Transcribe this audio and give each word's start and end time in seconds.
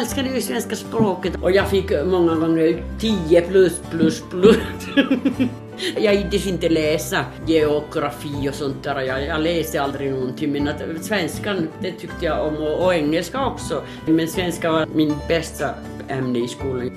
älskade 0.00 0.28
ju 0.28 0.40
svenska 0.40 0.76
språket 0.76 1.36
och 1.42 1.50
jag 1.50 1.68
fick 1.68 1.90
många 2.04 2.34
gånger 2.34 2.84
10 2.98 3.40
plus 3.40 3.80
plus 3.90 4.22
plus. 4.30 4.56
Jag 5.96 6.14
gick 6.14 6.46
inte 6.46 6.68
läsa 6.68 7.24
geografi 7.46 8.48
och 8.50 8.54
sånt 8.54 8.84
där. 8.84 9.00
Jag, 9.00 9.26
jag 9.26 9.40
läste 9.40 9.82
aldrig 9.82 10.12
någonting 10.12 10.52
men 10.52 10.68
att 10.68 11.04
svenskan 11.04 11.68
det 11.82 11.92
tyckte 11.92 12.26
jag 12.26 12.46
om 12.46 12.56
och, 12.56 12.84
och 12.84 12.94
engelska 12.94 13.46
också. 13.46 13.82
Men 14.06 14.28
svenska 14.28 14.72
var 14.72 14.86
min 14.94 15.14
bästa 15.28 15.74
ämne 16.08 16.38
i 16.38 16.48
skolan. 16.48 16.90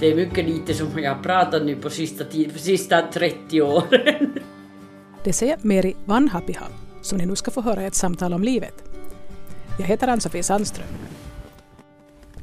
Det 0.00 0.06
är 0.06 0.14
mycket 0.16 0.48
lite 0.48 0.74
som 0.74 0.86
jag 0.96 1.14
har 1.14 1.22
pratat 1.22 1.64
nu 1.64 1.76
på 1.76 1.90
sista, 1.90 2.24
tid, 2.24 2.52
på 2.52 2.58
sista 2.58 3.02
30 3.12 3.62
åren. 3.62 4.32
Det 5.24 5.32
säger 5.32 5.58
Meri 5.62 5.96
Vanhapiha, 6.04 6.66
som 7.02 7.18
ni 7.18 7.26
nu 7.26 7.36
ska 7.36 7.50
få 7.50 7.60
höra 7.60 7.82
i 7.82 7.86
ett 7.86 7.94
samtal 7.94 8.32
om 8.32 8.42
livet. 8.42 8.84
Jag 9.78 9.86
heter 9.86 10.08
Ann-Sofie 10.08 10.42
Sandström. 10.42 10.88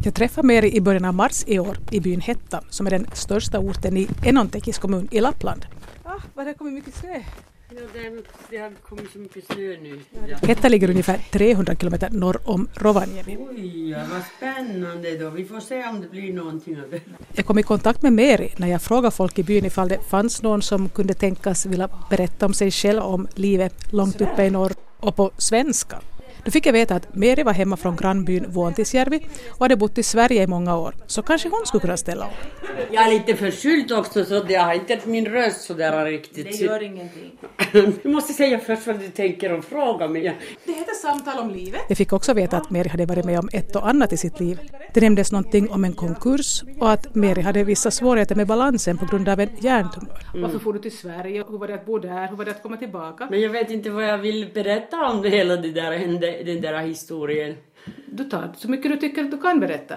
Jag 0.03 0.13
träffade 0.13 0.47
Meri 0.47 0.75
i 0.75 0.81
början 0.81 1.05
av 1.05 1.13
mars 1.13 1.43
i 1.47 1.59
år 1.59 1.77
i 1.91 1.99
byn 1.99 2.21
Hetta, 2.21 2.63
som 2.69 2.87
är 2.87 2.91
den 2.91 3.07
största 3.13 3.59
orten 3.59 3.97
i 3.97 4.07
Enontekis 4.25 4.77
kommun 4.77 5.07
i 5.11 5.21
Lappland. 5.21 5.65
Ah, 6.03 6.19
vad 6.33 6.45
det 6.45 6.49
har 6.49 6.53
kommit 6.57 6.73
mycket 6.73 6.95
snö. 6.95 7.21
Ja, 7.69 7.81
det, 7.93 8.23
det 8.49 8.57
har 8.57 8.71
kommit 8.71 9.11
så 9.11 9.19
mycket 9.19 9.45
snö 9.45 9.77
nu. 9.81 9.99
Hetta 10.41 10.69
ligger 10.69 10.89
ungefär 10.89 11.17
300 11.31 11.75
kilometer 11.75 12.09
norr 12.09 12.37
om 12.43 12.67
Rovaniemi. 12.73 13.37
Oj, 13.49 13.89
ja, 13.89 13.99
vad 14.11 14.21
spännande 14.37 15.17
då. 15.17 15.29
Vi 15.29 15.45
får 15.45 15.59
se 15.59 15.87
om 15.87 16.01
det 16.01 16.07
blir 16.07 16.33
någonting 16.33 16.81
av 16.81 16.89
det. 16.89 17.01
Jag 17.33 17.45
kom 17.45 17.59
i 17.59 17.63
kontakt 17.63 18.01
med 18.01 18.13
Meri 18.13 18.53
när 18.57 18.67
jag 18.67 18.81
frågade 18.81 19.15
folk 19.15 19.39
i 19.39 19.43
byn 19.43 19.65
ifall 19.65 19.87
det 19.87 19.99
fanns 20.09 20.41
någon 20.41 20.61
som 20.61 20.89
kunde 20.89 21.13
tänkas 21.13 21.65
vilja 21.65 21.89
berätta 22.09 22.45
om 22.45 22.53
sig 22.53 22.71
själv 22.71 23.01
om 23.01 23.27
livet 23.35 23.93
långt 23.93 24.21
uppe 24.21 24.43
i 24.43 24.49
norr 24.49 24.71
och 24.99 25.15
på 25.15 25.31
svenska. 25.37 25.99
Då 26.45 26.51
fick 26.51 26.65
jag 26.65 26.73
veta 26.73 26.95
att 26.95 27.15
Meri 27.15 27.43
var 27.43 27.53
hemma 27.53 27.77
från 27.77 27.95
grannbyn 27.95 28.45
Vuontisjärvi 28.49 29.19
och 29.51 29.59
hade 29.59 29.75
bott 29.75 29.97
i 29.97 30.03
Sverige 30.03 30.43
i 30.43 30.47
många 30.47 30.77
år, 30.77 30.95
så 31.07 31.21
kanske 31.21 31.49
hon 31.49 31.65
skulle 31.65 31.81
kunna 31.81 31.97
ställa 31.97 32.25
upp. 32.25 32.31
Jag 32.91 33.03
är 33.07 33.09
lite 33.11 33.35
förkyld 33.35 33.91
också 33.91 34.25
så 34.25 34.45
jag 34.49 34.61
har 34.61 34.73
inte 34.73 34.99
min 35.05 35.25
röst 35.25 35.61
sådär 35.61 36.05
riktigt. 36.05 36.45
Det 36.45 36.65
gör 36.65 36.83
ingenting. 36.83 37.31
Du 38.03 38.09
måste 38.09 38.33
säga 38.33 38.59
först 38.59 38.87
vad 38.87 38.99
du 38.99 39.07
tänker 39.09 39.53
och 39.53 39.65
fråga 39.65 40.07
mig. 40.07 40.21
Det 40.65 40.71
heter 40.71 40.93
Samtal 40.93 41.39
om 41.39 41.49
livet. 41.49 41.81
Jag 41.87 41.97
fick 41.97 42.13
också 42.13 42.33
veta 42.33 42.57
att 42.57 42.69
Meri 42.69 42.89
hade 42.89 43.05
varit 43.05 43.25
med 43.25 43.39
om 43.39 43.49
ett 43.53 43.75
och 43.75 43.87
annat 43.89 44.13
i 44.13 44.17
sitt 44.17 44.39
liv. 44.39 44.59
Det 44.93 45.01
nämndes 45.01 45.31
någonting 45.31 45.69
om 45.71 45.83
en 45.83 45.93
konkurs 45.93 46.63
och 46.79 46.91
att 46.91 47.15
Meri 47.15 47.41
hade 47.41 47.63
vissa 47.63 47.91
svårigheter 47.91 48.35
med 48.35 48.47
balansen 48.47 48.97
på 48.97 49.05
grund 49.05 49.29
av 49.29 49.39
en 49.39 49.49
hjärntumör. 49.59 50.17
Varför 50.33 50.59
får 50.59 50.73
du 50.73 50.79
till 50.79 50.97
Sverige? 50.97 51.43
Hur 51.49 51.57
var 51.57 51.67
det 51.67 51.73
att 51.75 51.85
bo 51.85 51.99
där? 51.99 52.27
Hur 52.27 52.35
var 52.37 52.45
det 52.45 52.51
att 52.51 52.63
komma 52.63 52.77
tillbaka? 52.77 53.27
Men 53.31 53.41
jag 53.41 53.49
vet 53.49 53.71
inte 53.71 53.89
vad 53.89 54.03
jag 54.03 54.17
vill 54.17 54.49
berätta 54.53 54.97
om 55.05 55.21
det 55.21 55.29
hela 55.29 55.55
det 55.57 55.71
där, 55.71 55.91
hände- 55.91 56.34
den 56.43 56.61
där 56.61 56.81
historien. 56.81 57.55
Du 58.11 58.23
tar 58.23 58.53
så 58.57 58.69
mycket 58.69 58.91
du 58.91 58.97
tycker 58.97 59.23
att 59.23 59.31
du 59.31 59.37
kan 59.37 59.59
berätta. 59.59 59.95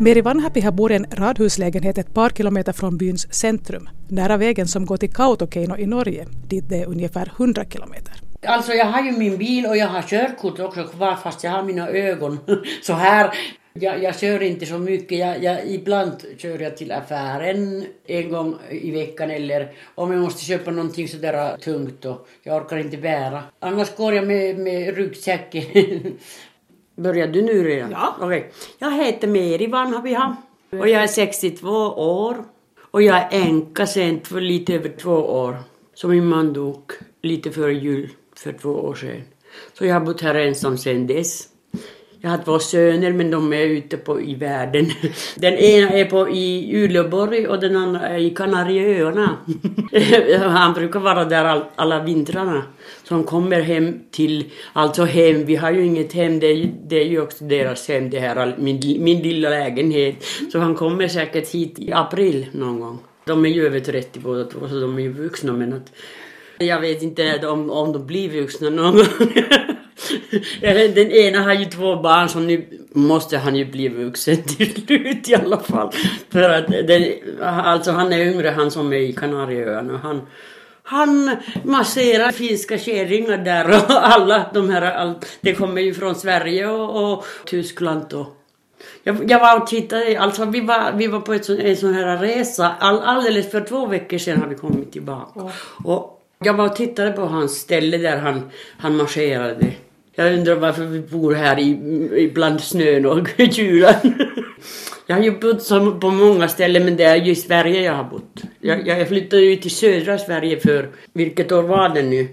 Meri 0.00 0.20
Vanhapiha 0.20 0.72
bor 0.72 0.92
i 0.92 0.94
en 0.94 1.06
radhuslägenhet 1.10 1.98
ett 1.98 2.14
par 2.14 2.30
kilometer 2.30 2.72
från 2.72 2.98
byns 2.98 3.34
centrum, 3.34 3.88
nära 4.08 4.36
vägen 4.36 4.68
som 4.68 4.86
går 4.86 4.96
till 4.96 5.12
Kautokeino 5.12 5.76
i 5.76 5.86
Norge, 5.86 6.26
dit 6.48 6.64
det 6.68 6.82
är 6.82 6.86
ungefär 6.86 7.32
100 7.36 7.64
kilometer. 7.64 8.14
Alltså 8.46 8.72
jag 8.72 8.86
har 8.86 9.02
ju 9.02 9.12
min 9.12 9.38
bil 9.38 9.66
och 9.66 9.76
jag 9.76 9.86
har 9.86 10.02
körkort 10.02 10.60
också 10.60 10.84
kvar 10.84 11.16
fast 11.16 11.44
jag 11.44 11.50
har 11.50 11.62
mina 11.62 11.88
ögon 11.88 12.38
så 12.82 12.92
här. 12.92 13.34
Jag, 13.72 14.02
jag 14.02 14.18
kör 14.18 14.42
inte 14.42 14.66
så 14.66 14.78
mycket. 14.78 15.18
Jag, 15.18 15.42
jag, 15.42 15.66
ibland 15.66 16.24
kör 16.36 16.58
jag 16.58 16.76
till 16.76 16.92
affären 16.92 17.86
en 18.06 18.30
gång 18.30 18.56
i 18.70 18.90
veckan 18.90 19.30
eller 19.30 19.72
om 19.94 20.12
jag 20.12 20.20
måste 20.20 20.44
köpa 20.44 20.70
någonting 20.70 21.08
sådär 21.08 21.56
tungt 21.56 22.04
och 22.04 22.28
jag 22.42 22.56
orkar 22.56 22.76
inte 22.76 22.96
bära. 22.96 23.42
Annars 23.58 23.96
går 23.96 24.14
jag 24.14 24.26
med, 24.26 24.58
med 24.58 24.96
ryggsäcken. 24.96 25.62
Börjar 26.96 27.26
du 27.26 27.42
nu 27.42 27.64
redan? 27.64 27.90
Ja. 27.90 28.16
Okej. 28.20 28.50
Jag 28.78 29.04
heter 29.04 29.28
Meri 29.28 29.66
Vanhapiha 29.66 30.36
och 30.70 30.88
jag 30.88 31.02
är 31.02 31.06
62 31.06 31.68
år 31.96 32.44
och 32.90 33.02
jag 33.02 33.16
är 33.16 33.28
änka 33.30 33.86
sen 33.86 34.20
för 34.20 34.40
lite 34.40 34.74
över 34.74 34.88
två 34.88 35.12
år. 35.12 35.56
Så 35.94 36.08
min 36.08 36.26
man 36.26 36.52
dog 36.52 36.92
lite 37.22 37.50
före 37.50 37.74
jul 37.74 38.10
för 38.36 38.52
två 38.52 38.70
år 38.70 38.94
sedan. 38.94 39.22
Så 39.78 39.86
jag 39.86 39.94
har 39.94 40.00
bott 40.00 40.20
här 40.20 40.34
ensam 40.34 40.78
sedan 40.78 41.06
dess. 41.06 41.48
Jag 42.20 42.30
har 42.30 42.38
två 42.38 42.58
söner 42.58 43.12
men 43.12 43.30
de 43.30 43.52
är 43.52 43.66
ute 43.66 43.96
på, 43.96 44.20
i 44.20 44.34
världen. 44.34 44.90
Den 45.36 45.54
ena 45.54 45.90
är 45.90 46.04
på, 46.04 46.28
i 46.28 46.76
Uleåborg 46.76 47.48
och 47.48 47.60
den 47.60 47.76
andra 47.76 48.00
är 48.00 48.18
i 48.18 48.30
Kanarieöarna. 48.30 49.36
Han 50.40 50.74
brukar 50.74 51.00
vara 51.00 51.24
där 51.24 51.44
all, 51.44 51.64
alla 51.76 52.02
vintrarna. 52.02 52.62
Så 53.04 53.14
han 53.14 53.24
kommer 53.24 53.60
hem 53.60 54.00
till, 54.10 54.44
alltså 54.72 55.04
hem, 55.04 55.44
vi 55.44 55.56
har 55.56 55.70
ju 55.70 55.86
inget 55.86 56.12
hem, 56.12 56.40
det 56.40 56.46
är 56.46 56.54
ju, 56.54 56.68
det 56.88 56.96
är 56.96 57.04
ju 57.04 57.20
också 57.20 57.44
deras 57.44 57.88
hem 57.88 58.10
det 58.10 58.18
här, 58.18 58.54
min, 58.58 58.80
min 59.04 59.22
lilla 59.22 59.48
lägenhet. 59.48 60.24
Så 60.52 60.58
han 60.58 60.74
kommer 60.74 61.08
säkert 61.08 61.54
hit 61.54 61.78
i 61.78 61.92
april 61.92 62.46
någon 62.52 62.80
gång. 62.80 62.98
De 63.24 63.44
är 63.44 63.48
ju 63.48 63.66
över 63.66 63.80
30 63.80 64.20
båda 64.20 64.44
två 64.44 64.68
så 64.68 64.80
de 64.80 64.98
är 64.98 65.02
ju 65.02 65.12
vuxna 65.12 65.52
men 65.52 65.72
att 65.72 65.92
jag 66.58 66.80
vet 66.80 67.02
inte 67.02 67.46
om, 67.46 67.70
om 67.70 67.92
de 67.92 68.06
blir 68.06 68.40
vuxna 68.40 68.70
någon 68.70 68.94
gång. 68.96 69.04
Den 70.94 71.10
ena 71.10 71.42
har 71.42 71.52
ju 71.52 71.64
två 71.64 71.96
barn 71.96 72.28
så 72.28 72.38
nu 72.38 72.64
måste 72.92 73.38
han 73.38 73.56
ju 73.56 73.64
bli 73.64 73.88
vuxen 73.88 74.42
till 74.42 74.86
slut 74.86 75.28
i 75.28 75.34
alla 75.34 75.58
fall. 75.58 75.92
För 76.30 76.50
att 76.50 76.66
den, 76.66 77.04
alltså 77.42 77.90
han 77.90 78.12
är 78.12 78.18
yngre 78.18 78.48
han 78.48 78.70
som 78.70 78.92
är 78.92 78.96
i 78.96 79.12
Kanarieöarna. 79.12 79.98
Han, 79.98 80.26
han 80.82 81.36
masserar 81.64 82.32
finska 82.32 82.78
kärringar 82.78 83.38
där 83.38 83.68
och 83.88 84.08
alla 84.08 84.50
de 84.54 84.70
här, 84.70 84.82
all, 84.82 85.14
det 85.40 85.54
kommer 85.54 85.80
ju 85.80 85.94
från 85.94 86.14
Sverige 86.14 86.66
och, 86.66 87.12
och 87.12 87.24
Tyskland 87.44 88.12
och 88.12 88.34
jag, 89.02 89.30
jag 89.30 89.40
var 89.40 89.60
och 89.62 89.66
tittade, 89.66 90.20
alltså 90.20 90.44
vi 90.44 90.60
var, 90.60 90.92
vi 90.92 91.06
var 91.06 91.20
på 91.20 91.32
ett 91.32 91.48
en 91.48 91.76
sån 91.76 91.94
här 91.94 92.16
resa, 92.16 92.74
all, 92.78 93.00
alldeles 93.00 93.50
för 93.50 93.60
två 93.60 93.86
veckor 93.86 94.18
sedan 94.18 94.40
har 94.40 94.48
vi 94.48 94.54
kommit 94.54 94.92
tillbaka. 94.92 95.50
Och 95.84 96.18
jag 96.38 96.54
var 96.54 96.64
och 96.64 96.76
tittade 96.76 97.12
på 97.12 97.22
hans 97.22 97.52
ställe 97.52 97.98
där 97.98 98.16
han, 98.16 98.50
han 98.78 98.96
marscherade. 98.96 99.72
Jag 100.18 100.34
undrar 100.34 100.54
varför 100.54 100.84
vi 100.84 101.00
bor 101.00 101.34
här 101.34 101.58
i, 101.58 101.68
i 102.16 102.30
bland 102.34 102.60
snön 102.60 103.06
och 103.06 103.28
kylan. 103.52 103.94
Jag 105.06 105.16
har 105.16 105.22
ju 105.22 105.38
bott 105.38 105.68
på 106.00 106.10
många 106.10 106.48
ställen 106.48 106.84
men 106.84 106.96
det 106.96 107.04
är 107.04 107.16
ju 107.16 107.32
i 107.32 107.34
Sverige 107.34 107.82
jag 107.82 107.94
har 107.94 108.04
bott. 108.04 108.42
Jag, 108.60 108.86
jag 108.86 109.08
flyttade 109.08 109.42
ju 109.42 109.56
till 109.56 109.70
södra 109.70 110.18
Sverige 110.18 110.60
för, 110.60 110.88
vilket 111.12 111.52
år 111.52 111.62
var 111.62 111.88
det 111.88 112.02
nu? 112.02 112.28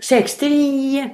69. 0.00 1.10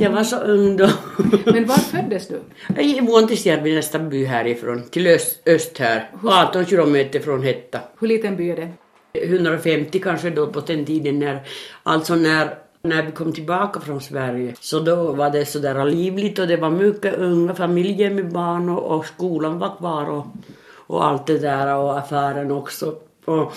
Jag 0.00 0.10
var 0.10 0.24
så 0.24 0.36
ung 0.36 0.76
då. 0.76 0.90
Men 1.44 1.66
var 1.66 1.76
föddes 1.76 2.28
du? 2.28 2.40
I 2.82 3.00
Vuontisjärvi 3.00 3.74
nästa 3.74 3.98
by 3.98 4.24
härifrån, 4.24 4.82
till 4.90 5.06
öst, 5.06 5.48
öst 5.48 5.78
här. 5.78 6.10
18 6.22 6.66
kilometer 6.66 7.20
från 7.20 7.42
Hetta. 7.42 7.80
Hur 8.00 8.08
liten 8.08 8.36
by 8.36 8.50
är 8.50 8.56
det? 8.56 8.68
150 9.14 9.98
kanske 9.98 10.30
då 10.30 10.46
på 10.46 10.60
den 10.60 10.84
tiden 10.84 11.18
när, 11.18 11.40
alltså 11.82 12.14
när, 12.14 12.54
när 12.82 13.02
vi 13.02 13.12
kom 13.12 13.32
tillbaka 13.32 13.80
från 13.80 14.00
Sverige. 14.00 14.54
Så 14.60 14.80
då 14.80 15.12
var 15.12 15.30
det 15.30 15.46
sådär 15.46 15.84
livligt 15.84 16.38
och 16.38 16.46
det 16.46 16.56
var 16.56 16.70
mycket 16.70 17.18
unga 17.18 17.54
familjer 17.54 18.10
med 18.10 18.32
barn 18.32 18.68
och, 18.68 18.96
och 18.96 19.06
skolan 19.06 19.58
var 19.58 19.76
kvar 19.76 20.10
och, 20.10 20.26
och 20.74 21.06
allt 21.06 21.26
det 21.26 21.38
där 21.38 21.76
och 21.76 21.98
affären 21.98 22.50
också. 22.50 22.94
Och 23.24 23.52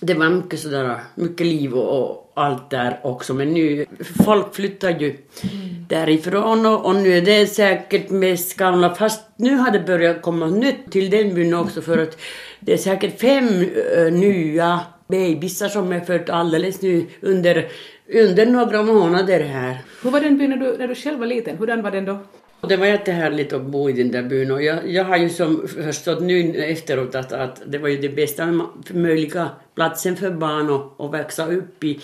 det 0.00 0.14
var 0.14 0.30
mycket 0.30 0.60
sådär, 0.60 1.00
mycket 1.14 1.46
liv 1.46 1.74
och, 1.74 2.00
och 2.00 2.32
allt 2.34 2.70
där 2.70 3.00
också. 3.02 3.34
Men 3.34 3.52
nu, 3.54 3.86
folk 4.24 4.54
flyttar 4.54 4.90
ju 4.90 5.16
därifrån 5.88 6.66
och, 6.66 6.86
och 6.86 6.94
nu 6.94 7.12
är 7.16 7.22
det 7.22 7.46
säkert 7.46 8.10
mest 8.10 8.56
gamla, 8.56 8.94
fast 8.94 9.24
nu 9.36 9.56
har 9.56 9.70
det 9.70 9.80
börjat 9.80 10.22
komma 10.22 10.46
nytt 10.46 10.90
till 10.92 11.10
den 11.10 11.34
byn 11.34 11.54
också 11.54 11.82
för 11.82 11.98
att 11.98 12.18
det 12.60 12.72
är 12.72 12.76
säkert 12.76 13.20
fem 13.20 13.48
eh, 13.96 14.12
nya 14.12 14.80
bebisar 15.08 15.68
som 15.68 15.92
är 15.92 16.00
född 16.00 16.30
alldeles 16.30 16.82
nu 16.82 17.06
under, 17.20 17.68
under 18.12 18.46
några 18.46 18.82
månader 18.82 19.40
här. 19.40 19.78
Hur 20.02 20.10
var 20.10 20.20
den 20.20 20.38
byn 20.38 20.50
när 20.50 20.56
du, 20.56 20.76
när 20.78 20.88
du 20.88 20.94
själv 20.94 21.18
var 21.18 21.26
liten? 21.26 21.56
Hurdan 21.58 21.82
var 21.82 21.90
den 21.90 22.04
då? 22.04 22.18
Det 22.68 22.76
var 22.76 22.86
jättehärligt 22.86 23.52
att 23.52 23.62
bo 23.62 23.90
i 23.90 23.92
den 23.92 24.10
där 24.10 24.22
byn 24.22 24.50
och 24.50 24.62
jag, 24.62 24.90
jag 24.90 25.04
har 25.04 25.16
ju 25.16 25.28
som 25.28 25.68
förstått 25.68 26.22
nu 26.22 26.64
efteråt 26.64 27.14
att, 27.14 27.32
att 27.32 27.62
det 27.66 27.78
var 27.78 27.88
ju 27.88 27.96
det 27.96 28.08
bästa 28.08 28.66
möjliga 28.90 29.50
platsen 29.74 30.16
för 30.16 30.30
barn 30.30 30.70
att, 30.70 31.00
att 31.00 31.14
växa 31.14 31.46
upp 31.46 31.84
i. 31.84 31.98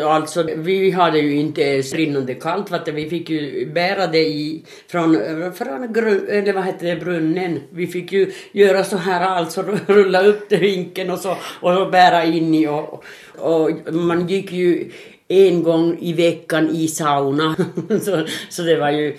Eh, 0.00 0.06
Alltså 0.06 0.42
vi 0.56 0.90
hade 0.90 1.18
ju 1.18 1.34
inte 1.36 1.62
ens 1.62 1.94
rinnande 1.94 2.34
kallt 2.34 2.70
vatten, 2.70 2.94
vi 2.94 3.10
fick 3.10 3.30
ju 3.30 3.66
bära 3.72 4.06
det 4.06 4.26
i, 4.26 4.64
från, 4.88 5.18
från 5.52 5.92
grun, 5.92 6.26
eller 6.28 6.52
vad 6.52 6.64
heter 6.64 6.86
det, 6.86 6.96
brunnen. 6.96 7.60
Vi 7.70 7.86
fick 7.86 8.12
ju 8.12 8.32
göra 8.52 8.84
så 8.84 8.96
här 8.96 9.20
alltså, 9.26 9.64
rulla 9.86 10.22
upp 10.22 10.48
till 10.48 10.58
hinken 10.58 11.10
och 11.10 11.18
så 11.18 11.36
och 11.60 11.90
bära 11.90 12.24
in 12.24 12.54
i 12.54 12.66
och, 12.66 13.04
och 13.38 13.70
man 13.94 14.28
gick 14.28 14.52
ju 14.52 14.90
en 15.28 15.62
gång 15.62 15.98
i 16.00 16.12
veckan 16.12 16.68
i 16.68 16.88
sauna. 16.88 17.56
så, 18.02 18.26
så 18.48 18.62
det 18.62 18.76
var 18.76 18.90
ju 18.90 19.16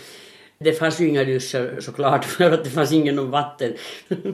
det 0.59 0.73
fanns 0.73 1.01
ju 1.01 1.07
inga 1.07 1.23
duschar 1.23 1.77
såklart 1.79 2.25
för 2.37 2.51
att 2.51 2.63
det 2.63 2.69
fanns 2.69 2.91
ingen 2.91 3.31
vatten. 3.31 3.73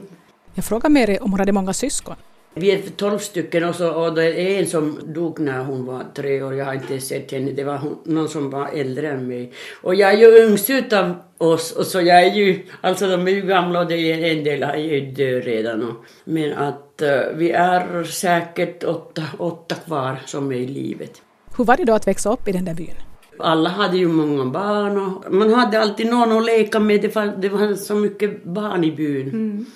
Jag 0.54 0.64
frågade 0.64 0.92
Meri 0.92 1.18
om 1.18 1.30
hon 1.30 1.40
hade 1.40 1.52
många 1.52 1.72
syskon. 1.72 2.16
Vi 2.56 2.70
är 2.70 2.82
tolv 2.96 3.18
stycken 3.18 3.64
och, 3.64 3.74
så, 3.74 3.92
och 3.92 4.14
det 4.14 4.24
är 4.24 4.60
en 4.60 4.66
som 4.66 4.98
dog 5.14 5.40
när 5.40 5.64
hon 5.64 5.86
var 5.86 6.04
tre 6.14 6.42
år. 6.42 6.54
Jag 6.54 6.64
har 6.64 6.74
inte 6.74 7.00
sett 7.00 7.32
henne. 7.32 7.52
Det 7.52 7.64
var 7.64 7.76
hon, 7.76 7.98
någon 8.04 8.28
som 8.28 8.50
var 8.50 8.68
äldre 8.68 9.10
än 9.10 9.28
mig. 9.28 9.52
Och 9.82 9.94
jag 9.94 10.12
är 10.12 10.18
ju 10.18 10.46
yngst 10.46 10.70
utav 10.70 11.14
oss. 11.38 11.72
Och 11.72 11.86
så 11.86 12.00
jag 12.00 12.22
är 12.22 12.34
ju, 12.34 12.62
alltså 12.80 13.08
de 13.08 13.28
är 13.28 13.32
ju 13.32 13.42
gamla 13.42 13.80
och 13.80 13.86
det 13.86 13.96
är 13.96 14.36
en 14.36 14.44
del 14.44 14.62
är 14.62 14.76
ju 14.76 15.00
död 15.00 15.44
redan. 15.44 15.82
Och, 15.82 16.04
men 16.24 16.52
att 16.52 17.02
uh, 17.02 17.36
vi 17.36 17.50
är 17.50 18.04
säkert 18.04 18.84
åtta, 18.84 19.22
åtta 19.38 19.74
kvar 19.74 20.18
som 20.26 20.52
är 20.52 20.56
i 20.56 20.66
livet. 20.66 21.22
Hur 21.56 21.64
var 21.64 21.76
det 21.76 21.84
då 21.84 21.92
att 21.92 22.06
växa 22.06 22.32
upp 22.32 22.48
i 22.48 22.52
den 22.52 22.64
där 22.64 22.74
byn? 22.74 22.94
Alla 23.38 23.70
hade 23.70 23.98
ju 23.98 24.08
många 24.08 24.44
barn 24.44 24.98
och 24.98 25.32
man 25.32 25.54
hade 25.54 25.80
alltid 25.80 26.06
någon 26.06 26.32
att 26.32 26.46
leka 26.46 26.80
med. 26.80 27.02
Det 27.02 27.14
var, 27.14 27.26
det 27.26 27.48
var 27.48 27.74
så 27.74 27.94
mycket 27.94 28.44
barn 28.44 28.84
i 28.84 28.92
byn. 28.92 29.28
Mm. 29.28 29.66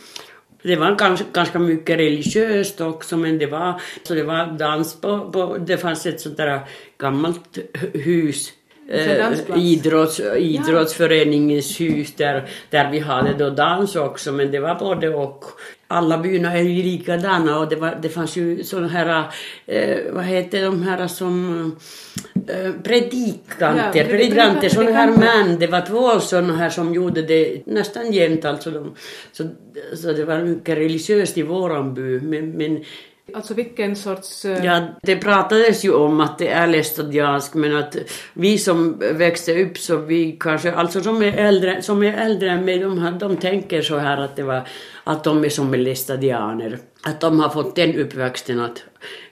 Det 0.62 0.76
var 0.76 0.94
ganska, 0.94 1.26
ganska 1.32 1.58
mycket 1.58 1.98
religiöst 1.98 2.80
också 2.80 3.16
men 3.16 3.38
det 3.38 3.46
var, 3.46 3.80
så 4.02 4.14
det 4.14 4.22
var 4.22 4.46
dans 4.58 5.00
på, 5.00 5.30
på 5.30 5.56
det 5.58 5.76
fanns 5.76 6.06
ett 6.06 6.20
sånt 6.20 6.36
där 6.36 6.60
gammalt 6.98 7.58
hus 7.92 8.52
eh, 8.88 9.56
idrotts, 9.56 10.20
idrottsföreningens 10.36 11.80
hus 11.80 12.14
där, 12.16 12.48
där 12.70 12.90
vi 12.90 12.98
hade 12.98 13.32
då 13.32 13.50
dans 13.50 13.96
också 13.96 14.32
men 14.32 14.50
det 14.50 14.60
var 14.60 14.74
både 14.74 15.08
och. 15.08 15.44
Alla 15.90 16.18
byarna 16.18 16.52
är 16.52 16.62
ju 16.62 16.82
likadana 16.82 17.58
och 17.58 17.68
det, 17.68 17.76
var, 17.76 17.98
det 18.02 18.08
fanns 18.08 18.36
ju 18.36 18.64
sådana 18.64 18.88
här, 18.88 19.24
eh, 19.66 19.98
vad 20.12 20.24
heter 20.24 20.62
de 20.62 20.82
här 20.82 21.06
som 21.06 21.76
eh, 22.48 22.72
predikanter, 22.82 23.98
ja, 23.98 24.04
predikanter, 24.04 24.68
sådana 24.68 24.90
här 24.90 25.10
män. 25.10 25.58
Det 25.58 25.66
var 25.66 25.80
två 25.80 26.20
sådana 26.20 26.56
här 26.56 26.70
som 26.70 26.94
gjorde 26.94 27.22
det 27.22 27.66
nästan 27.66 28.12
jämt 28.12 28.44
alltså. 28.44 28.70
De, 28.70 28.94
så, 29.32 29.48
så 29.96 30.12
det 30.12 30.24
var 30.24 30.40
mycket 30.40 30.78
religiöst 30.78 31.38
i 31.38 31.42
våran 31.42 31.94
by 31.94 32.20
men, 32.20 32.50
men 32.50 32.84
Alltså 33.34 33.54
vilken 33.54 33.96
sorts... 33.96 34.44
Uh... 34.44 34.64
Ja, 34.64 34.82
det 35.02 35.16
pratades 35.16 35.84
ju 35.84 35.92
om 35.92 36.20
att 36.20 36.38
det 36.38 36.48
är 36.48 36.66
lästadiansk 36.66 37.54
men 37.54 37.76
att 37.76 37.96
vi 38.34 38.58
som 38.58 38.98
växte 38.98 39.62
upp 39.62 39.78
så 39.78 39.96
vi 39.96 40.36
kanske, 40.40 40.72
alltså 40.72 41.00
som 41.00 41.22
är 41.22 41.32
äldre, 41.32 41.82
som 41.82 42.02
är 42.02 42.12
äldre 42.12 42.50
än 42.50 42.64
mig, 42.64 42.78
de, 42.78 43.18
de 43.18 43.36
tänker 43.36 43.82
så 43.82 43.98
här 43.98 44.16
att 44.16 44.36
det 44.36 44.42
var 44.42 44.62
att 45.04 45.24
de 45.24 45.44
är 45.44 45.48
som 45.48 45.74
lästadianer. 45.74 46.78
Att 47.02 47.20
de 47.20 47.40
har 47.40 47.48
fått 47.48 47.76
den 47.76 47.94
uppväxten 47.94 48.60
att 48.60 48.82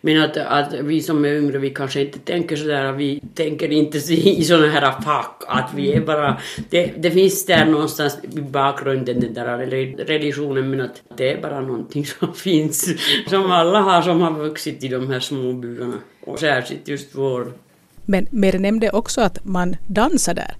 men 0.00 0.22
att, 0.22 0.36
att 0.36 0.72
vi 0.72 1.02
som 1.02 1.24
är 1.24 1.28
yngre, 1.28 1.58
vi 1.58 1.70
kanske 1.70 2.00
inte 2.00 2.18
tänker 2.18 2.56
sådär, 2.56 2.92
vi 2.92 3.22
tänker 3.34 3.72
inte 3.72 3.98
i 3.98 4.44
sådana 4.44 4.68
här 4.68 5.00
fack, 5.00 5.42
att 5.46 5.70
vi 5.74 5.92
är 5.92 6.00
bara, 6.00 6.40
det, 6.70 6.86
det 6.86 7.10
finns 7.10 7.46
där 7.46 7.64
någonstans 7.64 8.18
i 8.22 8.40
bakgrunden 8.40 9.20
den 9.20 9.34
där 9.34 9.58
religionen, 10.04 10.70
men 10.70 10.80
att 10.80 11.02
det 11.16 11.32
är 11.32 11.42
bara 11.42 11.60
någonting 11.60 12.06
som 12.06 12.34
finns, 12.46 12.88
som 13.28 13.50
alla 13.50 13.80
har 13.80 14.02
som 14.02 14.20
har 14.20 14.30
vuxit 14.30 14.84
i 14.84 14.88
de 14.88 15.10
här 15.10 15.20
små 15.20 15.52
byarna, 15.52 15.98
och 16.24 16.38
särskilt 16.38 16.88
just 16.88 17.14
vår. 17.14 17.52
Men 18.04 18.26
Meri 18.30 18.58
nämnde 18.58 18.90
också 18.90 19.20
att 19.20 19.44
man 19.44 19.76
dansar 19.86 20.34
där, 20.34 20.56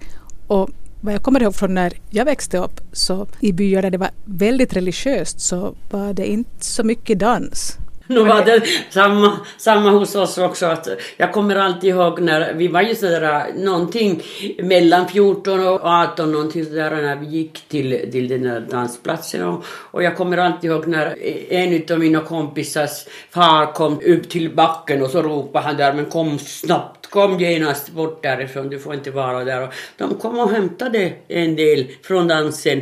och 0.47 0.69
vad 1.01 1.13
jag 1.13 1.23
kommer 1.23 1.43
ihåg 1.43 1.55
från 1.55 1.73
när 1.73 1.93
jag 2.09 2.25
växte 2.25 2.57
upp, 2.57 2.81
så 2.91 3.27
i 3.39 3.53
byar 3.53 3.81
där 3.81 3.91
det 3.91 3.97
var 3.97 4.09
väldigt 4.25 4.73
religiöst 4.73 5.39
så 5.39 5.75
var 5.89 6.13
det 6.13 6.27
inte 6.27 6.65
så 6.65 6.83
mycket 6.83 7.19
dans. 7.19 7.77
Nu 8.09 8.23
var 8.23 8.45
det 8.45 8.63
samma, 8.89 9.37
samma 9.57 9.89
hos 9.89 10.15
oss 10.15 10.37
också. 10.37 10.65
Att 10.65 10.87
jag 11.17 11.33
kommer 11.33 11.55
alltid 11.55 11.89
ihåg 11.89 12.21
när 12.21 12.53
vi 12.53 12.67
var 12.67 12.81
ju 12.81 12.95
sådär 12.95 13.23
äh, 13.23 13.63
någonting 13.63 14.23
mellan 14.63 15.07
14 15.07 15.67
och 15.67 15.81
18 15.83 16.31
någonting 16.31 16.65
sådär 16.65 17.01
när 17.01 17.15
vi 17.15 17.25
gick 17.25 17.67
till, 17.67 18.09
till 18.11 18.27
den 18.27 18.43
där 18.43 18.59
dansplatsen. 18.59 19.43
Och, 19.43 19.63
och 19.67 20.03
jag 20.03 20.17
kommer 20.17 20.37
alltid 20.37 20.71
ihåg 20.71 20.87
när 20.87 21.15
en 21.53 21.81
av 21.91 21.99
mina 21.99 22.19
kompisars 22.19 23.05
far 23.31 23.73
kom 23.73 23.99
upp 24.05 24.29
till 24.29 24.55
backen 24.55 25.01
och 25.01 25.09
så 25.09 25.21
ropade 25.21 25.65
han 25.65 25.77
där 25.77 25.93
men 25.93 26.05
kom 26.05 26.39
snabbt 26.39 26.97
kom 27.09 27.39
genast 27.39 27.89
bort 27.89 28.23
därifrån, 28.23 28.69
du 28.69 28.79
får 28.79 28.93
inte 28.93 29.11
vara 29.11 29.43
där. 29.43 29.63
Och 29.63 29.73
de 29.97 30.15
kom 30.15 30.39
och 30.39 30.51
hämtade 30.51 31.13
en 31.27 31.55
del 31.55 31.87
från 32.03 32.27
dansen. 32.27 32.81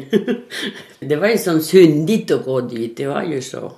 det 1.00 1.16
var 1.16 1.28
ju 1.28 1.38
så 1.38 1.60
syndigt 1.60 2.32
att 2.32 2.46
gå 2.46 2.62
dit, 2.62 2.98
det 2.98 3.08
var 3.08 3.24
ju 3.24 3.42
så. 3.42 3.72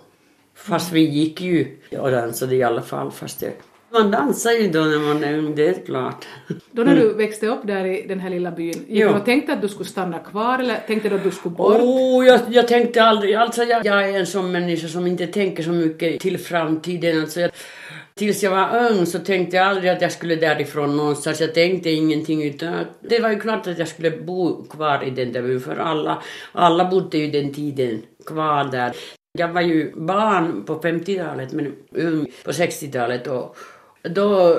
Fast 0.68 0.92
vi 0.92 1.02
gick 1.02 1.42
ju 1.42 1.78
och 2.00 2.12
dansade 2.12 2.56
i 2.56 2.64
alla 2.64 2.82
fall. 2.82 3.12
Fast 3.12 3.40
det, 3.40 3.54
man 3.90 4.12
dansar 4.12 4.52
ju 4.52 4.68
då 4.68 4.80
när 4.80 5.00
man 5.00 5.24
är 5.24 5.38
ung, 5.38 5.56
det 5.56 5.68
är 5.68 5.86
klart. 5.86 6.26
Då 6.72 6.84
när 6.84 6.96
du 6.96 7.02
mm. 7.02 7.18
växte 7.18 7.48
upp 7.48 7.60
där 7.64 7.86
i 7.86 8.08
den 8.08 8.20
här 8.20 8.30
lilla 8.30 8.52
byn, 8.52 8.86
gick 8.88 9.04
du 9.04 9.08
och 9.08 9.26
tänkte 9.26 9.54
att 9.54 9.62
du 9.62 9.68
skulle 9.68 9.90
stanna 9.90 10.20
kvar 10.20 10.60
eller 10.60 10.76
tänkte 10.88 11.10
du 11.10 11.16
att 11.16 11.24
du 11.24 11.32
skulle 11.32 11.56
bort? 11.56 11.82
Oh, 11.82 12.26
jag, 12.26 12.40
jag 12.50 12.68
tänkte 12.68 13.04
aldrig, 13.04 13.36
alltså 13.36 13.64
jag, 13.64 13.86
jag, 13.86 14.10
är 14.10 14.20
en 14.20 14.28
sån 14.28 14.52
människa 14.52 14.88
som 14.88 15.08
inte 15.08 15.28
tänker 15.28 15.64
så 15.64 15.70
mycket 15.70 16.20
till 16.20 16.38
framtiden. 16.38 17.22
Alltså 17.22 17.40
jag, 17.40 17.52
Tills 18.18 18.44
jag 18.44 18.52
var 18.52 18.92
ung 18.92 19.06
så 19.06 19.20
tänkte 19.20 19.58
jag 19.58 19.68
aldrig 19.68 19.90
att 19.90 20.02
jag 20.02 20.12
skulle 20.12 20.36
därifrån 20.36 20.98
någonstans. 20.98 21.42
Jag 21.42 21.54
tänkte 21.54 21.90
ingenting 21.90 22.44
utan 22.44 22.86
det 23.00 23.20
var 23.20 23.30
ju 23.30 23.40
klart 23.40 23.68
att 23.68 23.80
jag 23.80 23.88
skulle 23.88 24.12
bo 24.12 24.64
kvar 24.64 25.04
i 25.04 25.10
den 25.10 25.32
där 25.32 25.42
byn 25.42 25.60
för 25.60 25.78
alla, 25.78 26.24
alla 26.52 26.86
bodde 26.86 27.18
ju 27.18 27.32
den 27.32 27.54
tiden 27.54 28.02
kvar 28.26 28.64
där. 28.64 28.94
Jag 29.38 29.48
var 29.48 29.62
ju 29.62 29.94
barn 29.96 30.64
på 30.66 30.82
50-talet 30.82 31.52
men 31.52 31.76
ung 31.92 32.28
på 32.46 32.52
60-talet 32.52 33.28
och 33.28 33.58
då 34.04 34.56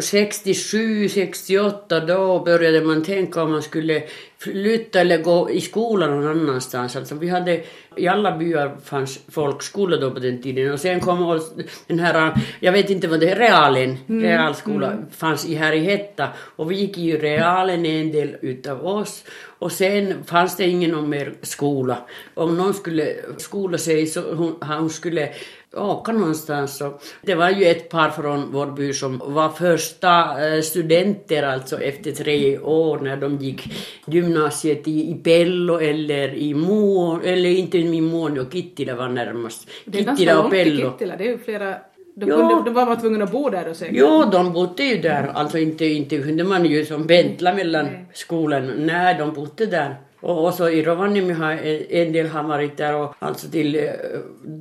67, 0.00 1.08
68 1.08 2.00
då 2.00 2.44
började 2.44 2.80
man 2.80 3.04
tänka 3.04 3.42
om 3.42 3.52
man 3.52 3.62
skulle 3.62 4.02
flytta 4.38 5.00
eller 5.00 5.22
gå 5.22 5.50
i 5.50 5.60
skolan 5.60 6.10
någon 6.10 6.30
annanstans. 6.30 6.96
Alltså 6.96 7.14
vi 7.14 7.28
hade, 7.28 7.62
I 7.96 8.08
alla 8.08 8.36
byar 8.36 8.76
fanns 8.84 9.20
folkskola 9.28 9.96
då 9.96 10.10
på 10.10 10.18
den 10.18 10.42
tiden 10.42 10.72
och 10.72 10.80
sen 10.80 11.00
kom 11.00 11.40
den 11.86 11.98
här, 11.98 12.32
jag 12.60 12.72
vet 12.72 12.90
inte 12.90 13.08
vad 13.08 13.20
det 13.20 13.30
är, 13.30 13.36
realen, 13.36 13.96
mm. 14.08 14.22
realskola 14.22 14.92
mm. 14.92 15.10
fanns 15.10 15.46
i 15.46 15.54
här 15.54 15.72
i 15.72 15.78
Hetta 15.78 16.28
och 16.56 16.70
vi 16.70 16.74
gick 16.74 16.98
i 16.98 17.16
realen 17.16 17.86
en 17.86 18.12
del 18.12 18.36
utav 18.40 18.86
oss 18.86 19.24
och 19.58 19.72
sen 19.72 20.24
fanns 20.24 20.56
det 20.56 20.64
ingen 20.64 21.08
mer 21.08 21.32
skola. 21.42 21.98
Om 22.34 22.56
någon 22.56 22.74
skulle 22.74 23.16
skola 23.36 23.78
sig 23.78 24.06
så 24.06 24.34
hon, 24.34 24.56
hon 24.60 24.90
skulle 24.90 25.28
åka 25.74 26.12
någonstans. 26.12 26.82
Det 27.22 27.34
var 27.34 27.50
ju 27.50 27.64
ett 27.64 27.88
par 27.88 28.10
från 28.10 28.52
vår 28.52 28.66
by 28.66 28.92
som 28.92 29.22
var 29.24 29.48
första 29.48 30.46
eh, 30.46 30.60
studenter 30.60 31.42
alltså 31.42 31.80
efter 31.80 32.12
tre 32.12 32.58
år 32.58 32.98
när 32.98 33.16
de 33.16 33.36
gick 33.36 33.72
gymnasiet 34.06 34.88
i, 34.88 35.10
i 35.10 35.14
Pello 35.14 35.78
eller 35.78 36.34
i 36.34 36.54
Muon, 36.54 37.20
eller 37.24 37.50
inte 37.50 37.78
i 37.78 38.00
Muon 38.00 38.38
och 38.38 38.52
Kittila 38.52 38.94
var 38.94 39.08
närmast. 39.08 39.68
Det 39.84 39.98
är 39.98 40.04
ganska 40.04 40.34
långt 40.34 40.52
till 40.52 40.78
Kittila, 40.78 41.16
det 41.16 41.24
är 41.24 41.28
ju 41.28 41.38
flera 41.38 41.74
de, 42.18 42.26
kunde, 42.26 42.62
de 42.64 42.74
var 42.74 42.96
tvungna 42.96 43.24
att 43.24 43.32
bo 43.32 43.50
där 43.50 43.68
och 43.68 43.76
säkert? 43.76 43.96
Jo, 43.98 44.24
de 44.32 44.52
bodde 44.52 44.84
ju 44.84 45.00
där. 45.00 45.30
Alltså 45.34 45.58
inte, 45.58 45.84
inte 45.84 46.18
kunde 46.18 46.44
man 46.44 46.64
ju 46.64 46.84
som 46.84 47.06
pendla 47.06 47.54
mellan 47.54 47.84
Nej. 47.84 48.06
skolan. 48.12 48.72
Nej, 48.76 49.14
de 49.18 49.32
bodde 49.32 49.66
där. 49.66 49.96
Och, 50.26 50.44
och 50.44 50.54
så 50.54 50.68
i 50.68 50.82
Rovaniemi 50.82 51.32
har 51.32 51.52
en 51.90 52.12
del 52.12 52.26
har 52.26 52.42
varit 52.42 52.76
där 52.76 52.94
och 52.94 53.14
alltså 53.18 53.48
till 53.48 53.76
uh, 53.76 53.90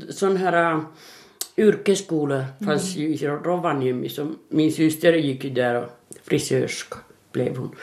sån 0.10 0.38
här 0.38 0.76
uh, 0.76 0.82
yrkesskolor 1.58 2.46
fanns 2.66 2.96
mm. 2.96 3.08
ju 3.08 3.16
i 3.16 3.28
Rovaniemi. 3.28 4.10
Som 4.10 4.40
min 4.50 4.72
syster 4.72 5.14
gick 5.14 5.44
ju 5.44 5.50
där 5.50 5.76
och 5.76 5.90
frisörska 6.24 6.98
blev 7.32 7.58
hon. 7.58 7.76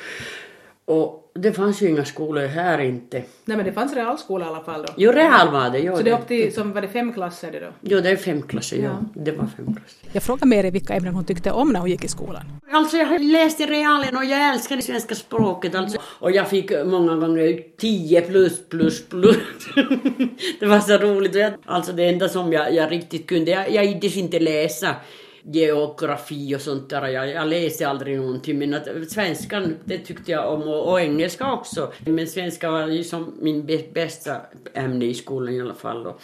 Och 0.84 1.21
det 1.34 1.52
fanns 1.52 1.82
ju 1.82 1.88
inga 1.88 2.04
skolor 2.04 2.46
här 2.46 2.78
inte. 2.78 3.22
Nej 3.44 3.56
men 3.56 3.66
det 3.66 3.72
fanns 3.72 3.94
realskola 3.94 4.44
i 4.44 4.48
alla 4.48 4.60
fall 4.60 4.82
då? 4.82 4.92
Jo, 4.96 5.12
real 5.12 5.52
var 5.52 5.70
det. 5.70 5.78
Jo, 5.78 5.96
så 5.96 6.02
det 6.02 6.10
är 6.10 6.18
upp 6.18 6.28
till, 6.28 6.54
som 6.54 6.72
var 6.72 6.82
det 6.82 6.88
fem 6.88 7.12
klasser 7.12 7.52
det 7.52 7.60
då? 7.60 7.66
Jo, 7.80 8.00
det 8.00 8.10
är 8.10 8.16
fem 8.16 8.42
klasser, 8.42 8.76
ja. 8.76 8.82
ja. 8.82 9.22
Det 9.22 9.32
var 9.32 9.46
fem 9.56 9.66
klasser. 9.66 10.08
Jag 10.12 10.22
frågade 10.22 10.46
Meri 10.46 10.70
vilka 10.70 10.94
ämnen 10.94 11.14
hon 11.14 11.24
tyckte 11.24 11.50
om 11.50 11.72
när 11.72 11.80
hon 11.80 11.90
gick 11.90 12.04
i 12.04 12.08
skolan. 12.08 12.42
Alltså 12.72 12.96
jag 12.96 13.20
läste 13.20 13.66
realen 13.66 14.16
och 14.16 14.24
jag 14.24 14.54
älskade 14.54 14.82
svenska 14.82 15.14
språket 15.14 15.74
alltså. 15.74 15.98
Och 16.04 16.30
jag 16.30 16.48
fick 16.48 16.70
många 16.84 17.16
gånger 17.16 17.62
10 17.78 18.20
plus 18.20 18.68
plus 18.68 19.08
plus. 19.08 19.36
det 20.60 20.66
var 20.66 20.80
så 20.80 20.98
roligt. 20.98 21.36
Alltså 21.64 21.92
det 21.92 22.08
enda 22.08 22.28
som 22.28 22.52
jag, 22.52 22.74
jag 22.74 22.92
riktigt 22.92 23.26
kunde, 23.26 23.50
jag, 23.50 23.70
jag 23.70 24.04
inte 24.04 24.38
läsa 24.38 24.96
geografi 25.42 26.56
och 26.56 26.60
sånt 26.60 26.90
där. 26.90 27.08
Jag, 27.08 27.28
jag 27.28 27.48
läste 27.48 27.88
aldrig 27.88 28.16
någonting 28.16 28.58
men 28.58 28.74
att 28.74 29.10
svenskan 29.10 29.76
det 29.84 29.98
tyckte 29.98 30.32
jag 30.32 30.54
om 30.54 30.62
och, 30.62 30.90
och 30.90 31.00
engelska 31.00 31.52
också. 31.52 31.92
Men 32.06 32.26
svenska 32.26 32.70
var 32.70 32.86
ju 32.86 33.04
som 33.04 33.34
min 33.40 33.66
bästa 33.92 34.36
ämne 34.74 35.04
i 35.04 35.14
skolan 35.14 35.54
i 35.54 35.60
alla 35.60 35.74
fall. 35.74 36.04
Då. 36.04 36.18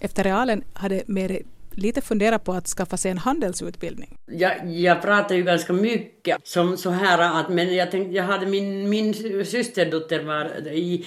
Efter 0.00 0.24
realen 0.24 0.64
hade 0.72 1.02
Meri 1.06 1.42
lite 1.76 2.00
funderat 2.00 2.44
på 2.44 2.52
att 2.52 2.66
skaffa 2.66 2.96
sig 2.96 3.10
en 3.10 3.18
handelsutbildning. 3.18 4.18
Jag, 4.26 4.70
jag 4.70 5.02
pratar 5.02 5.34
ju 5.34 5.42
ganska 5.42 5.72
mycket 5.72 6.36
som 6.42 6.76
så 6.76 6.90
här 6.90 7.40
att 7.40 7.48
men 7.48 7.74
jag 7.74 7.90
tänkte, 7.90 8.14
jag 8.14 8.24
hade 8.24 8.46
min, 8.46 8.88
min 8.88 9.14
systerdotter 9.44 10.24
var 10.24 10.68
i 10.68 11.06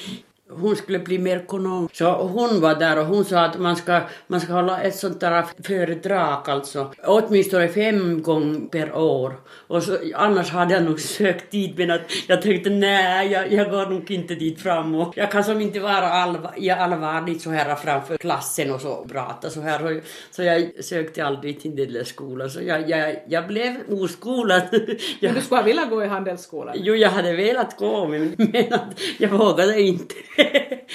hon 0.49 0.75
skulle 0.75 0.99
bli 0.99 1.17
merkonom. 1.19 1.89
Så 1.93 2.11
hon 2.11 2.61
var 2.61 2.75
där 2.75 2.99
och 2.99 3.05
hon 3.05 3.25
sa 3.25 3.45
att 3.45 3.59
man 3.59 3.75
ska, 3.75 4.01
man 4.27 4.41
ska 4.41 4.53
hålla 4.53 4.81
ett 4.81 4.95
sånt 4.95 5.19
där 5.19 5.45
föredrag 5.63 6.49
alltså. 6.49 6.93
Åtminstone 7.03 7.67
fem 7.67 8.21
gånger 8.21 8.59
per 8.59 8.95
år. 8.95 9.39
Och 9.67 9.83
så, 9.83 9.97
annars 10.15 10.49
hade 10.49 10.73
jag 10.73 10.83
nog 10.83 10.99
sökt 10.99 11.51
dit 11.51 11.77
men 11.77 11.91
att 11.91 12.01
jag 12.27 12.41
tänkte 12.41 12.69
nej, 12.69 13.31
jag, 13.31 13.53
jag 13.53 13.69
går 13.69 13.85
nog 13.85 14.11
inte 14.11 14.35
dit 14.35 14.61
fram 14.61 14.95
och 14.95 15.13
jag 15.17 15.31
kan 15.31 15.43
som 15.43 15.61
inte 15.61 15.79
vara 15.79 16.09
allvar, 16.09 16.71
allvarligt 16.77 17.41
så 17.41 17.49
här 17.49 17.75
framför 17.75 18.17
klassen 18.17 18.71
och 18.71 18.81
så 18.81 19.05
prata 19.11 19.49
så 19.49 19.61
här. 19.61 20.01
Så 20.31 20.43
jag 20.43 20.83
sökte 20.85 21.25
aldrig 21.25 21.59
till 21.59 21.75
den 21.75 21.93
där 21.93 22.03
skolan 22.03 22.49
så 22.49 22.61
jag, 22.61 22.89
jag, 22.89 23.15
jag 23.27 23.47
blev 23.47 23.75
oskolad. 23.89 24.61
Men 25.21 25.33
du 25.33 25.41
skulle 25.41 25.61
ha 25.61 25.65
velat 25.65 25.89
gå 25.89 26.03
i 26.03 26.07
handelsskolan? 26.07 26.75
Jo, 26.79 26.95
jag 26.95 27.09
hade 27.09 27.33
velat 27.33 27.77
gå 27.77 28.07
men, 28.07 28.35
men 28.37 28.73
att 28.73 28.99
jag 29.17 29.29
vågade 29.29 29.81
inte 29.81 30.15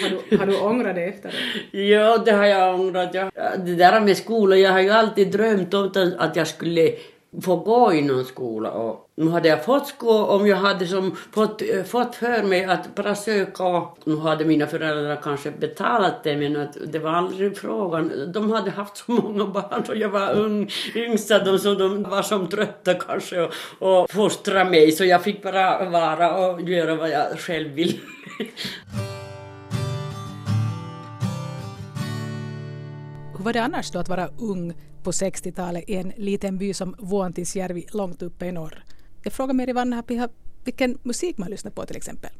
har, 0.00 0.10
du, 0.30 0.36
har 0.36 0.46
du 0.46 0.60
ångrat 0.60 0.94
det 0.94 1.04
efter 1.04 1.34
det? 1.72 1.82
Ja, 1.82 2.18
det 2.18 2.32
har 2.32 2.46
jag 2.46 2.80
ångrat. 2.80 3.14
Jag, 3.14 3.30
Det 3.64 3.74
där 3.74 4.00
med 4.00 4.16
skolan, 4.16 4.60
jag 4.60 4.72
har 4.72 4.80
ju 4.80 4.90
alltid 4.90 5.32
drömt 5.32 5.74
om 5.74 6.14
att 6.18 6.36
jag 6.36 6.46
skulle 6.46 6.92
få 7.40 7.56
gå 7.56 7.92
i 7.92 8.02
någon 8.02 8.24
skola. 8.24 8.70
Och 8.70 9.08
nu 9.14 9.30
hade 9.30 9.48
jag 9.48 9.64
fått 9.64 9.98
gå 9.98 10.26
om 10.26 10.46
jag 10.46 10.56
hade 10.56 10.86
som 10.86 11.16
fått, 11.32 11.62
eh, 11.62 11.82
fått 11.82 12.14
för 12.14 12.42
mig 12.42 12.64
att 12.64 12.94
bara 12.94 13.14
söka. 13.14 13.64
Och 13.64 13.98
nu 14.04 14.16
hade 14.16 14.44
mina 14.44 14.66
föräldrar 14.66 15.20
kanske 15.22 15.50
betalat 15.50 16.24
det 16.24 16.36
men 16.36 16.56
att 16.56 16.76
det 16.86 16.98
var 16.98 17.10
aldrig 17.10 17.56
frågan. 17.58 18.32
De 18.32 18.50
hade 18.50 18.70
haft 18.70 18.96
så 18.96 19.12
många 19.12 19.46
barn 19.46 19.84
och 19.88 19.96
jag 19.96 20.08
var 20.08 20.32
ung, 20.32 20.70
yngsta 20.94 21.44
de, 21.44 21.58
så 21.58 21.74
de 21.74 22.02
var 22.02 22.22
som 22.22 22.48
trötta 22.48 22.94
kanske 22.94 23.40
och, 23.40 23.52
och 23.78 24.10
fostra 24.10 24.64
mig 24.64 24.92
så 24.92 25.04
jag 25.04 25.22
fick 25.22 25.42
bara 25.42 25.90
vara 25.90 26.36
och 26.36 26.60
göra 26.60 26.94
vad 26.94 27.10
jag 27.10 27.38
själv 27.38 27.70
ville. 27.70 27.98
Hur 33.42 33.44
var 33.44 33.52
det 33.52 33.62
annars 33.62 33.90
då 33.90 33.98
att 33.98 34.08
vara 34.08 34.28
ung 34.38 34.72
på 35.02 35.10
60-talet 35.10 35.84
i 35.86 35.96
en 35.96 36.12
liten 36.16 36.58
by 36.58 36.74
som 36.74 36.94
Vuontisjärvi 36.98 37.86
långt 37.92 38.22
uppe 38.22 38.46
i 38.46 38.52
norr? 38.52 38.84
Jag 39.22 39.32
frågar 39.32 39.54
Meri 39.54 39.72
Vanhapiha 39.72 40.28
vilken 40.64 40.98
musik 41.02 41.38
man 41.38 41.50
lyssnar 41.50 41.70
på 41.70 41.86
till 41.86 41.96
exempel. 41.96 42.30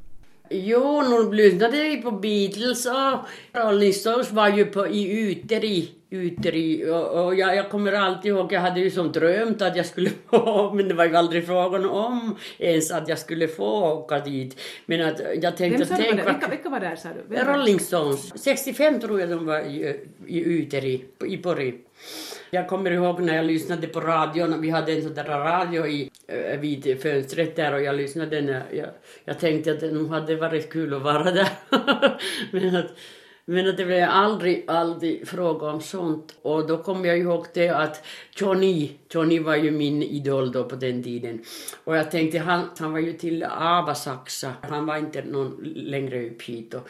Jo, 0.53 1.03
nu 1.03 1.33
lyssnade 1.33 1.77
vi 1.77 2.03
på 2.03 2.11
Beatles 2.11 2.87
och 2.87 3.19
Rolling 3.53 3.93
Stones 3.93 4.33
var 4.33 4.49
ju 4.49 4.65
på, 4.65 4.87
i 4.87 5.31
Uteri. 5.31 5.91
Uteri 6.11 6.91
och, 6.91 7.25
och 7.25 7.35
jag, 7.35 7.57
jag, 7.57 7.71
kommer 7.71 7.93
alltid 7.93 8.31
ihåg, 8.33 8.53
jag 8.53 8.61
hade 8.61 8.81
ju 8.81 8.91
som 8.91 9.13
drömt 9.13 9.63
att 9.63 9.77
jag 9.77 9.87
skulle 9.87 10.11
få, 10.31 10.73
men 10.75 10.89
det 10.89 10.95
var 10.95 11.05
ju 11.05 11.17
aldrig 11.17 11.47
frågan 11.47 11.85
om 11.85 12.37
ens 12.59 12.91
att 12.91 13.09
jag 13.09 13.19
skulle 13.19 13.49
få 13.49 13.93
åka 13.93 14.19
dit. 14.19 14.61
Men 14.87 15.09
att 15.09 15.21
jag 15.43 15.57
tänkte... 15.57 15.85
Vem 15.85 15.87
sa 15.87 15.97
du 15.97 16.11
var 16.11 16.17
det? 16.17 16.33
Vilka, 16.33 16.49
vilka 16.49 16.69
var 16.69 16.81
där 16.81 16.97
sa 16.97 17.09
du? 17.29 17.37
Rolling 17.37 17.81
Stones. 17.81 18.43
65 18.43 19.01
tror 19.01 19.21
jag 19.21 19.29
de 19.29 19.47
var 19.47 19.61
i, 19.61 20.01
i 20.27 20.41
Uteri, 20.41 21.05
i 21.27 21.37
Pori. 21.37 21.75
Jag 22.55 22.69
kommer 22.69 22.91
ihåg 22.91 23.21
när 23.21 23.37
jag 23.37 23.45
lyssnade 23.45 23.87
på 23.87 24.01
radion, 24.01 24.61
vi 24.61 24.71
hade 24.71 24.93
en 24.93 25.03
sån 25.03 25.15
där 25.15 25.25
radio 25.25 25.87
i, 25.87 26.11
eh, 26.29 26.61
vid 26.61 27.03
fönstret 27.03 27.57
där 27.57 27.75
och 27.75 27.83
jag 27.83 27.95
lyssnade 27.95 28.41
när 28.41 28.65
jag, 28.73 28.89
jag 29.25 29.39
tänkte 29.39 29.73
att 29.73 29.81
det 29.81 30.09
hade 30.09 30.37
varit 30.37 30.73
kul 30.73 30.95
att 30.95 31.03
vara 31.03 31.31
där. 31.31 31.49
men, 32.53 32.77
att, 32.77 32.87
men 33.45 33.69
att 33.69 33.77
det 33.77 33.85
blev 33.85 34.09
aldrig, 34.09 34.65
aldrig 34.67 35.29
fråga 35.29 35.67
om 35.67 35.81
sånt. 35.81 36.39
Och 36.43 36.67
då 36.67 36.79
kommer 36.79 37.09
jag 37.09 37.19
ihåg 37.19 37.47
det 37.55 37.69
att 37.69 38.07
Johnny, 38.37 38.91
Johnny 39.11 39.39
var 39.39 39.57
ju 39.57 39.71
min 39.71 40.03
idol 40.03 40.53
då 40.53 40.65
på 40.65 40.77
den 40.77 41.03
tiden. 41.03 41.45
Och 41.85 41.97
jag 41.97 42.11
tänkte, 42.11 42.39
han, 42.39 42.71
han 42.79 42.93
var 42.93 43.01
ju 43.01 43.13
till 43.13 43.45
Avasaxa, 43.45 44.53
han 44.63 44.87
var 44.87 44.97
inte 44.97 45.23
någon 45.23 45.61
längre 45.65 46.27
upp 46.27 46.43
hit. 46.43 46.75
Och, 46.75 46.89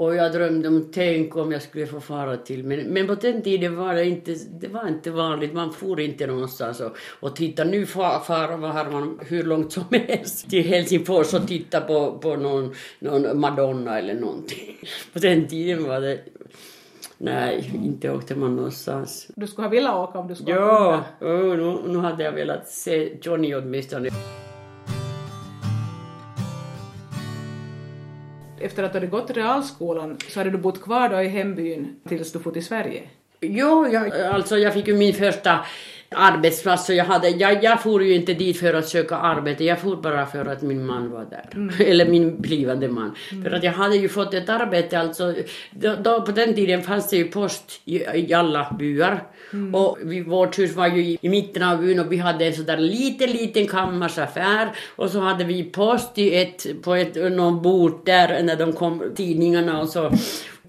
och 0.00 0.14
jag 0.14 0.32
drömde 0.32 0.68
om, 0.68 0.88
tänk 0.92 1.36
om 1.36 1.52
jag 1.52 1.62
skulle 1.62 1.86
få 1.86 2.00
fara 2.00 2.36
till, 2.36 2.64
men, 2.64 2.80
men 2.80 3.06
på 3.06 3.14
den 3.14 3.42
tiden 3.42 3.76
var 3.76 3.94
det 3.94 4.04
inte, 4.04 4.36
det 4.60 4.68
var 4.68 4.88
inte 4.88 5.10
vanligt, 5.10 5.54
man 5.54 5.72
for 5.72 6.00
inte 6.00 6.26
någonstans 6.26 6.80
och, 6.80 6.96
och 7.20 7.36
titta, 7.36 7.64
nu 7.64 7.86
far, 7.86 8.20
far 8.20 8.56
man 8.56 9.20
hur 9.26 9.42
långt 9.42 9.72
som 9.72 9.84
helst 9.90 10.50
till 10.50 10.64
Helsingfors 10.64 11.34
och 11.34 11.48
titta 11.48 11.80
på, 11.80 12.18
på 12.18 12.36
någon, 12.36 12.74
någon 12.98 13.40
Madonna 13.40 13.98
eller 13.98 14.14
någonting. 14.14 14.76
På 15.12 15.18
den 15.18 15.48
tiden 15.48 15.84
var 15.84 16.00
det 16.00 16.20
Nej, 17.18 17.72
inte 17.84 18.10
åkte 18.10 18.34
man 18.34 18.56
någonstans. 18.56 19.28
Du 19.36 19.46
skulle 19.46 19.66
ha 19.66 19.70
velat 19.70 20.08
åka 20.08 20.18
om 20.18 20.28
du 20.28 20.34
skulle 20.34 20.56
ja, 20.56 21.04
ha 21.18 21.26
Ja, 21.26 21.26
oh, 21.26 21.56
nu, 21.56 21.92
nu 21.92 21.98
hade 21.98 22.24
jag 22.24 22.32
velat 22.32 22.68
se 22.68 23.12
Johnny 23.22 23.54
åtminstone. 23.54 24.08
Efter 28.60 28.82
att 28.82 28.92
du 28.92 28.96
hade 28.96 29.06
gått 29.06 29.30
realskolan 29.30 30.16
så 30.28 30.40
hade 30.40 30.50
du 30.50 30.58
bott 30.58 30.82
kvar 30.82 31.08
då 31.08 31.22
i 31.22 31.28
hembyn 31.28 31.96
tills 32.08 32.32
du 32.32 32.38
for 32.38 32.50
till 32.50 32.64
Sverige? 32.64 33.02
Jo, 33.40 33.88
jag, 33.92 34.20
alltså 34.20 34.58
jag 34.58 34.74
fick 34.74 34.88
ju 34.88 34.96
min 34.96 35.14
första 35.14 35.60
arbetsplats 36.16 36.86
så 36.86 36.92
jag 36.92 37.04
hade, 37.04 37.28
jag, 37.28 37.64
jag 37.64 37.82
for 37.82 38.02
ju 38.02 38.14
inte 38.14 38.34
dit 38.34 38.60
för 38.60 38.74
att 38.74 38.88
söka 38.88 39.16
arbete, 39.16 39.64
jag 39.64 39.78
for 39.78 39.96
bara 39.96 40.26
för 40.26 40.44
att 40.44 40.62
min 40.62 40.86
man 40.86 41.10
var 41.10 41.26
där. 41.30 41.48
Mm. 41.54 41.74
Eller 41.80 42.06
min 42.06 42.40
blivande 42.40 42.88
man. 42.88 43.14
Mm. 43.32 43.44
För 43.44 43.50
att 43.50 43.62
jag 43.62 43.72
hade 43.72 43.96
ju 43.96 44.08
fått 44.08 44.34
ett 44.34 44.48
arbete 44.48 45.00
alltså, 45.00 45.34
då, 45.70 45.96
då, 46.02 46.22
på 46.22 46.32
den 46.32 46.54
tiden 46.54 46.82
fanns 46.82 47.10
det 47.10 47.16
ju 47.16 47.28
post 47.28 47.80
i, 47.84 47.96
i 48.14 48.34
alla 48.34 48.76
byar. 48.78 49.22
Mm. 49.52 49.74
Och 49.74 49.98
vi, 50.02 50.22
vårt 50.22 50.58
hus 50.58 50.76
var 50.76 50.88
ju 50.88 51.02
i, 51.02 51.18
i 51.22 51.28
mitten 51.28 51.62
av 51.62 51.80
byn 51.80 52.00
och 52.00 52.12
vi 52.12 52.16
hade 52.16 52.46
en 52.46 52.54
sån 52.54 52.86
liten, 52.86 53.30
liten 53.30 53.66
kammarsaffär 53.66 54.68
och 54.96 55.10
så 55.10 55.20
hade 55.20 55.44
vi 55.44 55.64
post 55.64 56.18
i 56.18 56.36
ett, 56.36 56.82
på 56.82 56.94
ett, 56.94 57.14
någon 57.14 57.62
bord 57.62 58.00
där 58.04 58.42
när 58.42 58.56
de 58.56 58.72
kom 58.72 59.12
tidningarna 59.16 59.80
och 59.80 59.88
så 59.88 60.10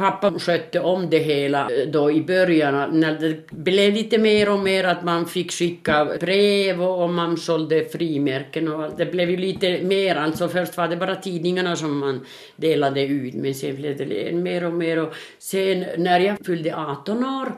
Pappa 0.01 0.39
skötte 0.39 0.79
om 0.79 1.09
det 1.09 1.17
hela 1.17 1.61
eh, 1.61 1.87
då 1.87 2.11
i 2.11 2.21
början 2.21 2.99
när 2.99 3.19
det 3.19 3.47
blev 3.49 3.93
lite 3.93 4.17
mer 4.17 4.49
och 4.49 4.59
mer 4.59 4.83
att 4.83 5.03
man 5.03 5.25
fick 5.25 5.51
skicka 5.51 6.05
brev 6.19 6.83
och 6.83 7.09
man 7.09 7.37
sålde 7.37 7.85
frimärken 7.85 8.67
och 8.67 8.97
det 8.97 9.05
blev 9.05 9.29
ju 9.29 9.37
lite 9.37 9.81
mer, 9.83 10.15
alltså 10.15 10.47
först 10.47 10.77
var 10.77 10.87
det 10.87 10.97
bara 10.97 11.15
tidningarna 11.15 11.75
som 11.75 11.99
man 11.99 12.25
delade 12.55 13.01
ut 13.01 13.33
men 13.33 13.55
sen 13.55 13.75
blev 13.75 13.97
det 13.97 14.31
mer 14.33 14.65
och 14.65 14.73
mer 14.73 14.97
och 14.99 15.13
sen 15.39 15.85
när 15.97 16.19
jag 16.19 16.45
fyllde 16.45 16.75
18 16.75 17.25
år 17.25 17.51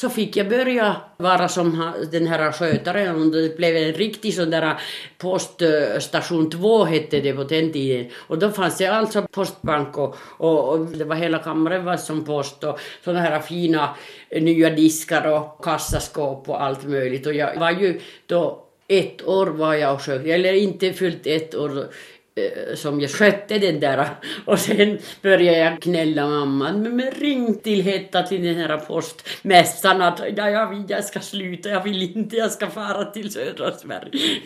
så 0.00 0.08
fick 0.08 0.36
jag 0.36 0.48
börja 0.48 0.96
vara 1.16 1.48
som 1.48 1.92
den 2.10 2.26
här 2.26 2.52
skötaren 2.52 3.16
och 3.16 3.32
det 3.32 3.56
blev 3.56 3.76
en 3.76 3.92
riktig 3.92 4.34
sån 4.34 4.50
där 4.50 4.80
poststation 5.18 6.50
2 6.50 6.84
hette 6.84 7.20
det 7.20 7.32
på 7.32 7.44
den 7.44 7.72
tiden. 7.72 8.10
Och 8.16 8.38
då 8.38 8.50
fanns 8.50 8.78
det 8.78 8.86
alltså 8.86 9.22
postbank 9.22 9.98
och, 9.98 10.16
och, 10.22 10.68
och 10.68 10.86
det 10.86 11.04
var 11.04 11.16
hela 11.16 11.38
kammaren 11.38 11.84
var 11.84 11.96
som 11.96 12.24
post 12.24 12.64
och 12.64 12.80
såna 13.04 13.20
här 13.20 13.40
fina 13.40 13.96
eh, 14.30 14.42
nya 14.42 14.70
diskar 14.70 15.26
och 15.26 15.64
kassaskåp 15.64 16.48
och 16.48 16.62
allt 16.62 16.84
möjligt. 16.84 17.26
Och 17.26 17.34
jag 17.34 17.58
var 17.58 17.70
ju 17.70 18.00
då 18.26 18.64
ett 18.88 19.26
år 19.26 19.46
var 19.46 19.74
jag 19.74 19.94
och 19.94 20.02
sköt, 20.02 20.26
eller 20.26 20.52
inte 20.52 20.92
fyllt 20.92 21.26
ett 21.26 21.54
år 21.54 21.88
som 22.74 23.00
jag 23.00 23.10
skötte 23.10 23.58
den 23.58 23.80
där 23.80 24.08
och 24.44 24.58
sen 24.58 24.98
började 25.22 25.58
jag 25.58 25.82
knälla 25.82 26.26
mamman 26.26 26.82
men, 26.82 26.96
men 26.96 27.10
ring 27.10 27.58
till 27.58 27.82
Hetta 27.82 28.22
till 28.22 28.44
den 28.44 28.56
här 28.56 28.76
postmästaren 28.76 30.02
att 30.02 30.20
ja, 30.36 30.50
jag, 30.50 30.70
vill, 30.70 30.84
jag 30.88 31.04
ska 31.04 31.20
sluta, 31.20 31.68
jag 31.68 31.82
vill 31.82 32.02
inte, 32.02 32.36
jag 32.36 32.52
ska 32.52 32.66
fara 32.66 33.04
till 33.04 33.32
södra 33.32 33.72
Sverige. 33.72 34.40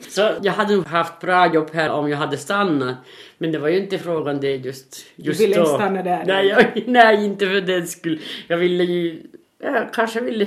så 0.08 0.30
jag 0.42 0.52
hade 0.52 0.76
nog 0.76 0.86
haft 0.86 1.20
bra 1.20 1.54
jobb 1.54 1.70
här 1.72 1.90
om 1.90 2.10
jag 2.10 2.18
hade 2.18 2.36
stannat 2.36 2.96
men 3.38 3.52
det 3.52 3.58
var 3.58 3.68
ju 3.68 3.78
inte 3.78 3.98
frågan 3.98 4.40
det 4.40 4.56
just, 4.56 5.06
just 5.16 5.38
Du 5.38 5.46
ville 5.46 5.60
inte 5.60 5.74
stanna 5.74 6.02
där? 6.02 6.24
Nej, 6.26 6.46
jag, 6.46 6.82
nej, 6.86 7.24
inte 7.24 7.46
för 7.46 7.60
den 7.60 7.86
skull. 7.86 8.20
Jag 8.48 8.56
ville 8.56 8.84
ju, 8.84 9.22
jag 9.62 9.94
kanske 9.94 10.20
ville 10.20 10.46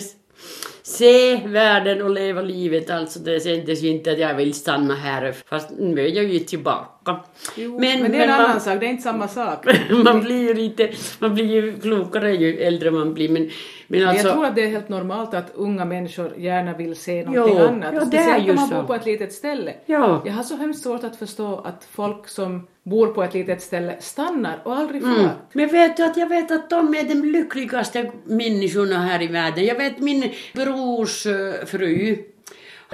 se 0.83 1.47
världen 1.47 2.01
och 2.01 2.09
leva 2.09 2.41
livet. 2.41 2.89
Alltså 2.89 3.19
det 3.19 3.43
kändes 3.43 3.81
ju 3.81 3.87
inte 3.87 4.11
att 4.11 4.19
jag 4.19 4.35
vill 4.35 4.53
stanna 4.53 4.95
här 4.95 5.35
fast 5.45 5.69
nu 5.79 6.01
är 6.01 6.15
jag 6.15 6.25
ju 6.25 6.39
tillbaka. 6.39 7.19
Jo, 7.55 7.79
men, 7.79 8.01
men 8.01 8.11
det 8.11 8.17
är 8.17 8.23
en 8.23 8.29
annan 8.29 8.49
man, 8.49 8.61
sak, 8.61 8.79
det 8.79 8.85
är 8.85 8.89
inte 8.89 9.03
samma 9.03 9.27
sak. 9.27 9.65
man 10.05 10.21
blir 10.21 10.47
ju 10.47 10.53
lite, 10.53 10.89
man 11.19 11.33
blir 11.33 11.45
ju 11.45 11.79
klokare 11.79 12.35
ju 12.35 12.57
äldre 12.57 12.91
man 12.91 13.13
blir 13.13 13.29
men 13.29 13.49
men, 13.87 14.07
alltså, 14.07 14.27
jag 14.27 14.33
tror 14.33 14.45
att 14.45 14.55
det 14.55 14.63
är 14.63 14.69
helt 14.69 14.89
normalt 14.89 15.33
att 15.33 15.51
unga 15.55 15.85
människor 15.85 16.33
gärna 16.37 16.73
vill 16.73 16.95
se 16.95 17.23
någonting 17.25 17.57
jo, 17.57 17.65
annat. 17.65 17.93
Ja, 17.93 18.05
Speciellt 18.05 18.49
om 18.49 18.55
man 18.55 18.69
bor 18.69 18.83
på 18.83 18.93
ett 18.93 19.05
litet 19.05 19.33
ställe. 19.33 19.73
Ja. 19.85 20.21
Jag 20.25 20.33
har 20.33 20.43
så 20.43 20.55
hemskt 20.55 20.83
svårt 20.83 21.03
att 21.03 21.15
förstå 21.15 21.59
att 21.65 21.87
folk 21.91 22.27
som 22.27 22.67
bor 22.83 23.07
på 23.07 23.23
ett 23.23 23.33
litet 23.33 23.61
ställe 23.61 23.95
stannar 23.99 24.61
och 24.63 24.75
aldrig 24.75 25.03
mm. 25.03 25.15
far. 25.15 25.23
Mm. 25.23 25.35
Men 25.53 25.67
vet 25.67 25.97
du 25.97 26.03
att 26.03 26.17
jag 26.17 26.29
vet 26.29 26.51
att 26.51 26.69
de 26.69 26.95
är 26.95 27.03
de 27.03 27.23
lyckligaste 27.23 28.11
människorna 28.25 28.97
här 28.97 29.21
i 29.21 29.27
världen. 29.27 29.65
Jag 29.65 29.75
vet 29.75 29.99
min 29.99 30.31
brors 30.53 31.25
eh, 31.25 31.65
fru 31.65 32.17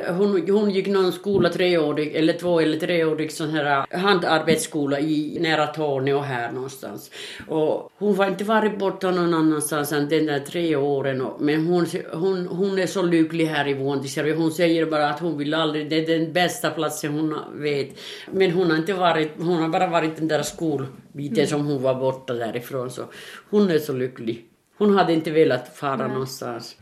hon, 0.05 0.49
hon 0.49 0.71
gick 0.71 0.87
någon 0.87 1.11
skola 1.11 1.49
treårig, 1.49 2.15
eller 2.15 2.33
två 2.33 2.59
eller 2.59 2.79
treårig 2.79 3.31
sån 3.31 3.49
här 3.49 3.97
handarbetsskola 3.97 4.99
i 4.99 5.37
nära 5.41 5.67
Torneå 5.67 6.19
här 6.19 6.51
någonstans. 6.51 7.11
Och 7.47 7.91
hon 7.97 8.17
har 8.17 8.27
inte 8.27 8.43
varit 8.43 8.79
borta 8.79 9.11
någon 9.11 9.33
annanstans 9.33 9.91
än 9.91 10.09
den 10.09 10.25
där 10.25 10.39
tre 10.39 10.75
åren. 10.75 11.27
Men 11.39 11.67
hon, 11.67 11.85
hon, 12.13 12.47
hon 12.47 12.79
är 12.79 12.87
så 12.87 13.01
lycklig 13.01 13.45
här 13.45 13.67
i 13.67 13.73
Vuontisjärvi. 13.73 14.31
Hon 14.31 14.51
säger 14.51 14.85
bara 14.85 15.09
att 15.09 15.19
hon 15.19 15.37
vill 15.37 15.53
aldrig, 15.53 15.89
det 15.89 15.95
är 15.95 16.19
den 16.19 16.33
bästa 16.33 16.69
platsen 16.69 17.13
hon 17.13 17.35
vet. 17.61 17.89
Men 18.31 18.51
hon 18.51 18.71
har 18.71 18.77
inte 18.77 18.93
varit, 18.93 19.31
hon 19.37 19.61
har 19.61 19.69
bara 19.69 19.87
varit 19.87 20.17
den 20.17 20.27
där 20.27 20.43
skolbiten 20.43 21.37
mm. 21.37 21.47
som 21.47 21.65
hon 21.65 21.81
var 21.81 21.95
borta 21.95 22.33
därifrån. 22.33 22.91
Så 22.91 23.01
hon 23.49 23.69
är 23.69 23.79
så 23.79 23.93
lycklig. 23.93 24.45
Hon 24.77 24.97
hade 24.97 25.13
inte 25.13 25.31
velat 25.31 25.77
fara 25.77 25.97
Nej. 25.97 26.07
någonstans. 26.07 26.75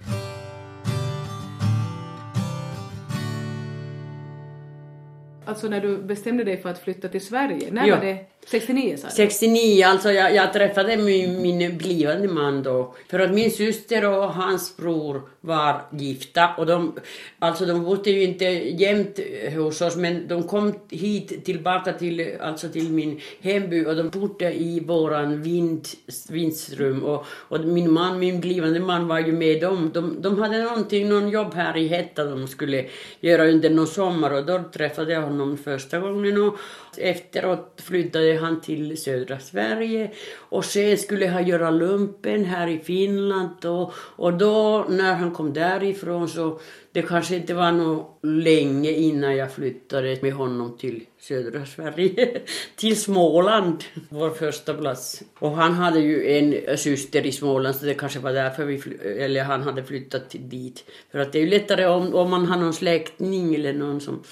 Alltså 5.46 5.68
när 5.68 5.82
du 5.82 5.98
bestämde 5.98 6.44
dig 6.44 6.62
för 6.62 6.70
att 6.70 6.84
flytta 6.84 7.08
till 7.08 7.26
Sverige, 7.26 7.72
när 7.72 7.88
ja. 7.88 7.96
var 7.96 8.06
det? 8.06 8.18
69 8.48 8.98
sa 8.98 9.08
du? 9.08 9.14
69, 9.14 9.86
alltså 9.86 10.12
jag, 10.12 10.36
jag 10.36 10.54
träffade 10.54 10.98
min, 10.98 11.42
min 11.42 11.78
blivande 11.78 12.28
man 12.28 12.64
då. 12.64 12.96
För 13.10 13.20
att 13.20 13.32
min 13.32 13.52
syster 13.52 14.06
och 14.06 14.34
hans 14.34 14.78
bror 14.78 15.22
var 15.42 15.82
gifta 15.92 16.50
och 16.58 16.66
de, 16.66 16.94
alltså 17.40 17.66
de 17.66 17.84
bodde 17.84 18.10
ju 18.10 18.24
inte 18.24 18.46
jämt 18.46 19.20
hos 19.56 19.82
oss 19.82 19.96
men 19.96 20.28
de 20.28 20.44
kom 20.44 20.74
hit 20.90 21.46
tillbaka 21.46 21.94
till, 21.94 22.38
alltså 22.42 22.70
till 22.70 22.90
min 22.90 23.22
hemby 23.42 23.86
och 23.86 23.96
de 23.96 24.10
bodde 24.10 24.54
i 24.54 24.80
våran 24.80 25.42
vind, 25.42 25.88
vindsrum 26.30 27.04
och, 27.04 27.26
och 27.30 27.60
min 27.60 27.92
man, 27.92 28.20
min 28.20 28.42
blivande 28.42 28.80
man 28.80 29.08
var 29.08 29.20
ju 29.20 29.32
med 29.32 29.62
dem. 29.62 29.92
De, 29.94 30.22
de 30.22 30.40
hade 30.40 30.64
någonting, 30.64 31.10
någon 31.10 31.30
jobb 31.30 31.54
här 31.54 31.78
i 31.78 31.88
Hetta 31.88 32.24
de 32.24 32.48
skulle 32.48 32.86
göra 33.20 33.48
under 33.48 33.70
någon 33.70 33.88
sommar 33.88 34.32
och 34.32 34.46
då 34.46 34.64
träffade 34.74 35.14
jag 35.14 35.22
honom 35.22 35.35
första 35.64 36.00
gången 36.00 36.42
och 36.42 36.58
efteråt 36.98 37.82
flyttade 37.84 38.38
han 38.38 38.62
till 38.62 38.98
södra 38.98 39.40
Sverige 39.40 40.12
och 40.36 40.66
sen 40.66 40.98
skulle 40.98 41.28
han 41.28 41.48
göra 41.48 41.72
lumpen 41.72 42.46
här 42.46 42.68
i 42.68 42.80
Finland 42.80 43.66
och, 43.66 43.94
och 43.98 44.34
då 44.34 44.86
när 44.90 45.14
han 45.14 45.32
kom 45.32 45.54
därifrån 45.54 46.30
så 46.30 46.60
det 46.96 47.02
kanske 47.02 47.36
inte 47.36 47.54
var 47.54 47.72
nog 47.72 48.06
länge 48.22 48.92
innan 48.92 49.36
jag 49.36 49.52
flyttade 49.52 50.18
med 50.22 50.34
honom 50.34 50.78
till 50.78 51.06
södra 51.20 51.66
Sverige, 51.66 52.42
till 52.76 53.02
Småland, 53.02 53.84
vår 54.10 54.30
första 54.30 54.74
plats. 54.74 55.24
Och 55.40 55.52
han 55.52 55.74
hade 55.74 56.00
ju 56.00 56.38
en 56.38 56.78
syster 56.78 57.26
i 57.26 57.32
Småland 57.32 57.76
så 57.76 57.86
det 57.86 57.94
kanske 57.94 58.20
var 58.20 58.34
därför 58.34 58.66
vi, 58.66 58.82
eller 59.18 59.44
han 59.44 59.62
hade 59.64 59.84
flyttat 59.84 60.30
dit. 60.30 60.84
För 61.12 61.20
att 61.20 61.32
det 61.32 61.40
är 61.40 61.44
ju 61.44 61.50
lättare 61.50 61.86
om, 61.86 62.16
om 62.16 62.30
man 62.30 62.46
har 62.46 62.58
någon 62.58 62.74
släkting 62.74 63.56
eller 63.56 63.74
någon 63.74 64.02
som 64.02 64.24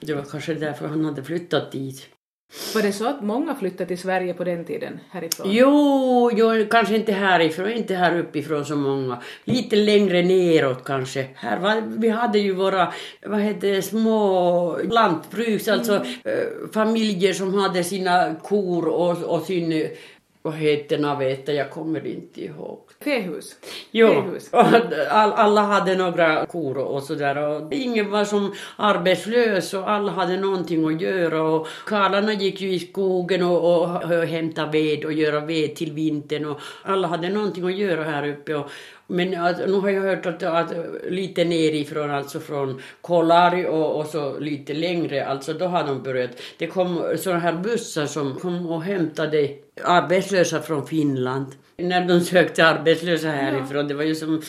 det 0.00 0.14
var 0.14 0.22
kanske 0.22 0.54
därför 0.54 0.88
han 0.88 1.04
hade 1.04 1.22
flyttat 1.22 1.72
dit. 1.72 2.08
Var 2.74 2.82
det 2.82 2.92
så 2.92 3.08
att 3.08 3.22
många 3.22 3.54
flyttade 3.54 3.86
till 3.86 3.98
Sverige 3.98 4.34
på 4.34 4.44
den 4.44 4.64
tiden 4.64 5.00
härifrån? 5.10 5.46
Jo, 5.50 6.30
jo 6.34 6.66
kanske 6.70 6.96
inte 6.96 7.12
härifrån, 7.12 7.70
inte 7.70 7.94
här 7.94 8.18
uppifrån 8.18 8.64
så 8.64 8.76
många. 8.76 9.22
Lite 9.44 9.76
längre 9.76 10.22
neråt 10.22 10.84
kanske. 10.84 11.26
Här 11.34 11.58
var, 11.58 11.82
vi 11.98 12.08
hade 12.08 12.38
ju 12.38 12.54
våra, 12.54 12.92
vad 13.26 13.40
heter 13.40 13.72
det, 13.72 13.82
små 13.82 14.78
lantbruk, 14.90 15.68
alltså 15.68 15.96
mm. 15.96 16.14
äh, 16.24 16.70
familjer 16.72 17.32
som 17.32 17.54
hade 17.54 17.84
sina 17.84 18.34
kor 18.34 18.88
och, 18.88 19.24
och 19.24 19.42
sin 19.42 19.90
vad 20.42 20.54
heter 20.54 20.98
naveta, 20.98 21.52
jag 21.52 21.70
kommer 21.70 22.06
inte 22.06 22.44
ihåg. 22.44 22.89
Fähus? 23.04 23.56
Jo. 23.90 24.36
All, 25.10 25.32
alla 25.32 25.62
hade 25.62 25.96
några 25.96 26.46
kor 26.46 26.78
och 26.78 27.02
sådär. 27.02 27.36
Och 27.36 27.72
ingen 27.72 28.10
var 28.10 28.24
som 28.24 28.54
arbetslös 28.76 29.74
och 29.74 29.90
alla 29.90 30.12
hade 30.12 30.36
någonting 30.36 30.86
att 30.86 31.00
göra. 31.00 31.42
Och 31.42 31.66
karlarna 31.86 32.32
gick 32.32 32.60
ju 32.60 32.72
i 32.72 32.78
skogen 32.80 33.42
och, 33.42 33.56
och, 33.56 34.02
och 34.02 34.26
hämtade 34.26 34.70
ved 34.70 35.04
och 35.04 35.12
göra 35.12 35.40
ved 35.40 35.76
till 35.76 35.92
vintern. 35.92 36.44
Och 36.44 36.60
alla 36.82 37.08
hade 37.08 37.28
någonting 37.28 37.64
att 37.64 37.76
göra 37.76 38.04
här 38.04 38.28
uppe. 38.28 38.54
Och, 38.54 38.70
men 39.10 39.40
att, 39.40 39.58
nu 39.58 39.72
har 39.72 39.90
jag 39.90 40.02
hört 40.02 40.26
att, 40.26 40.42
att 40.42 40.72
lite 41.08 41.44
nerifrån, 41.44 42.10
alltså 42.10 42.40
från 42.40 42.82
Kolari 43.00 43.66
och, 43.66 44.00
och 44.00 44.06
så 44.06 44.38
lite 44.38 44.74
längre, 44.74 45.26
alltså 45.26 45.52
då 45.52 45.66
har 45.66 45.84
de 45.84 46.02
börjat. 46.02 46.30
Det 46.58 46.66
kom 46.66 47.16
sådana 47.18 47.40
här 47.40 47.52
bussar 47.52 48.06
som 48.06 48.34
kom 48.34 48.66
och 48.66 48.82
hämtade 48.82 49.48
arbetslösa 49.84 50.62
från 50.62 50.86
Finland. 50.86 51.46
När 51.76 52.08
de 52.08 52.20
sökte 52.20 52.66
arbetslösa 52.66 53.28
härifrån, 53.28 53.76
ja. 53.76 53.82
det 53.82 53.94
var 53.94 54.04
ju 54.04 54.14
som 54.14 54.42